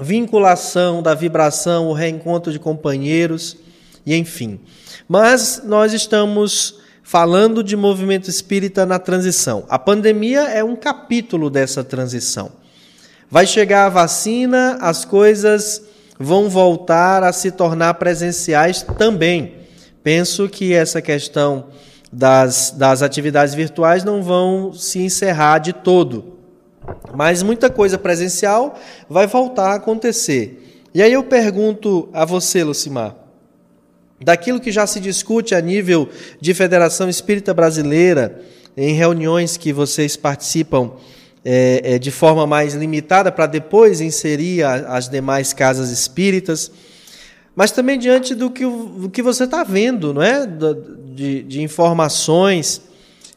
vinculação, 0.00 1.02
da 1.02 1.14
vibração, 1.14 1.88
o 1.88 1.92
reencontro 1.92 2.52
de 2.52 2.58
companheiros 2.58 3.56
e 4.04 4.14
enfim. 4.14 4.60
Mas 5.08 5.62
nós 5.64 5.92
estamos 5.92 6.78
falando 7.02 7.62
de 7.62 7.76
movimento 7.76 8.28
espírita 8.28 8.84
na 8.84 8.98
transição. 8.98 9.64
A 9.68 9.78
pandemia 9.78 10.42
é 10.48 10.62
um 10.62 10.76
capítulo 10.76 11.48
dessa 11.48 11.84
transição. 11.84 12.50
Vai 13.30 13.46
chegar 13.46 13.86
a 13.86 13.90
vacina, 13.90 14.78
as 14.80 15.04
coisas 15.04 15.82
vão 16.18 16.48
voltar 16.48 17.22
a 17.22 17.32
se 17.32 17.50
tornar 17.50 17.94
presenciais 17.94 18.82
também. 18.82 19.54
Penso 20.02 20.48
que 20.48 20.72
essa 20.72 21.02
questão 21.02 21.66
das, 22.12 22.72
das 22.76 23.02
atividades 23.02 23.54
virtuais 23.54 24.04
não 24.04 24.22
vão 24.22 24.72
se 24.72 25.00
encerrar 25.00 25.58
de 25.58 25.72
todo. 25.72 26.35
Mas 27.14 27.42
muita 27.42 27.70
coisa 27.70 27.98
presencial 27.98 28.78
vai 29.08 29.26
voltar 29.26 29.72
a 29.72 29.74
acontecer. 29.74 30.82
E 30.94 31.02
aí 31.02 31.12
eu 31.12 31.24
pergunto 31.24 32.08
a 32.12 32.24
você, 32.24 32.64
Lucimar, 32.64 33.14
daquilo 34.20 34.60
que 34.60 34.72
já 34.72 34.86
se 34.86 35.00
discute 35.00 35.54
a 35.54 35.60
nível 35.60 36.08
de 36.40 36.54
Federação 36.54 37.08
Espírita 37.08 37.52
Brasileira, 37.52 38.40
em 38.76 38.94
reuniões 38.94 39.56
que 39.56 39.72
vocês 39.72 40.16
participam 40.16 40.92
é, 41.44 41.94
é, 41.94 41.98
de 41.98 42.10
forma 42.10 42.46
mais 42.46 42.74
limitada, 42.74 43.30
para 43.30 43.46
depois 43.46 44.00
inserir 44.00 44.62
a, 44.62 44.96
as 44.96 45.08
demais 45.08 45.52
casas 45.52 45.90
espíritas, 45.90 46.70
mas 47.54 47.70
também 47.70 47.98
diante 47.98 48.34
do 48.34 48.50
que, 48.50 48.64
que 49.12 49.22
você 49.22 49.44
está 49.44 49.64
vendo, 49.64 50.12
não 50.12 50.22
é? 50.22 50.46
De, 50.46 51.42
de 51.42 51.62
informações, 51.62 52.82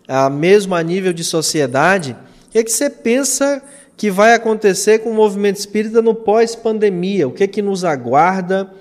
a, 0.08 0.30
mesmo 0.30 0.76
a 0.76 0.84
nível 0.84 1.14
de 1.14 1.24
sociedade, 1.24 2.16
o 2.50 2.52
que, 2.52 2.58
é 2.58 2.64
que 2.64 2.72
você 2.72 2.90
pensa 2.90 3.64
que 3.96 4.12
vai 4.12 4.34
acontecer 4.34 5.00
com 5.00 5.12
o 5.12 5.14
movimento 5.14 5.58
espírita 5.58 6.02
no 6.02 6.14
pós-pandemia? 6.14 7.28
O 7.28 7.32
que, 7.32 7.44
é 7.44 7.48
que 7.48 7.62
nos 7.62 7.86
aguarda? 7.86 8.74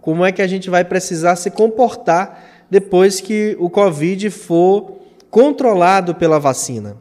como 0.00 0.24
é 0.24 0.32
que 0.32 0.42
a 0.42 0.46
gente 0.46 0.68
vai 0.68 0.84
precisar 0.84 1.36
se 1.36 1.50
comportar 1.50 2.66
depois 2.70 3.20
que 3.20 3.56
o 3.60 3.70
Covid 3.70 4.30
for 4.30 4.98
controlado 5.30 6.14
pela 6.14 6.38
vacina? 6.38 6.96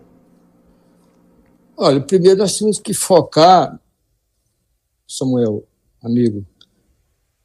Olha, 1.75 1.99
primeiro 1.99 2.37
nós 2.37 2.57
temos 2.57 2.79
que 2.79 2.93
focar, 2.93 3.79
Samuel, 5.07 5.63
amigo, 6.03 6.45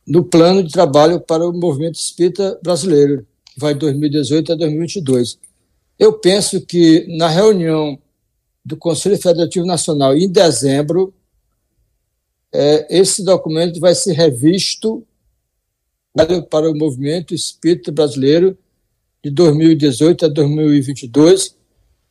no 0.07 0.24
plano 0.24 0.62
de 0.62 0.70
trabalho 0.70 1.20
para 1.20 1.47
o 1.47 1.53
movimento 1.53 1.95
espírita 1.95 2.59
brasileiro, 2.62 3.26
que 3.47 3.59
vai 3.59 3.72
de 3.72 3.81
2018 3.81 4.53
a 4.53 4.57
2022. 4.57 5.39
Eu 5.99 6.12
penso 6.12 6.61
que 6.61 7.07
na 7.16 7.29
reunião 7.29 7.99
do 8.68 8.76
Conselho 8.76 9.16
Federativo 9.16 9.64
Nacional 9.64 10.14
em 10.14 10.28
dezembro, 10.30 11.14
é, 12.52 12.98
esse 13.00 13.24
documento 13.24 13.80
vai 13.80 13.94
ser 13.94 14.12
revisto 14.12 15.02
para 16.50 16.70
o 16.70 16.76
movimento 16.76 17.34
espírita 17.34 17.90
brasileiro 17.90 18.58
de 19.24 19.30
2018 19.30 20.26
a 20.26 20.28
2022, 20.28 21.56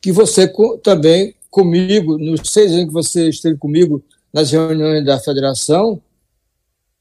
que 0.00 0.10
você 0.10 0.52
também 0.82 1.34
comigo, 1.48 2.18
nos 2.18 2.40
seis 2.50 2.72
anos 2.72 2.86
que 2.86 2.92
você 2.92 3.28
esteve 3.28 3.56
comigo 3.56 4.02
nas 4.32 4.50
reuniões 4.50 5.04
da 5.04 5.18
federação, 5.20 6.02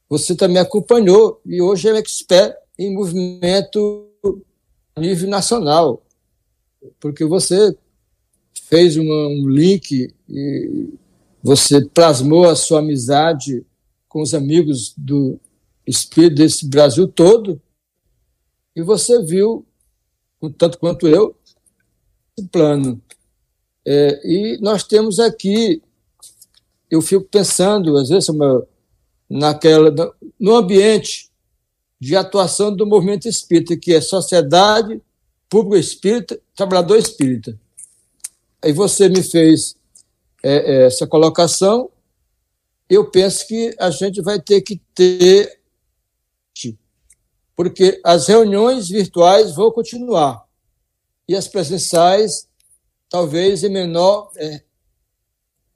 você 0.08 0.36
também 0.36 0.60
acompanhou 0.60 1.42
e 1.46 1.62
hoje 1.62 1.90
é 1.90 1.98
expert 1.98 2.56
em 2.78 2.94
movimento 2.94 4.08
a 4.96 5.02
nível 5.02 5.30
nacional, 5.30 6.04
porque 7.00 7.26
você 7.26 7.76
fez 8.70 8.98
uma, 8.98 9.28
um 9.28 9.48
link 9.48 10.14
e 10.30 10.90
você 11.42 11.86
plasmou 11.86 12.50
a 12.50 12.56
sua 12.56 12.80
amizade 12.80 13.66
com 14.08 14.22
os 14.22 14.34
amigos 14.34 14.94
do, 14.98 15.40
espírito 15.88 16.36
desse 16.36 16.68
Brasil 16.68 17.08
todo, 17.08 17.62
e 18.76 18.82
você 18.82 19.24
viu, 19.24 19.66
tanto 20.58 20.78
quanto 20.78 21.08
eu, 21.08 21.36
o 22.38 22.48
plano. 22.48 23.02
É, 23.86 24.22
e 24.24 24.60
nós 24.62 24.84
temos 24.84 25.20
aqui, 25.20 25.82
eu 26.92 27.02
fico 27.02 27.24
pensando, 27.24 27.98
às 27.98 28.10
vezes, 28.10 28.28
naquela, 29.30 29.92
no 30.40 30.56
ambiente 30.56 31.32
de 32.00 32.16
atuação 32.16 32.76
do 32.76 32.86
movimento 32.86 33.28
espírita, 33.28 33.78
que 33.78 33.94
é 33.94 34.02
sociedade, 34.02 35.02
público 35.50 35.78
espírita, 35.78 36.40
trabalhador 36.54 36.98
espírita. 36.98 37.58
Aí 38.64 38.74
você 38.74 39.08
me 39.08 39.22
fez 39.22 39.76
é, 40.44 40.56
é, 40.56 40.86
essa 40.86 41.06
colocação, 41.06 41.90
eu 42.90 43.10
penso 43.10 43.48
que 43.48 43.76
a 43.80 43.90
gente 43.90 44.22
vai 44.22 44.40
ter 44.40 44.62
que 44.62 44.82
ter, 44.96 45.60
porque 47.56 48.00
as 48.04 48.28
reuniões 48.28 48.88
virtuais 48.88 49.56
vão 49.56 49.72
continuar 49.72 50.46
e 51.28 51.36
as 51.36 51.48
presenciais 51.48 52.48
talvez 53.10 53.64
em 53.64 53.70
menor 53.70 54.32
é, 54.36 54.62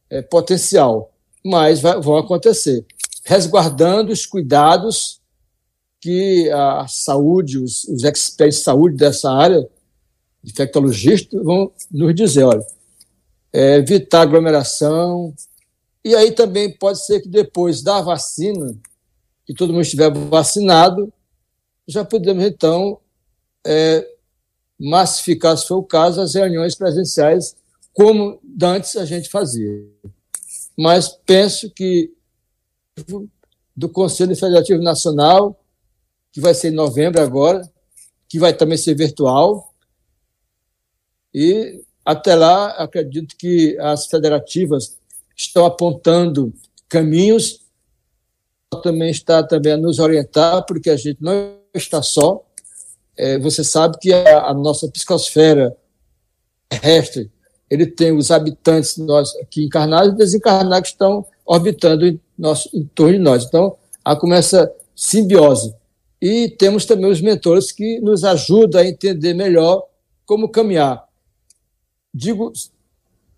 é, 0.10 0.22
potencial, 0.22 1.14
mas 1.44 1.82
vai, 1.82 2.00
vão 2.00 2.18
acontecer, 2.18 2.86
resguardando 3.26 4.12
os 4.12 4.26
cuidados 4.26 5.20
que 6.00 6.50
a 6.52 6.88
saúde, 6.88 7.58
os, 7.58 7.84
os 7.86 8.04
experts 8.04 8.58
de 8.58 8.64
saúde 8.64 8.98
dessa 8.98 9.32
área, 9.32 9.68
infectologistas, 10.44 11.44
vão 11.44 11.72
nos 11.92 12.16
dizer, 12.16 12.44
olha, 12.44 12.66
é, 13.54 13.76
evitar 13.76 14.22
aglomeração, 14.22 15.34
e 16.04 16.16
aí 16.16 16.32
também 16.32 16.76
pode 16.78 17.06
ser 17.06 17.22
que 17.22 17.30
depois 17.30 17.82
da 17.82 18.02
vacina, 18.02 18.76
que 19.46 19.54
todo 19.54 19.72
mundo 19.72 19.84
estiver 19.84 20.12
vacinado, 20.12 21.12
já 21.88 22.04
podemos 22.04 22.44
então 22.44 23.00
é, 23.66 24.08
massificar, 24.80 25.58
se 25.58 25.68
for 25.68 25.78
o 25.78 25.84
caso, 25.84 26.22
as 26.22 26.34
reuniões 26.34 26.76
presenciais, 26.76 27.56
como 27.94 28.40
antes 28.64 28.96
a 28.96 29.06
gente 29.06 29.30
fazia. 29.30 29.84
Mas 30.78 31.10
penso 31.26 31.70
que 31.70 32.12
do 33.76 33.90
Conselho 33.90 34.36
Federativo 34.36 34.82
Nacional, 34.82 35.60
que 36.32 36.40
vai 36.40 36.54
ser 36.54 36.70
em 36.70 36.76
novembro 36.76 37.22
agora, 37.22 37.70
que 38.28 38.40
vai 38.40 38.54
também 38.54 38.78
ser 38.78 38.96
virtual, 38.96 39.71
e 41.34 41.82
até 42.06 42.36
lá 42.36 42.68
acredito 42.72 43.36
que 43.38 43.78
as 43.80 44.08
federativas 44.08 44.98
estão 45.36 45.66
apontando 45.66 46.54
caminhos, 46.90 47.62
também 48.84 49.10
está 49.10 49.44
também 49.44 49.74
a 49.74 49.78
nos 49.78 50.00
orientar, 50.00 50.66
porque 50.66 50.90
a 50.90 50.96
gente 50.96 51.18
não 51.22 51.56
está 51.74 52.02
só, 52.02 52.44
é, 53.18 53.38
você 53.38 53.64
sabe 53.64 53.98
que 54.00 54.14
a, 54.14 54.48
a, 54.48 54.54
nossa 54.54 54.88
psicosfera 54.88 55.76
terrestre, 56.70 57.30
ele 57.70 57.86
tem 57.86 58.16
os 58.16 58.32
habitantes 58.32 58.98
nós 58.98 59.36
aqui 59.38 59.66
encarnados 59.66 60.14
e 60.14 60.18
desencarnados 60.18 60.90
que 60.90 60.96
estão 60.96 61.26
orbitando 61.46 62.06
em, 62.08 62.20
nosso, 62.38 62.70
em 62.74 62.84
torno 62.96 63.14
de 63.14 63.20
nós. 63.20 63.44
Então, 63.44 63.76
há 64.04 64.16
começa 64.16 64.72
simbiose. 64.96 65.74
E 66.22 66.50
temos 66.50 66.86
também 66.86 67.10
os 67.10 67.22
mentores 67.22 67.72
que 67.72 68.00
nos 68.00 68.24
ajudam 68.24 68.82
a 68.82 68.88
entender 68.88 69.34
melhor 69.34 69.84
como 70.26 70.50
caminhar. 70.50 71.04
Digo 72.14 72.52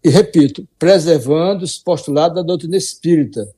e 0.03 0.09
repito, 0.09 0.67
preservando 0.77 1.63
os 1.63 1.77
postulados 1.77 2.35
da 2.35 2.41
doutrina 2.41 2.75
espírita. 2.75 3.53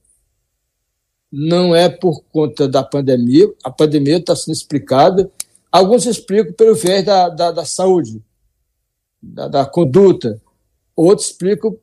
Não 1.31 1.75
é 1.75 1.89
por 1.89 2.23
conta 2.31 2.67
da 2.67 2.83
pandemia, 2.83 3.51
a 3.63 3.71
pandemia 3.71 4.17
está 4.17 4.35
sendo 4.35 4.53
explicada 4.53 5.29
Alguns 5.75 6.05
explicam 6.05 6.53
pelo 6.53 6.73
viés 6.73 7.03
da, 7.03 7.27
da, 7.27 7.51
da 7.51 7.65
saúde, 7.65 8.23
da, 9.21 9.49
da, 9.49 9.65
conduta. 9.65 10.41
Outros 10.95 11.27
explicam 11.27 11.77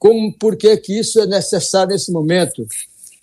como, 0.00 0.36
por 0.36 0.56
que, 0.56 0.82
isso 0.88 1.20
é 1.20 1.26
necessário 1.26 1.92
nesse 1.92 2.10
momento, 2.10 2.66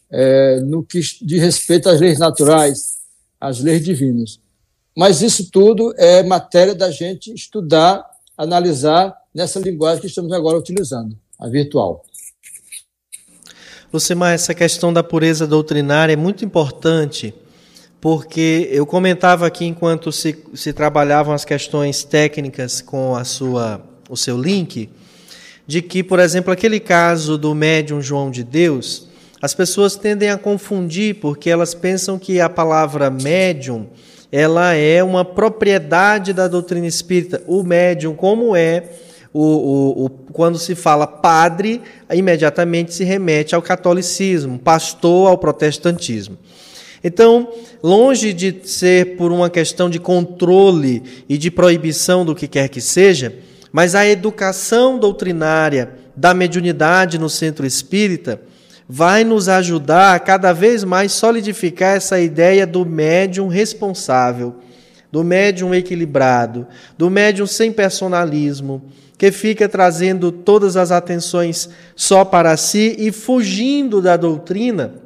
é, 0.10 0.62
no 0.62 0.82
que 0.82 1.02
diz 1.22 1.42
respeito 1.42 1.90
às 1.90 2.00
leis 2.00 2.20
naturais, 2.20 3.00
às 3.38 3.60
leis 3.60 3.84
divinas. 3.84 4.40
Mas 4.96 5.22
isso 5.22 5.52
tudo 5.52 5.94
é 5.98 6.24
matéria 6.24 6.74
da 6.74 6.90
gente 6.90 7.34
estudar, 7.34 8.10
analisar 8.38 9.14
nessa 9.34 9.60
linguagem 9.60 10.02
que 10.02 10.08
estamos 10.08 10.32
agora 10.32 10.58
utilizando, 10.58 11.18
a 11.40 11.48
virtual. 11.48 12.04
Lucimar, 13.92 14.34
essa 14.34 14.54
questão 14.54 14.92
da 14.92 15.04
pureza 15.04 15.46
doutrinária 15.46 16.14
é 16.14 16.18
muito 16.18 16.44
importante 16.44 17.34
porque 18.02 18.68
eu 18.70 18.86
comentava 18.86 19.48
aqui 19.48 19.66
enquanto 19.66 20.12
se, 20.12 20.36
se 20.54 20.74
trabalhavam 20.74 21.34
as 21.34 21.46
questões 21.46 22.04
técnicas 22.04 22.82
com 22.82 23.16
a 23.16 23.24
sua, 23.24 23.82
o 24.10 24.18
seu 24.18 24.38
link, 24.38 24.90
de 25.66 25.82
que, 25.82 26.04
por 26.04 26.20
exemplo, 26.20 26.52
aquele 26.52 26.82
caso 26.82 27.38
do 27.38 27.56
médium 27.56 28.02
João 28.02 28.30
de 28.30 28.44
Deus, 28.44 29.08
as 29.42 29.54
pessoas 29.54 29.96
tendem 29.96 30.30
a 30.30 30.38
confundir 30.38 31.16
porque 31.22 31.50
elas 31.50 31.74
pensam 31.74 32.20
que 32.20 32.42
a 32.42 32.50
palavra 32.50 33.10
médium 33.10 33.88
ela 34.30 34.74
é 34.74 35.04
uma 35.04 35.24
propriedade 35.24 36.34
da 36.34 36.48
doutrina 36.48 36.88
espírita. 36.88 37.42
O 37.48 37.64
médium, 37.64 38.16
como 38.16 38.56
é 38.56 38.84
o, 39.34 39.42
o, 39.42 40.06
o, 40.06 40.10
quando 40.10 40.60
se 40.60 40.76
fala 40.76 41.08
padre, 41.08 41.82
imediatamente 42.14 42.94
se 42.94 43.04
remete 43.04 43.56
ao 43.56 43.62
catolicismo, 43.62 44.60
pastor 44.60 45.30
ao 45.30 45.38
protestantismo. 45.38 46.38
Então, 47.04 47.50
longe 47.82 48.32
de 48.32 48.62
ser 48.64 49.18
por 49.18 49.32
uma 49.32 49.50
questão 49.50 49.90
de 49.90 50.00
controle 50.00 51.04
e 51.28 51.38
de 51.38 51.52
proibição 51.52 52.24
do 52.24 52.36
que 52.36 52.48
quer 52.48 52.70
que 52.70 52.80
seja, 52.80 53.34
mas 53.72 53.96
a 53.96 54.08
educação 54.08 54.98
doutrinária 54.98 55.96
da 56.16 56.34
mediunidade 56.34 57.18
no 57.18 57.30
centro 57.30 57.66
espírita 57.66 58.40
vai 58.88 59.24
nos 59.24 59.50
ajudar 59.50 60.16
a 60.16 60.20
cada 60.20 60.54
vez 60.54 60.84
mais 60.84 61.12
solidificar 61.12 61.98
essa 61.98 62.20
ideia 62.20 62.68
do 62.68 62.86
médium 62.86 63.48
responsável, 63.48 64.56
do 65.12 65.24
médium 65.24 65.74
equilibrado, 65.74 66.68
do 66.98 67.10
médium 67.10 67.48
sem 67.48 67.72
personalismo, 67.72 68.84
que 69.18 69.32
fica 69.32 69.70
trazendo 69.70 70.32
todas 70.32 70.76
as 70.76 70.92
atenções 70.92 71.70
só 71.96 72.26
para 72.26 72.56
si 72.58 72.96
e 73.00 73.12
fugindo 73.12 74.02
da 74.02 74.18
doutrina 74.18 75.04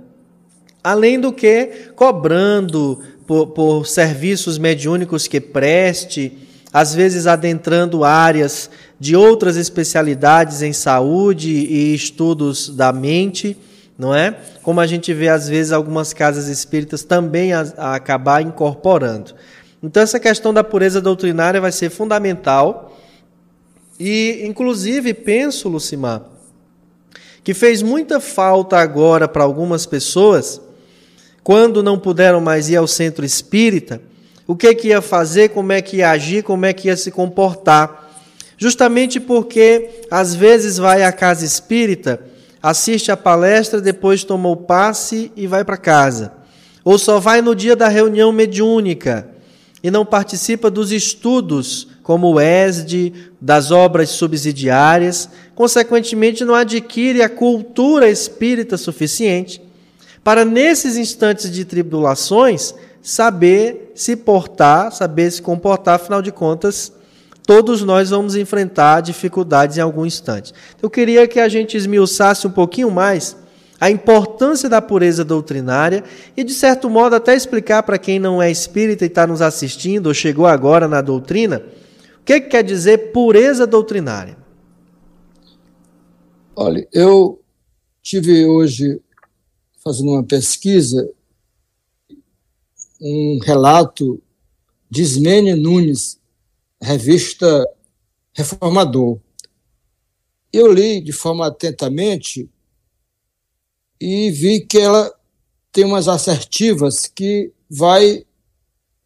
além 0.87 1.19
do 1.19 1.33
que 1.33 1.89
cobrando 1.97 3.01
por, 3.25 3.47
por 3.47 3.85
serviços 3.85 4.57
mediúnicos 4.57 5.27
que 5.27 5.41
preste, 5.41 6.37
às 6.71 6.95
vezes 6.95 7.27
adentrando 7.27 8.05
áreas 8.05 8.69
de 8.97 9.13
outras 9.13 9.57
especialidades 9.57 10.61
em 10.61 10.71
saúde 10.71 11.49
e 11.49 11.93
estudos 11.93 12.69
da 12.69 12.93
mente, 12.93 13.57
não 13.99 14.15
é? 14.15 14.37
Como 14.63 14.79
a 14.79 14.87
gente 14.87 15.13
vê 15.13 15.27
às 15.27 15.49
vezes 15.49 15.73
algumas 15.73 16.13
casas 16.13 16.47
espíritas 16.47 17.03
também 17.03 17.51
a, 17.51 17.65
a 17.77 17.95
acabar 17.95 18.41
incorporando. 18.41 19.33
Então 19.83 20.01
essa 20.01 20.21
questão 20.21 20.53
da 20.53 20.63
pureza 20.63 21.01
doutrinária 21.01 21.59
vai 21.59 21.73
ser 21.73 21.89
fundamental 21.89 22.86
e 23.99 24.41
inclusive 24.45 25.13
penso, 25.13 25.69
Lucimar, 25.69 26.23
que 27.43 27.53
fez 27.53 27.81
muita 27.81 28.19
falta 28.19 28.77
agora 28.77 29.27
para 29.27 29.43
algumas 29.43 29.85
pessoas 29.85 30.61
quando 31.43 31.81
não 31.81 31.97
puderam 31.97 32.41
mais 32.41 32.67
ir 32.67 32.75
ao 32.75 32.85
centro 32.85 33.25
espírita, 33.25 34.01
o 34.45 34.53
que, 34.53 34.75
que 34.75 34.89
ia 34.89 35.01
fazer, 35.01 35.49
como 35.49 35.71
é 35.71 35.81
que 35.81 35.97
ia 35.97 36.11
agir, 36.11 36.43
como 36.43 36.65
é 36.65 36.73
que 36.73 36.89
ia 36.89 36.97
se 36.97 37.09
comportar. 37.09 38.11
Justamente 38.57 39.19
porque 39.19 40.01
às 40.11 40.35
vezes 40.35 40.77
vai 40.77 41.03
à 41.03 41.11
casa 41.13 41.45
espírita, 41.45 42.19
assiste 42.61 43.11
a 43.11 43.17
palestra, 43.17 43.79
depois 43.79 44.25
toma 44.25 44.49
o 44.49 44.57
passe 44.57 45.31
e 45.37 45.47
vai 45.47 45.63
para 45.63 45.77
casa. 45.77 46.33
Ou 46.83 46.97
só 46.97 47.17
vai 47.17 47.41
no 47.41 47.55
dia 47.55 47.77
da 47.77 47.87
reunião 47.87 48.31
mediúnica 48.33 49.29
e 49.81 49.89
não 49.89 50.05
participa 50.05 50.69
dos 50.69 50.91
estudos, 50.91 51.87
como 52.07 52.33
o 52.33 52.39
ESD, 52.39 53.11
das 53.41 53.69
obras 53.69 54.11
subsidiárias, 54.11 55.29
consequentemente 55.53 56.45
não 56.45 56.55
adquire 56.55 57.21
a 57.21 57.27
cultura 57.27 58.09
espírita 58.09 58.77
suficiente 58.77 59.61
para 60.23 60.45
nesses 60.45 60.95
instantes 60.95 61.51
de 61.51 61.65
tribulações 61.65 62.73
saber 63.01 63.91
se 63.93 64.15
portar, 64.15 64.89
saber 64.93 65.29
se 65.29 65.41
comportar, 65.41 65.95
afinal 65.95 66.21
de 66.21 66.31
contas, 66.31 66.93
todos 67.45 67.81
nós 67.81 68.11
vamos 68.11 68.37
enfrentar 68.37 69.01
dificuldades 69.01 69.77
em 69.77 69.81
algum 69.81 70.05
instante. 70.05 70.53
Eu 70.81 70.89
queria 70.89 71.27
que 71.27 71.41
a 71.41 71.49
gente 71.49 71.75
esmiuçasse 71.75 72.47
um 72.47 72.51
pouquinho 72.51 72.89
mais 72.89 73.35
a 73.81 73.91
importância 73.91 74.69
da 74.69 74.81
pureza 74.81 75.25
doutrinária 75.25 76.05
e, 76.37 76.43
de 76.45 76.53
certo 76.53 76.89
modo, 76.89 77.17
até 77.17 77.35
explicar 77.35 77.83
para 77.83 77.97
quem 77.97 78.17
não 78.17 78.41
é 78.41 78.49
espírita 78.49 79.03
e 79.03 79.07
está 79.07 79.27
nos 79.27 79.41
assistindo 79.41 80.07
ou 80.07 80.13
chegou 80.13 80.47
agora 80.47 80.87
na 80.87 81.01
doutrina, 81.01 81.61
que, 82.27 82.41
que 82.41 82.49
quer 82.49 82.63
dizer 82.63 83.13
pureza 83.13 83.65
doutrinária. 83.65 84.37
Olha, 86.53 86.85
eu 86.91 87.41
tive 88.01 88.45
hoje 88.45 89.01
fazendo 89.81 90.11
uma 90.11 90.23
pesquisa, 90.23 91.09
um 92.99 93.39
relato 93.41 94.21
de 94.89 95.01
Ismênia 95.03 95.55
Nunes, 95.55 96.19
revista 96.81 97.65
Reformador. 98.33 99.19
Eu 100.51 100.69
li 100.69 100.99
de 100.99 101.13
forma 101.13 101.47
atentamente 101.47 102.49
e 104.01 104.29
vi 104.31 104.65
que 104.65 104.79
ela 104.79 105.13
tem 105.71 105.85
umas 105.85 106.09
assertivas 106.09 107.07
que 107.07 107.53
vai 107.69 108.25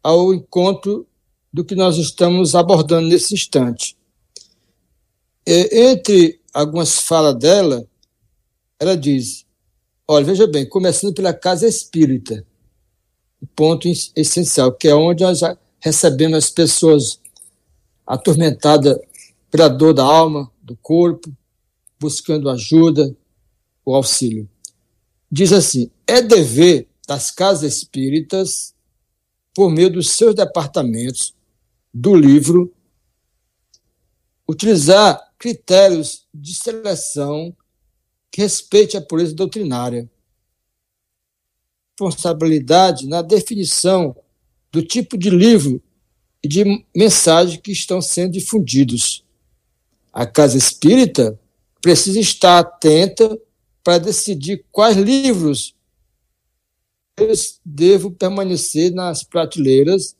ao 0.02 0.34
encontro 0.34 1.06
do 1.52 1.64
que 1.64 1.74
nós 1.74 1.98
estamos 1.98 2.54
abordando 2.54 3.08
nesse 3.08 3.34
instante. 3.34 3.96
entre 5.46 6.40
algumas 6.52 6.98
falas 7.00 7.36
dela, 7.36 7.86
ela 8.78 8.96
diz: 8.96 9.44
olha, 10.06 10.24
veja 10.24 10.46
bem, 10.46 10.68
começando 10.68 11.14
pela 11.14 11.34
casa 11.34 11.66
espírita, 11.66 12.44
o 13.40 13.46
ponto 13.46 13.88
essencial, 14.16 14.72
que 14.72 14.88
é 14.88 14.94
onde 14.94 15.24
nós 15.24 15.40
recebemos 15.80 16.38
as 16.38 16.50
pessoas 16.50 17.20
atormentadas 18.06 18.98
pela 19.50 19.68
dor 19.68 19.92
da 19.92 20.04
alma, 20.04 20.50
do 20.62 20.76
corpo, 20.76 21.30
buscando 21.98 22.48
ajuda, 22.48 23.14
o 23.84 23.94
auxílio. 23.94 24.48
Diz 25.30 25.52
assim: 25.52 25.90
é 26.06 26.22
dever 26.22 26.88
das 27.06 27.30
casas 27.30 27.76
espíritas, 27.76 28.74
por 29.54 29.70
meio 29.70 29.90
dos 29.90 30.10
seus 30.10 30.34
departamentos, 30.34 31.34
do 31.92 32.14
livro, 32.14 32.74
utilizar 34.48 35.32
critérios 35.38 36.26
de 36.32 36.54
seleção 36.54 37.54
que 38.30 38.40
respeite 38.40 38.96
a 38.96 39.02
pureza 39.02 39.34
doutrinária. 39.34 40.10
Responsabilidade 41.98 43.06
na 43.06 43.20
definição 43.20 44.16
do 44.70 44.82
tipo 44.82 45.18
de 45.18 45.28
livro 45.28 45.82
e 46.42 46.48
de 46.48 46.84
mensagem 46.96 47.60
que 47.60 47.70
estão 47.70 48.00
sendo 48.00 48.32
difundidos. 48.32 49.24
A 50.12 50.26
casa 50.26 50.56
espírita 50.56 51.38
precisa 51.80 52.18
estar 52.18 52.58
atenta 52.58 53.38
para 53.84 53.98
decidir 53.98 54.64
quais 54.70 54.96
livros 54.96 55.74
devo 57.64 58.10
permanecer 58.10 58.92
nas 58.92 59.22
prateleiras 59.22 60.16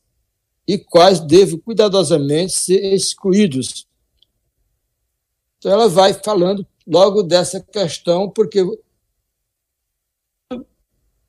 e 0.67 0.79
quais 0.79 1.21
devo 1.21 1.59
cuidadosamente 1.59 2.53
ser 2.53 2.95
excluídos. 2.95 3.87
Então, 5.59 5.73
ela 5.73 5.89
vai 5.89 6.15
falando 6.15 6.67
logo 6.87 7.23
dessa 7.23 7.61
questão, 7.61 8.31
porque 8.31 8.61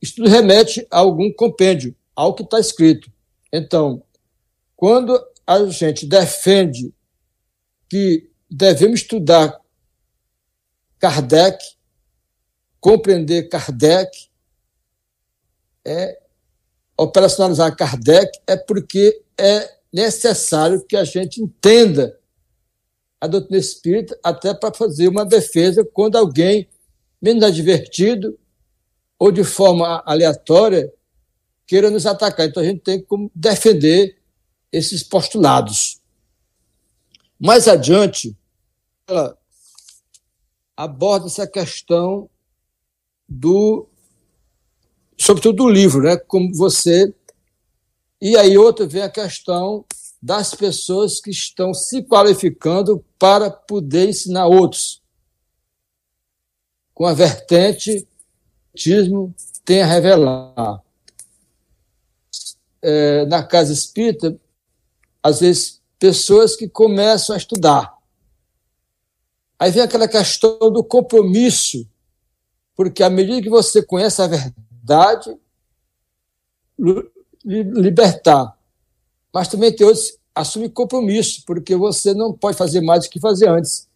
isso 0.02 0.16
tudo 0.16 0.30
remete 0.30 0.86
a 0.92 1.00
algum 1.00 1.32
compêndio, 1.32 1.96
ao 2.16 2.34
que 2.34 2.44
está 2.44 2.60
escrito. 2.60 3.12
Então, 3.52 4.04
quando 4.76 5.20
a 5.46 5.66
gente 5.68 6.06
defende 6.06 6.94
que 7.90 8.30
devemos 8.50 9.02
estudar 9.02 9.60
Kardec, 11.00 11.76
compreender 12.80 13.50
Kardec, 13.50 14.30
é 15.86 16.22
operacionalizar 16.98 17.76
Kardec, 17.76 18.40
é 18.48 18.56
porque 18.58 19.23
é 19.40 19.78
necessário 19.92 20.84
que 20.86 20.96
a 20.96 21.04
gente 21.04 21.42
entenda 21.42 22.18
a 23.22 23.28
doutrina 23.28 23.58
espírita 23.58 24.20
até 24.24 24.54
para 24.54 24.74
fazer 24.74 25.08
uma 25.08 25.26
defesa 25.26 25.86
quando 25.86 26.18
alguém, 26.18 26.68
menos 27.22 27.44
advertido 27.44 28.38
ou 29.18 29.32
de 29.32 29.44
forma 29.44 30.04
aleatória, 30.06 30.92
queira 31.66 31.90
nos 31.90 32.06
atacar. 32.06 32.48
Então 32.48 32.62
a 32.62 32.66
gente 32.66 32.82
tem 32.82 33.02
como 33.02 33.32
defender 33.34 34.18
esses 34.72 35.04
postulados. 35.04 36.02
Mais 37.40 37.68
adiante, 37.68 38.36
ela 39.08 39.38
aborda 40.76 41.28
essa 41.28 41.48
questão 41.48 42.30
do 43.28 43.88
sobretudo 45.18 45.58
do 45.58 45.70
livro, 45.70 46.02
né? 46.04 46.18
Como 46.18 46.54
você 46.54 47.14
e 48.24 48.38
aí 48.38 48.58
outra 48.58 48.88
vem 48.88 49.02
a 49.02 49.10
questão 49.10 49.84
das 50.22 50.56
pessoas 50.56 51.20
que 51.20 51.30
estão 51.30 51.74
se 51.74 52.02
qualificando 52.02 53.04
para 53.20 53.52
poder 53.52 54.08
ensinar 54.08 54.48
outros. 54.48 55.02
Com 56.94 57.06
a 57.06 57.12
vertente 57.14 58.08
o 59.12 59.34
tem 59.66 59.82
a 59.82 59.86
revelar. 59.86 60.82
É, 62.82 63.26
na 63.26 63.44
casa 63.44 63.74
espírita, 63.74 64.40
às 65.22 65.42
vezes, 65.42 65.82
pessoas 66.00 66.56
que 66.56 66.70
começam 66.70 67.34
a 67.34 67.38
estudar. 67.38 67.94
Aí 69.60 69.70
vem 69.70 69.84
aquela 69.84 70.08
questão 70.08 70.72
do 70.72 70.82
compromisso, 70.82 71.86
porque 72.74 73.04
à 73.04 73.10
medida 73.10 73.42
que 73.42 73.50
você 73.50 73.86
conhece 73.86 74.22
a 74.22 74.28
verdade, 74.28 75.38
libertar. 77.44 78.58
Mas 79.34 79.48
também 79.48 79.76
tem 79.76 79.86
outros 79.86 80.18
assume 80.36 80.70
compromisso, 80.70 81.44
porque 81.46 81.76
você 81.76 82.14
não 82.14 82.34
pode 82.34 82.58
fazer 82.58 82.82
mais 82.82 83.06
do 83.06 83.10
que 83.10 83.20
fazer 83.20 83.50
antes, 83.50 83.88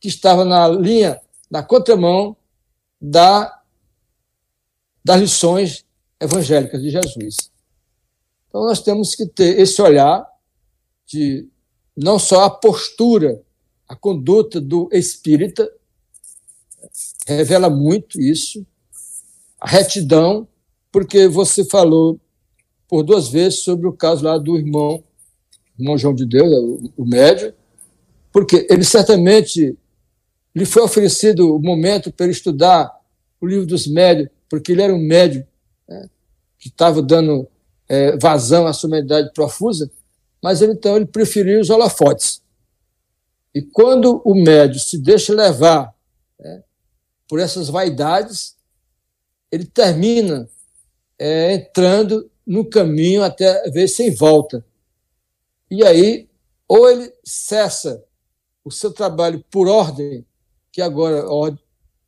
que 0.00 0.08
estava 0.08 0.44
na 0.44 0.66
linha, 0.68 1.20
na 1.50 1.62
contramão 1.62 2.36
da, 3.00 3.62
das 5.04 5.20
lições 5.20 5.84
evangélicas 6.18 6.80
de 6.80 6.90
Jesus. 6.90 7.50
Então 8.48 8.62
nós 8.64 8.80
temos 8.80 9.14
que 9.14 9.26
ter 9.26 9.58
esse 9.60 9.80
olhar 9.82 10.26
de 11.06 11.48
não 11.96 12.18
só 12.18 12.44
a 12.44 12.50
postura, 12.50 13.42
a 13.86 13.94
conduta 13.94 14.60
do 14.60 14.88
espírita, 14.90 15.70
revela 17.26 17.68
muito 17.68 18.20
isso, 18.20 18.66
a 19.60 19.68
retidão, 19.68 20.48
porque 20.90 21.28
você 21.28 21.64
falou 21.64 22.18
por 22.88 23.02
duas 23.02 23.28
vezes 23.28 23.60
sobre 23.60 23.86
o 23.86 23.92
caso 23.92 24.24
lá 24.24 24.38
do 24.38 24.56
irmão, 24.56 25.02
irmão 25.78 25.98
João 25.98 26.14
de 26.14 26.26
Deus, 26.26 26.80
o 26.96 27.04
médio, 27.04 27.54
porque 28.32 28.66
ele 28.70 28.84
certamente 28.84 29.76
lhe 30.54 30.64
foi 30.64 30.82
oferecido 30.82 31.54
o 31.54 31.58
momento 31.58 32.12
para 32.12 32.26
estudar 32.26 32.92
o 33.40 33.46
livro 33.46 33.66
dos 33.66 33.86
médios, 33.86 34.28
porque 34.48 34.72
ele 34.72 34.82
era 34.82 34.94
um 34.94 34.98
médio 34.98 35.46
né, 35.88 36.08
que 36.58 36.68
estava 36.68 37.02
dando 37.02 37.48
é, 37.88 38.16
vazão 38.16 38.66
à 38.66 38.72
sua 38.72 38.88
humanidade 38.88 39.32
profusa, 39.32 39.90
mas 40.42 40.62
ele, 40.62 40.72
então 40.72 40.96
ele 40.96 41.06
preferiu 41.06 41.60
os 41.60 41.70
holofotes. 41.70 42.42
E 43.54 43.62
quando 43.62 44.20
o 44.24 44.34
médio 44.34 44.80
se 44.80 44.98
deixa 44.98 45.32
levar 45.32 45.94
né, 46.38 46.62
por 47.28 47.38
essas 47.38 47.68
vaidades, 47.68 48.56
ele 49.50 49.64
termina 49.64 50.48
é, 51.18 51.54
entrando 51.54 52.30
no 52.46 52.64
caminho 52.64 53.22
até 53.22 53.70
ver 53.70 53.88
sem 53.88 54.14
volta. 54.14 54.64
E 55.70 55.82
aí, 55.84 56.28
ou 56.68 56.90
ele 56.90 57.12
cessa 57.24 58.02
o 58.64 58.70
seu 58.70 58.92
trabalho 58.92 59.44
por 59.50 59.68
ordem, 59.68 60.24
que 60.72 60.80
agora 60.80 61.18
é 61.18 61.24
ordem 61.24 61.62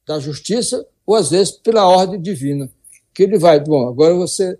da 0.07 0.19
justiça, 0.19 0.87
ou 1.05 1.15
às 1.15 1.31
vezes 1.31 1.53
pela 1.53 1.87
ordem 1.87 2.21
divina, 2.21 2.71
que 3.15 3.23
ele 3.23 3.39
vai, 3.39 3.61
bom, 3.61 3.89
agora 3.89 4.15
você 4.15 4.59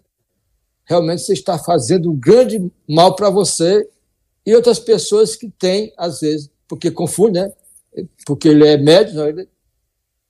realmente 0.85 1.23
você 1.23 1.33
está 1.33 1.59
fazendo 1.59 2.11
um 2.11 2.17
grande 2.17 2.71
mal 2.89 3.15
para 3.17 3.29
você 3.29 3.89
e 4.45 4.55
outras 4.55 4.79
pessoas 4.79 5.35
que 5.35 5.51
têm, 5.51 5.93
às 5.97 6.21
vezes, 6.21 6.49
porque 6.69 6.91
confunde, 6.91 7.41
né? 7.41 7.53
Porque 8.25 8.49
ele 8.49 8.67
é 8.67 8.77
médico, 8.77 9.21
ele 9.21 9.49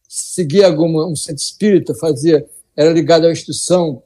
seguia 0.08 0.66
algum 0.66 1.10
um 1.10 1.14
centro 1.14 1.42
espírita, 1.42 1.94
fazia, 1.94 2.48
era 2.74 2.92
ligado 2.92 3.26
à 3.26 3.32
instituição 3.32 4.02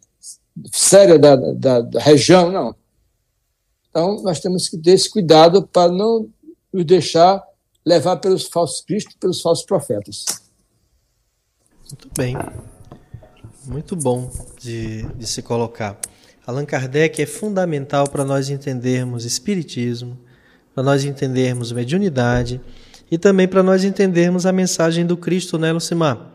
séria 0.72 1.18
da, 1.18 1.36
da, 1.36 1.80
da, 1.80 2.00
região, 2.00 2.50
não. 2.50 2.74
Então, 3.88 4.22
nós 4.22 4.40
temos 4.40 4.68
que 4.68 4.78
ter 4.78 4.92
esse 4.92 5.10
cuidado 5.10 5.66
para 5.66 5.90
não 5.90 6.28
nos 6.72 6.84
deixar 6.84 7.42
levar 7.84 8.16
pelos 8.16 8.44
falsos 8.46 8.82
cristos, 8.82 9.14
pelos 9.18 9.40
falsos 9.40 9.64
profetas. 9.64 10.24
Muito 11.90 12.08
bem. 12.16 12.36
Muito 13.66 13.96
bom 13.96 14.30
de, 14.60 15.02
de 15.14 15.26
se 15.26 15.42
colocar. 15.42 15.98
Allan 16.46 16.64
Kardec 16.64 17.20
é 17.20 17.26
fundamental 17.26 18.08
para 18.08 18.24
nós 18.24 18.48
entendermos 18.48 19.24
Espiritismo, 19.24 20.18
para 20.74 20.82
nós 20.82 21.04
entendermos 21.04 21.72
mediunidade 21.72 22.60
e 23.10 23.18
também 23.18 23.48
para 23.48 23.62
nós 23.62 23.84
entendermos 23.84 24.46
a 24.46 24.52
mensagem 24.52 25.04
do 25.04 25.16
Cristo, 25.16 25.58
né, 25.58 25.72
Lucimar? 25.72 26.32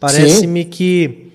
Parece-me 0.00 0.64
que 0.64 1.32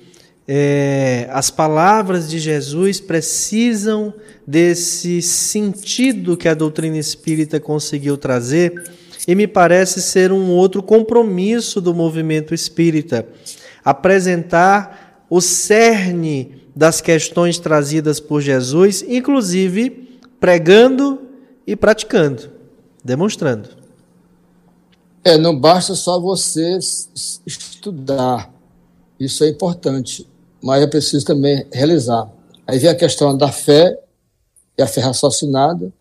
é, 0.48 1.28
as 1.32 1.50
palavras 1.50 2.30
de 2.30 2.38
Jesus 2.38 3.00
precisam 3.00 4.14
desse 4.46 5.22
sentido 5.22 6.36
que 6.36 6.50
a 6.50 6.54
doutrina 6.54 6.98
espírita 6.98 7.60
conseguiu 7.60 8.18
trazer, 8.18 8.92
e 9.26 9.36
me 9.36 9.48
parece 9.48 10.02
ser 10.02 10.34
um 10.34 10.52
outro 10.52 10.84
compromisso 10.84 11.80
do 11.80 11.94
movimento 11.94 12.54
espírita 12.54 13.26
apresentar 13.84 15.26
o 15.30 15.40
cerne 15.40 16.62
das 16.76 17.00
questões 17.00 17.58
trazidas 17.58 18.20
por 18.20 18.42
Jesus, 18.42 19.02
inclusive 19.08 20.20
pregando 20.40 21.22
e 21.66 21.76
praticando, 21.76 22.52
demonstrando. 23.04 23.70
É, 25.24 25.38
não 25.38 25.58
basta 25.58 25.96
só 25.96 26.20
você 26.20 26.78
estudar, 27.46 28.54
isso 29.18 29.44
é 29.46 29.50
importante 29.50 30.28
mas 30.64 30.82
é 30.82 30.88
preciso 30.88 31.26
também 31.26 31.68
realizar. 31.74 32.32
Aí 32.66 32.80
vem 32.80 32.90
a 32.90 32.96
questão 32.96 33.36
da 33.36 33.52
fé 33.52 34.00
e 34.78 34.82
a 34.82 34.88
fé 34.88 35.02
raciocinada, 35.02 35.94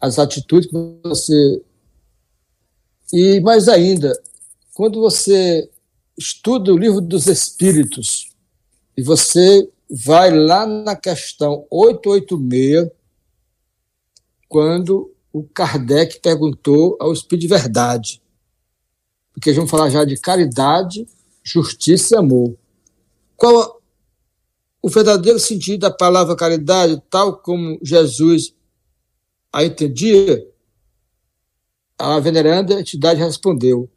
as 0.00 0.20
atitudes 0.20 0.70
que 0.70 0.76
você. 1.02 1.62
E 3.12 3.40
mais 3.40 3.68
ainda, 3.68 4.12
quando 4.72 5.00
você 5.00 5.68
estuda 6.16 6.72
o 6.72 6.78
livro 6.78 7.00
dos 7.00 7.26
Espíritos 7.26 8.30
e 8.96 9.02
você 9.02 9.68
vai 9.90 10.30
lá 10.30 10.64
na 10.64 10.94
questão 10.94 11.66
886, 11.68 12.90
quando 14.48 15.12
o 15.32 15.42
Kardec 15.42 16.20
perguntou 16.20 16.96
ao 17.00 17.12
Espírito 17.12 17.42
de 17.42 17.48
Verdade. 17.48 18.22
Porque 19.32 19.52
vamos 19.52 19.70
falar 19.70 19.90
já 19.90 20.04
de 20.04 20.16
caridade, 20.16 21.06
justiça 21.42 22.14
e 22.14 22.18
amor. 22.18 22.56
Qual 23.36 23.77
o 24.82 24.88
verdadeiro 24.88 25.38
sentido 25.38 25.80
da 25.80 25.90
palavra 25.90 26.36
caridade, 26.36 27.02
tal 27.10 27.36
como 27.38 27.78
Jesus 27.82 28.54
a 29.52 29.64
entendia? 29.64 30.46
A 31.98 32.20
veneranda 32.20 32.80
entidade 32.80 33.20
respondeu: 33.20 33.90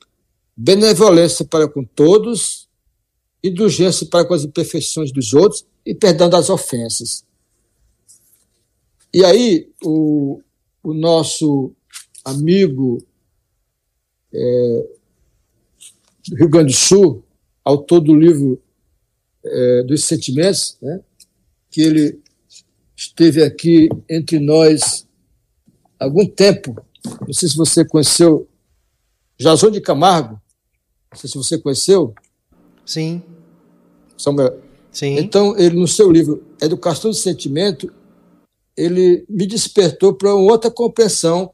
benevolência 0.55 1.45
para 1.45 1.67
com 1.67 1.83
todos, 1.83 2.67
indulgência 3.43 4.07
para 4.07 4.25
com 4.25 4.33
as 4.33 4.43
imperfeições 4.43 5.11
dos 5.11 5.33
outros 5.33 5.65
e 5.85 5.93
perdão 5.93 6.29
das 6.29 6.49
ofensas. 6.49 7.23
E 9.13 9.25
aí, 9.25 9.69
o, 9.83 10.41
o 10.81 10.93
nosso 10.93 11.73
amigo 12.23 13.05
é, 14.33 14.87
do 16.27 16.35
Rio 16.37 16.49
Grande 16.49 16.73
do 16.73 16.77
Sul, 16.77 17.23
autor 17.63 17.99
do 17.99 18.15
livro 18.15 18.61
é, 19.43 19.83
dos 19.83 20.05
Sentimentos, 20.05 20.77
né, 20.81 20.99
que 21.69 21.81
ele 21.81 22.19
esteve 22.95 23.43
aqui 23.43 23.89
entre 24.09 24.39
nós 24.39 25.07
há 25.99 26.05
algum 26.05 26.25
tempo. 26.25 26.75
Não 27.25 27.33
sei 27.33 27.49
se 27.49 27.57
você 27.57 27.83
conheceu 27.83 28.47
Jason 29.39 29.71
de 29.71 29.81
Camargo. 29.81 30.39
Não 31.11 31.19
sei 31.19 31.29
se 31.29 31.37
você 31.37 31.57
conheceu. 31.57 32.13
Sim. 32.85 33.23
Samuel. 34.17 34.59
Sim. 34.91 35.17
Então, 35.17 35.57
ele, 35.57 35.79
no 35.79 35.87
seu 35.87 36.11
livro 36.11 36.43
Educação 36.61 37.09
do 37.09 37.17
Sentimento, 37.17 37.91
ele 38.77 39.25
me 39.27 39.47
despertou 39.47 40.13
para 40.13 40.33
uma 40.35 40.51
outra 40.51 40.69
compreensão, 40.69 41.51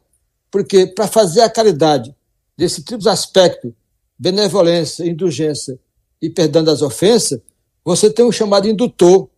porque 0.52 0.88
para 0.88 1.08
fazer 1.08 1.42
a 1.42 1.50
caridade 1.50 2.14
desse 2.58 2.84
triplo 2.84 3.10
aspecto, 3.10 3.74
benevolência, 4.18 5.06
indulgência 5.06 5.80
e 6.22 6.30
perdão 6.30 6.64
das 6.64 6.82
ofensas, 6.82 7.40
você 7.88 8.12
tem 8.12 8.26
um 8.26 8.34
chamado 8.34 8.68
indutor, 8.68 9.30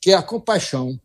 que 0.00 0.10
é 0.10 0.14
a 0.14 0.22
compaixão. 0.24 0.98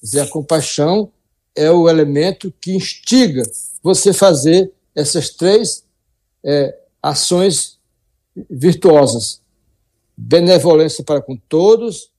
Quer 0.00 0.06
dizer, 0.06 0.20
a 0.20 0.26
compaixão 0.26 1.12
é 1.54 1.70
o 1.70 1.86
elemento 1.86 2.50
que 2.58 2.74
instiga 2.74 3.42
você 3.82 4.14
fazer 4.14 4.72
essas 4.94 5.28
três 5.28 5.84
é, 6.42 6.80
ações 7.02 7.78
virtuosas: 8.48 9.42
benevolência 10.16 11.04
para 11.04 11.20
com 11.20 11.36
todos, 11.36 12.10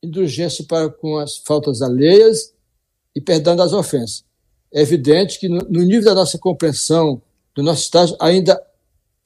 indulgência 0.00 0.64
para 0.64 0.88
com 0.88 1.18
as 1.18 1.38
faltas 1.38 1.82
alheias 1.82 2.54
e 3.16 3.20
perdão 3.20 3.56
das 3.56 3.72
ofensas. 3.72 4.24
É 4.72 4.80
evidente 4.80 5.40
que, 5.40 5.48
no, 5.48 5.58
no 5.68 5.82
nível 5.82 6.04
da 6.04 6.14
nossa 6.14 6.38
compreensão, 6.38 7.20
do 7.52 7.64
nosso 7.64 7.82
estágio, 7.82 8.16
ainda 8.20 8.64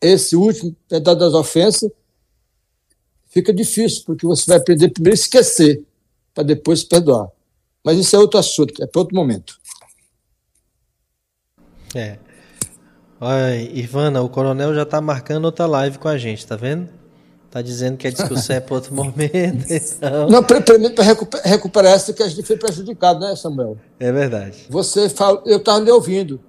esse 0.00 0.34
último, 0.34 0.74
perdão 0.88 1.14
das 1.14 1.34
ofensas, 1.34 1.90
fica 3.30 3.52
difícil, 3.52 4.02
porque 4.04 4.26
você 4.26 4.44
vai 4.46 4.58
aprender 4.58 4.90
primeiro 4.90 5.14
a 5.14 5.20
esquecer, 5.20 5.82
para 6.34 6.44
depois 6.44 6.84
perdoar. 6.84 7.28
Mas 7.82 7.96
isso 7.98 8.14
é 8.14 8.18
outro 8.18 8.38
assunto, 8.38 8.82
é 8.82 8.86
para 8.86 9.00
outro 9.00 9.16
momento. 9.16 9.58
É. 11.94 12.18
Olha, 13.20 13.56
Ivana, 13.56 14.22
o 14.22 14.28
coronel 14.28 14.74
já 14.74 14.82
está 14.82 15.00
marcando 15.00 15.44
outra 15.44 15.66
live 15.66 15.98
com 15.98 16.08
a 16.08 16.18
gente, 16.18 16.46
tá 16.46 16.56
vendo? 16.56 16.88
Tá 17.50 17.60
dizendo 17.60 17.96
que 17.96 18.06
a 18.06 18.10
discussão 18.10 18.56
é 18.56 18.60
para 18.60 18.74
outro 18.74 18.94
momento. 18.94 19.66
Então... 19.68 20.28
Não, 20.28 20.42
primeiro 20.42 20.94
para 20.94 21.04
recuperar 21.44 21.94
essa 21.94 22.12
que 22.12 22.22
a 22.22 22.28
gente 22.28 22.44
foi 22.44 22.56
prejudicado, 22.56 23.20
né, 23.20 23.34
Samuel? 23.34 23.76
É 23.98 24.12
verdade. 24.12 24.66
Você 24.68 25.08
fala, 25.08 25.42
eu 25.44 25.58
estava 25.58 25.80
lhe 25.80 25.90
ouvindo. 25.90 26.40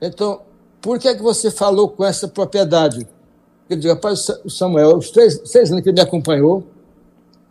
Então, 0.00 0.42
por 0.80 0.98
que 0.98 1.08
é 1.08 1.14
que 1.14 1.22
você 1.22 1.50
falou 1.50 1.88
com 1.88 2.04
essa 2.04 2.26
propriedade? 2.26 3.06
Eu 3.68 3.76
digo, 3.76 3.92
rapaz, 3.92 4.26
o 4.44 4.50
Samuel, 4.50 4.96
os 4.96 5.10
três, 5.10 5.40
seis 5.44 5.70
anos 5.70 5.82
que 5.82 5.90
ele 5.90 5.96
me 5.96 6.00
acompanhou, 6.00 6.64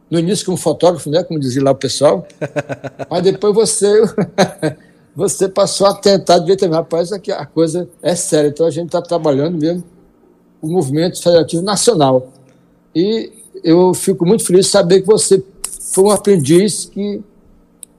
no 0.09 0.19
início 0.19 0.45
como 0.45 0.57
fotógrafo, 0.57 1.09
né, 1.09 1.23
como 1.23 1.39
dizia 1.39 1.63
lá 1.63 1.71
o 1.71 1.75
pessoal, 1.75 2.27
mas 3.09 3.23
depois 3.23 3.53
você 3.53 4.01
você 5.17 5.49
passou 5.49 5.87
a 5.87 5.95
tentar 5.95 6.37
direito, 6.39 6.69
rapaz, 6.69 7.11
aqui 7.11 7.31
a 7.31 7.43
coisa 7.43 7.89
é 8.03 8.15
séria. 8.15 8.49
Então 8.49 8.67
a 8.67 8.69
gente 8.69 8.85
está 8.85 9.01
trabalhando 9.01 9.57
mesmo 9.57 9.83
o 10.61 10.67
movimento 10.67 11.21
federativo 11.21 11.63
nacional. 11.63 12.31
E 12.95 13.31
eu 13.63 13.95
fico 13.95 14.25
muito 14.25 14.45
feliz 14.45 14.67
de 14.67 14.71
saber 14.71 15.01
que 15.01 15.07
você 15.07 15.43
foi 15.91 16.03
um 16.03 16.11
aprendiz 16.11 16.85
que 16.85 17.21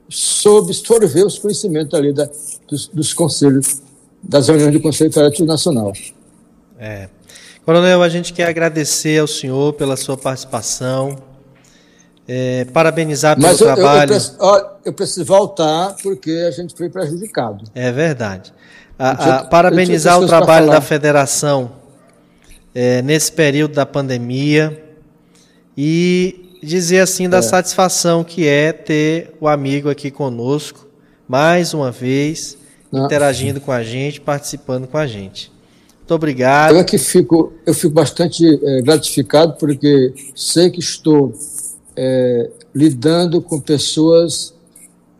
soube 0.07 0.69
absorver 0.69 1.25
os 1.25 1.37
conhecimentos 1.37 1.93
ali 1.93 2.13
da, 2.13 2.29
dos, 2.67 2.87
dos, 2.87 3.13
conselhos, 3.13 3.81
das 4.23 4.47
reuniões 4.47 4.73
do 4.73 4.81
Conselho 4.81 5.11
Federativo 5.11 5.45
Nacional. 5.45 5.91
É. 6.77 7.09
Coronel, 7.69 8.01
a 8.01 8.09
gente 8.09 8.33
quer 8.33 8.47
agradecer 8.47 9.19
ao 9.19 9.27
senhor 9.27 9.73
pela 9.73 9.95
sua 9.95 10.17
participação, 10.17 11.15
é, 12.27 12.65
parabenizar 12.73 13.35
pelo 13.35 13.47
Mas 13.47 13.61
eu, 13.61 13.67
trabalho. 13.67 13.85
Eu, 13.85 14.01
eu, 14.01 14.07
preciso, 14.07 14.71
eu, 14.85 14.93
preciso, 14.93 15.25
voltar 15.25 15.95
porque 16.01 16.31
a 16.47 16.49
gente 16.49 16.75
foi 16.75 16.89
prejudicado. 16.89 17.65
É 17.75 17.91
verdade. 17.91 18.51
A, 18.97 19.11
a, 19.11 19.43
parabenizar 19.43 20.19
o 20.19 20.25
trabalho 20.25 20.65
da 20.65 20.81
federação 20.81 21.73
é, 22.73 23.03
nesse 23.03 23.31
período 23.31 23.75
da 23.75 23.85
pandemia 23.85 24.83
e 25.77 26.57
dizer 26.63 27.01
assim 27.01 27.29
da 27.29 27.37
é. 27.37 27.43
satisfação 27.43 28.23
que 28.23 28.47
é 28.47 28.73
ter 28.73 29.37
o 29.39 29.47
amigo 29.47 29.91
aqui 29.91 30.09
conosco, 30.09 30.87
mais 31.27 31.71
uma 31.75 31.91
vez, 31.91 32.57
Não. 32.91 33.05
interagindo 33.05 33.61
com 33.61 33.71
a 33.71 33.83
gente, 33.83 34.19
participando 34.19 34.87
com 34.87 34.97
a 34.97 35.05
gente. 35.05 35.58
Muito 36.09 36.15
obrigado. 36.15 36.73
Eu 36.73 36.79
é 36.79 36.83
que 36.83 36.97
fico, 36.97 37.53
eu 37.67 37.71
fico 37.71 37.93
bastante 37.93 38.43
é, 38.43 38.81
gratificado 38.81 39.53
porque 39.59 40.11
sei 40.33 40.71
que 40.71 40.79
estou 40.79 41.31
é, 41.95 42.49
lidando 42.73 43.39
com 43.43 43.59
pessoas 43.59 44.55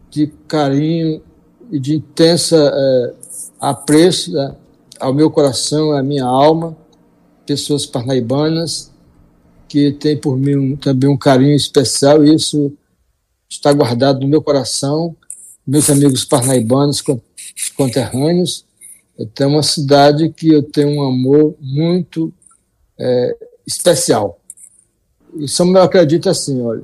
de 0.10 0.34
carinho 0.48 1.22
e 1.72 1.80
de 1.80 1.94
intensa 1.94 2.58
é, 2.74 3.14
apreço 3.60 4.32
né, 4.32 4.56
ao 5.00 5.14
meu 5.14 5.30
coração, 5.30 5.92
à 5.92 6.02
minha 6.02 6.26
alma, 6.26 6.76
pessoas 7.46 7.86
parnaibanas 7.86 8.92
que 9.68 9.92
tem 9.92 10.18
por 10.18 10.36
mim 10.36 10.56
um, 10.56 10.76
também 10.76 11.08
um 11.08 11.18
carinho 11.18 11.56
especial, 11.56 12.26
e 12.26 12.34
isso 12.34 12.74
está 13.48 13.72
guardado 13.72 14.22
no 14.22 14.28
meu 14.28 14.42
coração, 14.42 15.16
meus 15.68 15.88
amigos 15.88 16.26
parnaibanos, 16.26 17.04
conterrâneos. 17.78 18.66
Então, 19.20 19.49
é 19.49 19.53
uma 19.55 19.63
cidade 19.63 20.30
que 20.30 20.47
eu 20.47 20.63
tenho 20.63 21.01
um 21.01 21.03
amor 21.03 21.53
muito 21.59 22.34
é, 22.97 23.38
especial. 23.67 24.39
E 25.36 25.45
Samuel 25.45 25.84
acredita 25.84 26.32
assim, 26.32 26.61
olha, 26.61 26.84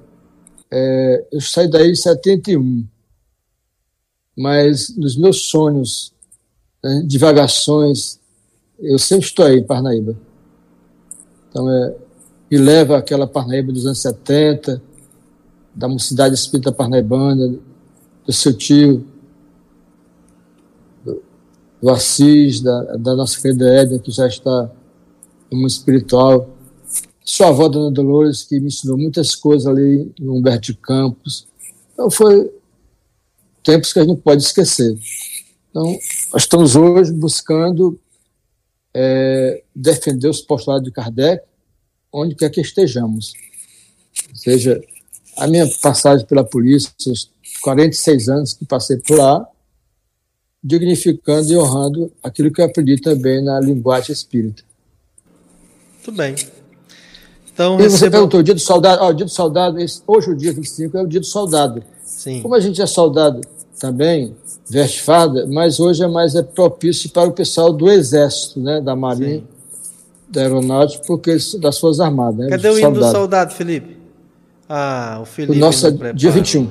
é, 0.70 1.26
eu 1.32 1.40
saí 1.40 1.70
daí 1.70 1.92
em 1.92 1.96
71, 1.96 2.86
mas 4.38 4.94
nos 4.98 5.16
meus 5.16 5.44
sonhos, 5.44 6.14
né, 6.84 7.04
divagações, 7.06 8.20
eu 8.78 9.00
sempre 9.00 9.28
estou 9.28 9.46
aí 9.46 9.60
em 9.60 9.64
Parnaíba. 9.64 10.18
Então, 11.50 11.72
é, 11.72 11.96
e 12.52 12.58
leva 12.58 12.98
aquela 12.98 13.26
Parnaíba 13.26 13.72
dos 13.72 13.86
anos 13.86 14.02
70, 14.02 14.82
da 15.74 15.88
mocidade 15.88 16.36
espírita 16.36 16.72
parnaibana, 16.72 17.58
do 18.26 18.34
seu 18.34 18.54
tio, 18.54 19.06
do 21.86 21.92
Assis, 21.92 22.62
da, 22.62 22.96
da 22.98 23.16
nossa 23.16 23.40
querida 23.40 23.72
Édia, 23.72 24.00
que 24.00 24.10
já 24.10 24.28
está 24.28 24.72
no 25.52 25.60
mundo 25.60 25.70
espiritual, 25.70 26.50
sua 27.24 27.50
avó, 27.50 27.68
Dona 27.68 27.92
Dolores, 27.92 28.42
que 28.42 28.60
me 28.60 28.70
ensinou 28.70 28.98
muitas 28.98 29.36
coisas 29.36 29.68
ali 29.68 30.12
no 30.20 30.34
Humberto 30.34 30.72
de 30.72 30.78
Campos. 30.80 31.48
Então, 31.94 32.10
foi 32.10 32.52
tempos 33.64 33.94
que 33.94 34.00
a 34.00 34.02
gente 34.02 34.16
não 34.16 34.18
pode 34.18 34.42
esquecer. 34.42 34.98
Então, 35.70 35.86
nós 36.34 36.42
estamos 36.42 36.76
hoje 36.76 37.14
buscando 37.14 38.00
é, 38.92 39.62
defender 39.76 40.28
os 40.28 40.42
postulados 40.42 40.86
de 40.86 40.92
Kardec, 40.92 41.46
onde 42.12 42.34
quer 42.34 42.50
que 42.50 42.62
estejamos. 42.62 43.36
Ou 44.32 44.36
seja, 44.36 44.82
a 45.38 45.46
minha 45.46 45.70
passagem 45.84 46.26
pela 46.26 46.44
polícia, 46.44 46.92
os 47.06 47.30
46 47.62 48.28
anos 48.28 48.54
que 48.54 48.66
passei 48.66 48.98
por 48.98 49.20
lá, 49.20 49.48
dignificando 50.66 51.54
e 51.54 51.58
honrando 51.58 52.12
aquilo 52.24 52.52
que 52.52 52.60
eu 52.60 52.66
aprendi 52.66 53.00
também 53.00 53.44
na 53.44 53.60
linguagem 53.60 54.12
espírita. 54.12 54.64
Muito 55.94 56.12
bem. 56.18 56.36
Então, 57.54 57.76
e 57.76 57.84
recebo... 57.84 57.98
você 57.98 58.10
perguntou, 58.10 58.40
o 58.40 58.44
dia 58.44 58.56
do 58.56 58.60
soldado, 58.60 59.04
ó, 59.04 59.10
o 59.10 59.14
dia 59.14 59.26
do 59.26 59.32
soldado, 59.32 59.80
esse, 59.80 60.02
hoje 60.08 60.32
o 60.32 60.36
dia 60.36 60.52
25 60.52 60.98
é 60.98 61.04
o 61.04 61.08
dia 61.08 61.20
do 61.20 61.26
soldado. 61.26 61.84
Sim. 62.04 62.42
Como 62.42 62.56
a 62.56 62.60
gente 62.60 62.82
é 62.82 62.86
soldado 62.88 63.42
também, 63.80 64.36
veste 64.68 65.02
farda, 65.04 65.46
mas 65.46 65.80
hoje 65.80 66.04
é 66.04 66.08
mais 66.08 66.34
é 66.34 66.42
propício 66.42 67.10
para 67.12 67.30
o 67.30 67.32
pessoal 67.32 67.72
do 67.72 67.90
exército, 67.90 68.60
né, 68.60 68.82
da 68.82 68.96
marinha, 68.96 69.38
Sim 69.38 69.56
da 70.28 70.42
aeronáutica 70.42 71.04
porque 71.06 71.38
das 71.60 71.80
Forças 71.80 72.00
Armadas. 72.00 72.38
Né? 72.38 72.50
Cadê 72.50 72.70
o 72.70 72.80
hino 72.80 72.92
do 72.92 73.12
soldado, 73.12 73.54
Felipe? 73.54 73.98
Ah, 74.68 75.20
o 75.22 75.26
Felipe. 75.26 75.54
O 75.54 75.60
nosso 75.60 75.88
é 75.88 76.14
dia 76.14 76.32
21 76.32 76.70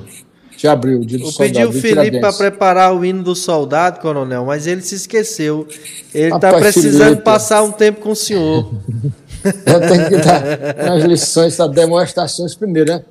de 0.65 0.69
abril, 0.69 0.99
dia 1.01 1.19
do 1.19 1.25
Eu 1.25 1.31
soldado. 1.31 1.53
pedi 1.53 1.65
o 1.65 1.81
Felipe 1.81 2.19
para 2.19 2.33
preparar 2.33 2.95
o 2.95 3.05
hino 3.05 3.23
do 3.23 3.35
soldado, 3.35 3.99
coronel, 3.99 4.45
mas 4.45 4.65
ele 4.65 4.81
se 4.81 4.95
esqueceu. 4.95 5.67
Ele 6.13 6.33
está 6.33 6.53
precisando 6.53 7.03
Felipe. 7.03 7.21
passar 7.21 7.61
um 7.61 7.71
tempo 7.71 8.01
com 8.01 8.11
o 8.11 8.15
senhor. 8.15 8.71
Eu 9.45 9.79
tenho 9.79 10.09
que 10.09 10.17
dar 10.17 10.43
umas 10.89 11.03
lições, 11.03 11.59
as 11.59 11.71
demonstrações 11.71 12.55
primeiro, 12.55 12.93
né? 12.93 13.03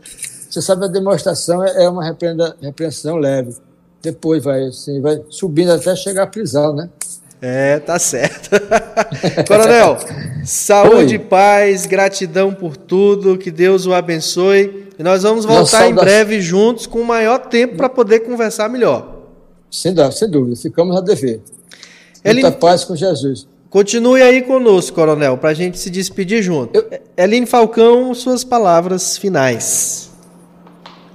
Você 0.50 0.60
sabe, 0.60 0.84
a 0.84 0.88
demonstração 0.88 1.64
é, 1.64 1.84
é 1.84 1.88
uma 1.88 2.02
repreensão 2.60 3.16
leve. 3.16 3.54
Depois 4.02 4.42
vai, 4.42 4.64
assim, 4.66 5.00
vai 5.00 5.22
subindo 5.30 5.72
até 5.72 5.94
chegar 5.94 6.24
à 6.24 6.26
prisão, 6.26 6.74
né? 6.74 6.90
É, 7.46 7.78
tá 7.78 7.98
certo. 7.98 8.48
Coronel, 9.46 9.98
saúde, 10.46 11.16
Oi. 11.16 11.18
paz, 11.18 11.84
gratidão 11.84 12.54
por 12.54 12.74
tudo, 12.74 13.36
que 13.36 13.50
Deus 13.50 13.84
o 13.84 13.92
abençoe. 13.92 14.88
E 14.98 15.02
nós 15.02 15.24
vamos 15.24 15.44
voltar 15.44 15.86
em 15.86 15.92
breve 15.92 16.40
juntos 16.40 16.86
com 16.86 17.02
maior 17.02 17.36
tempo 17.36 17.76
para 17.76 17.90
poder 17.90 18.20
conversar 18.20 18.70
melhor. 18.70 19.26
Sem 19.70 19.92
dúvida, 19.92 20.12
sem 20.12 20.30
dúvida, 20.30 20.56
ficamos 20.56 20.96
a 20.96 21.02
dever. 21.02 21.42
Muita 22.24 22.30
Eline... 22.30 22.50
paz 22.52 22.82
com 22.82 22.96
Jesus. 22.96 23.46
Continue 23.68 24.22
aí 24.22 24.40
conosco, 24.40 24.94
Coronel, 24.94 25.36
para 25.36 25.50
a 25.50 25.54
gente 25.54 25.78
se 25.78 25.90
despedir 25.90 26.42
junto. 26.42 26.74
Eu... 26.74 26.88
Eline 27.14 27.44
Falcão, 27.44 28.14
suas 28.14 28.42
palavras 28.42 29.18
finais. 29.18 30.10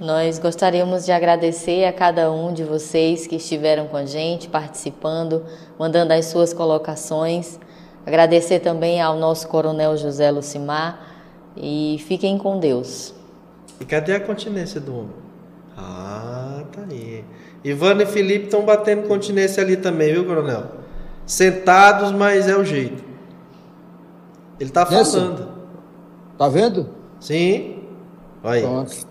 Nós 0.00 0.38
gostaríamos 0.38 1.04
de 1.04 1.12
agradecer 1.12 1.84
a 1.84 1.92
cada 1.92 2.32
um 2.32 2.54
de 2.54 2.64
vocês 2.64 3.26
que 3.26 3.36
estiveram 3.36 3.86
com 3.86 3.98
a 3.98 4.06
gente, 4.06 4.48
participando, 4.48 5.44
mandando 5.78 6.14
as 6.14 6.24
suas 6.24 6.54
colocações. 6.54 7.60
Agradecer 8.06 8.60
também 8.60 9.02
ao 9.02 9.18
nosso 9.18 9.46
Coronel 9.46 9.98
José 9.98 10.30
Lucimar 10.30 11.06
e 11.54 12.02
fiquem 12.06 12.38
com 12.38 12.58
Deus. 12.58 13.14
E 13.78 13.84
cadê 13.84 14.14
a 14.14 14.20
continência 14.20 14.80
do 14.80 15.00
homem? 15.00 15.16
Ah, 15.76 16.64
tá 16.72 16.80
aí. 16.90 17.22
Ivana 17.62 18.04
e 18.04 18.06
Felipe 18.06 18.46
estão 18.46 18.62
batendo 18.62 19.06
continência 19.06 19.62
ali 19.62 19.76
também, 19.76 20.14
viu, 20.14 20.24
Coronel? 20.24 20.64
Sentados, 21.26 22.10
mas 22.10 22.48
é 22.48 22.56
o 22.56 22.64
jeito. 22.64 23.04
Ele 24.58 24.70
está 24.70 24.86
falando. 24.86 25.46
Tá 26.38 26.48
vendo? 26.48 26.88
Sim. 27.20 27.82
Aí. 28.42 28.62
Pronto. 28.62 29.09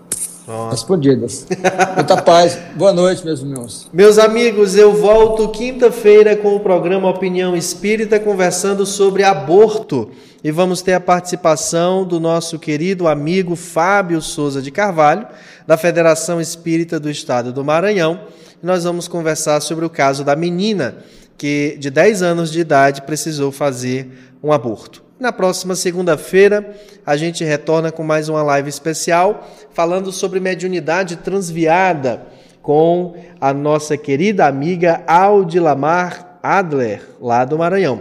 Respondidas. 0.70 1.46
Muita 1.94 2.20
paz. 2.20 2.58
Boa 2.76 2.92
noite, 2.92 3.24
meus 3.24 3.40
irmãos. 3.40 3.88
Meus 3.92 4.18
amigos, 4.18 4.74
eu 4.74 4.92
volto 4.92 5.48
quinta-feira 5.48 6.36
com 6.36 6.56
o 6.56 6.60
programa 6.60 7.08
Opinião 7.08 7.56
Espírita 7.56 8.18
conversando 8.18 8.84
sobre 8.84 9.22
aborto. 9.22 10.10
E 10.42 10.50
vamos 10.50 10.82
ter 10.82 10.94
a 10.94 11.00
participação 11.00 12.04
do 12.04 12.18
nosso 12.18 12.58
querido 12.58 13.06
amigo 13.06 13.54
Fábio 13.54 14.20
Souza 14.22 14.60
de 14.60 14.70
Carvalho, 14.70 15.26
da 15.66 15.76
Federação 15.76 16.40
Espírita 16.40 16.98
do 16.98 17.10
Estado 17.10 17.52
do 17.52 17.64
Maranhão. 17.64 18.20
E 18.62 18.66
nós 18.66 18.84
vamos 18.84 19.06
conversar 19.06 19.60
sobre 19.60 19.84
o 19.84 19.90
caso 19.90 20.24
da 20.24 20.34
menina 20.34 20.96
que, 21.36 21.76
de 21.78 21.90
10 21.90 22.22
anos 22.22 22.50
de 22.50 22.60
idade, 22.60 23.02
precisou 23.02 23.52
fazer 23.52 24.10
um 24.42 24.52
aborto. 24.52 25.09
Na 25.20 25.30
próxima 25.30 25.76
segunda-feira, 25.76 26.74
a 27.04 27.14
gente 27.14 27.44
retorna 27.44 27.92
com 27.92 28.02
mais 28.02 28.30
uma 28.30 28.42
live 28.42 28.70
especial 28.70 29.46
falando 29.70 30.10
sobre 30.10 30.40
mediunidade 30.40 31.16
transviada 31.16 32.22
com 32.62 33.14
a 33.38 33.52
nossa 33.52 33.98
querida 33.98 34.46
amiga 34.46 35.04
Aldilamar 35.06 36.38
Adler, 36.42 37.02
lá 37.20 37.44
do 37.44 37.58
Maranhão. 37.58 38.00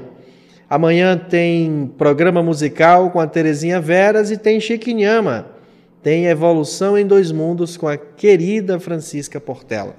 Amanhã 0.69 1.17
tem 1.17 1.91
programa 1.97 2.41
musical 2.41 3.11
com 3.11 3.19
a 3.19 3.27
Terezinha 3.27 3.81
Veras 3.81 4.31
e 4.31 4.37
tem 4.37 4.57
Chiquinhama. 4.61 5.47
Tem 6.01 6.27
Evolução 6.27 6.97
em 6.97 7.05
Dois 7.05 7.33
Mundos 7.33 7.75
com 7.75 7.89
a 7.89 7.97
querida 7.97 8.79
Francisca 8.79 9.41
Portela. 9.41 9.93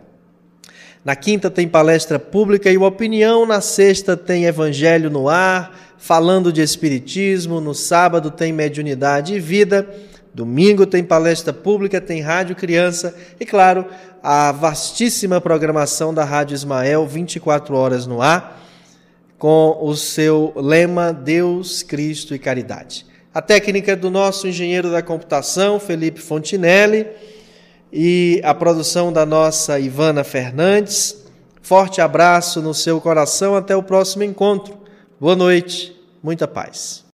Na 1.05 1.17
quinta 1.17 1.51
tem 1.51 1.67
palestra 1.67 2.19
pública 2.19 2.71
e 2.71 2.77
opinião, 2.77 3.47
na 3.47 3.61
sexta 3.61 4.17
tem 4.17 4.45
Evangelho 4.45 5.09
no 5.09 5.31
ar, 5.31 5.90
falando 6.01 6.51
de 6.51 6.63
Espiritismo, 6.63 7.61
no 7.61 7.75
sábado 7.75 8.31
tem 8.31 8.55
Mediunidade 8.55 9.35
e 9.35 9.39
Vida, 9.39 9.87
domingo 10.33 10.87
tem 10.87 11.05
palestra 11.05 11.53
pública, 11.53 12.01
tem 12.01 12.23
Rádio 12.23 12.57
Criança 12.57 13.15
e, 13.39 13.45
claro, 13.45 13.85
a 14.23 14.51
vastíssima 14.51 15.43
programação 15.43 16.13
da 16.15 16.25
Rádio 16.25 16.55
Ismael, 16.55 17.07
24 17.07 17.77
horas 17.77 18.07
no 18.07 18.23
ar, 18.23 18.63
com 19.39 19.79
o 19.83 19.95
seu 19.95 20.55
lema 20.57 21.13
Deus, 21.13 21.83
Cristo 21.83 22.35
e 22.35 22.39
Caridade. 22.39 23.07
A 23.33 23.43
técnica 23.43 23.95
do 23.95 24.11
nosso 24.11 24.49
engenheiro 24.49 24.91
da 24.91 25.03
computação, 25.03 25.79
Felipe 25.79 26.21
Fontinelli, 26.21 27.07
e 27.93 28.41
a 28.43 28.55
produção 28.55 29.13
da 29.13 29.27
nossa 29.27 29.79
Ivana 29.79 30.25
Fernandes. 30.25 31.25
Forte 31.61 32.01
abraço 32.01 32.63
no 32.63 32.73
seu 32.73 33.01
coração, 33.03 33.55
até 33.55 33.77
o 33.77 33.83
próximo 33.83 34.25
encontro. 34.25 34.80
Boa 35.21 35.37
noite, 35.37 35.95
muita 36.23 36.49
paz. 36.49 37.05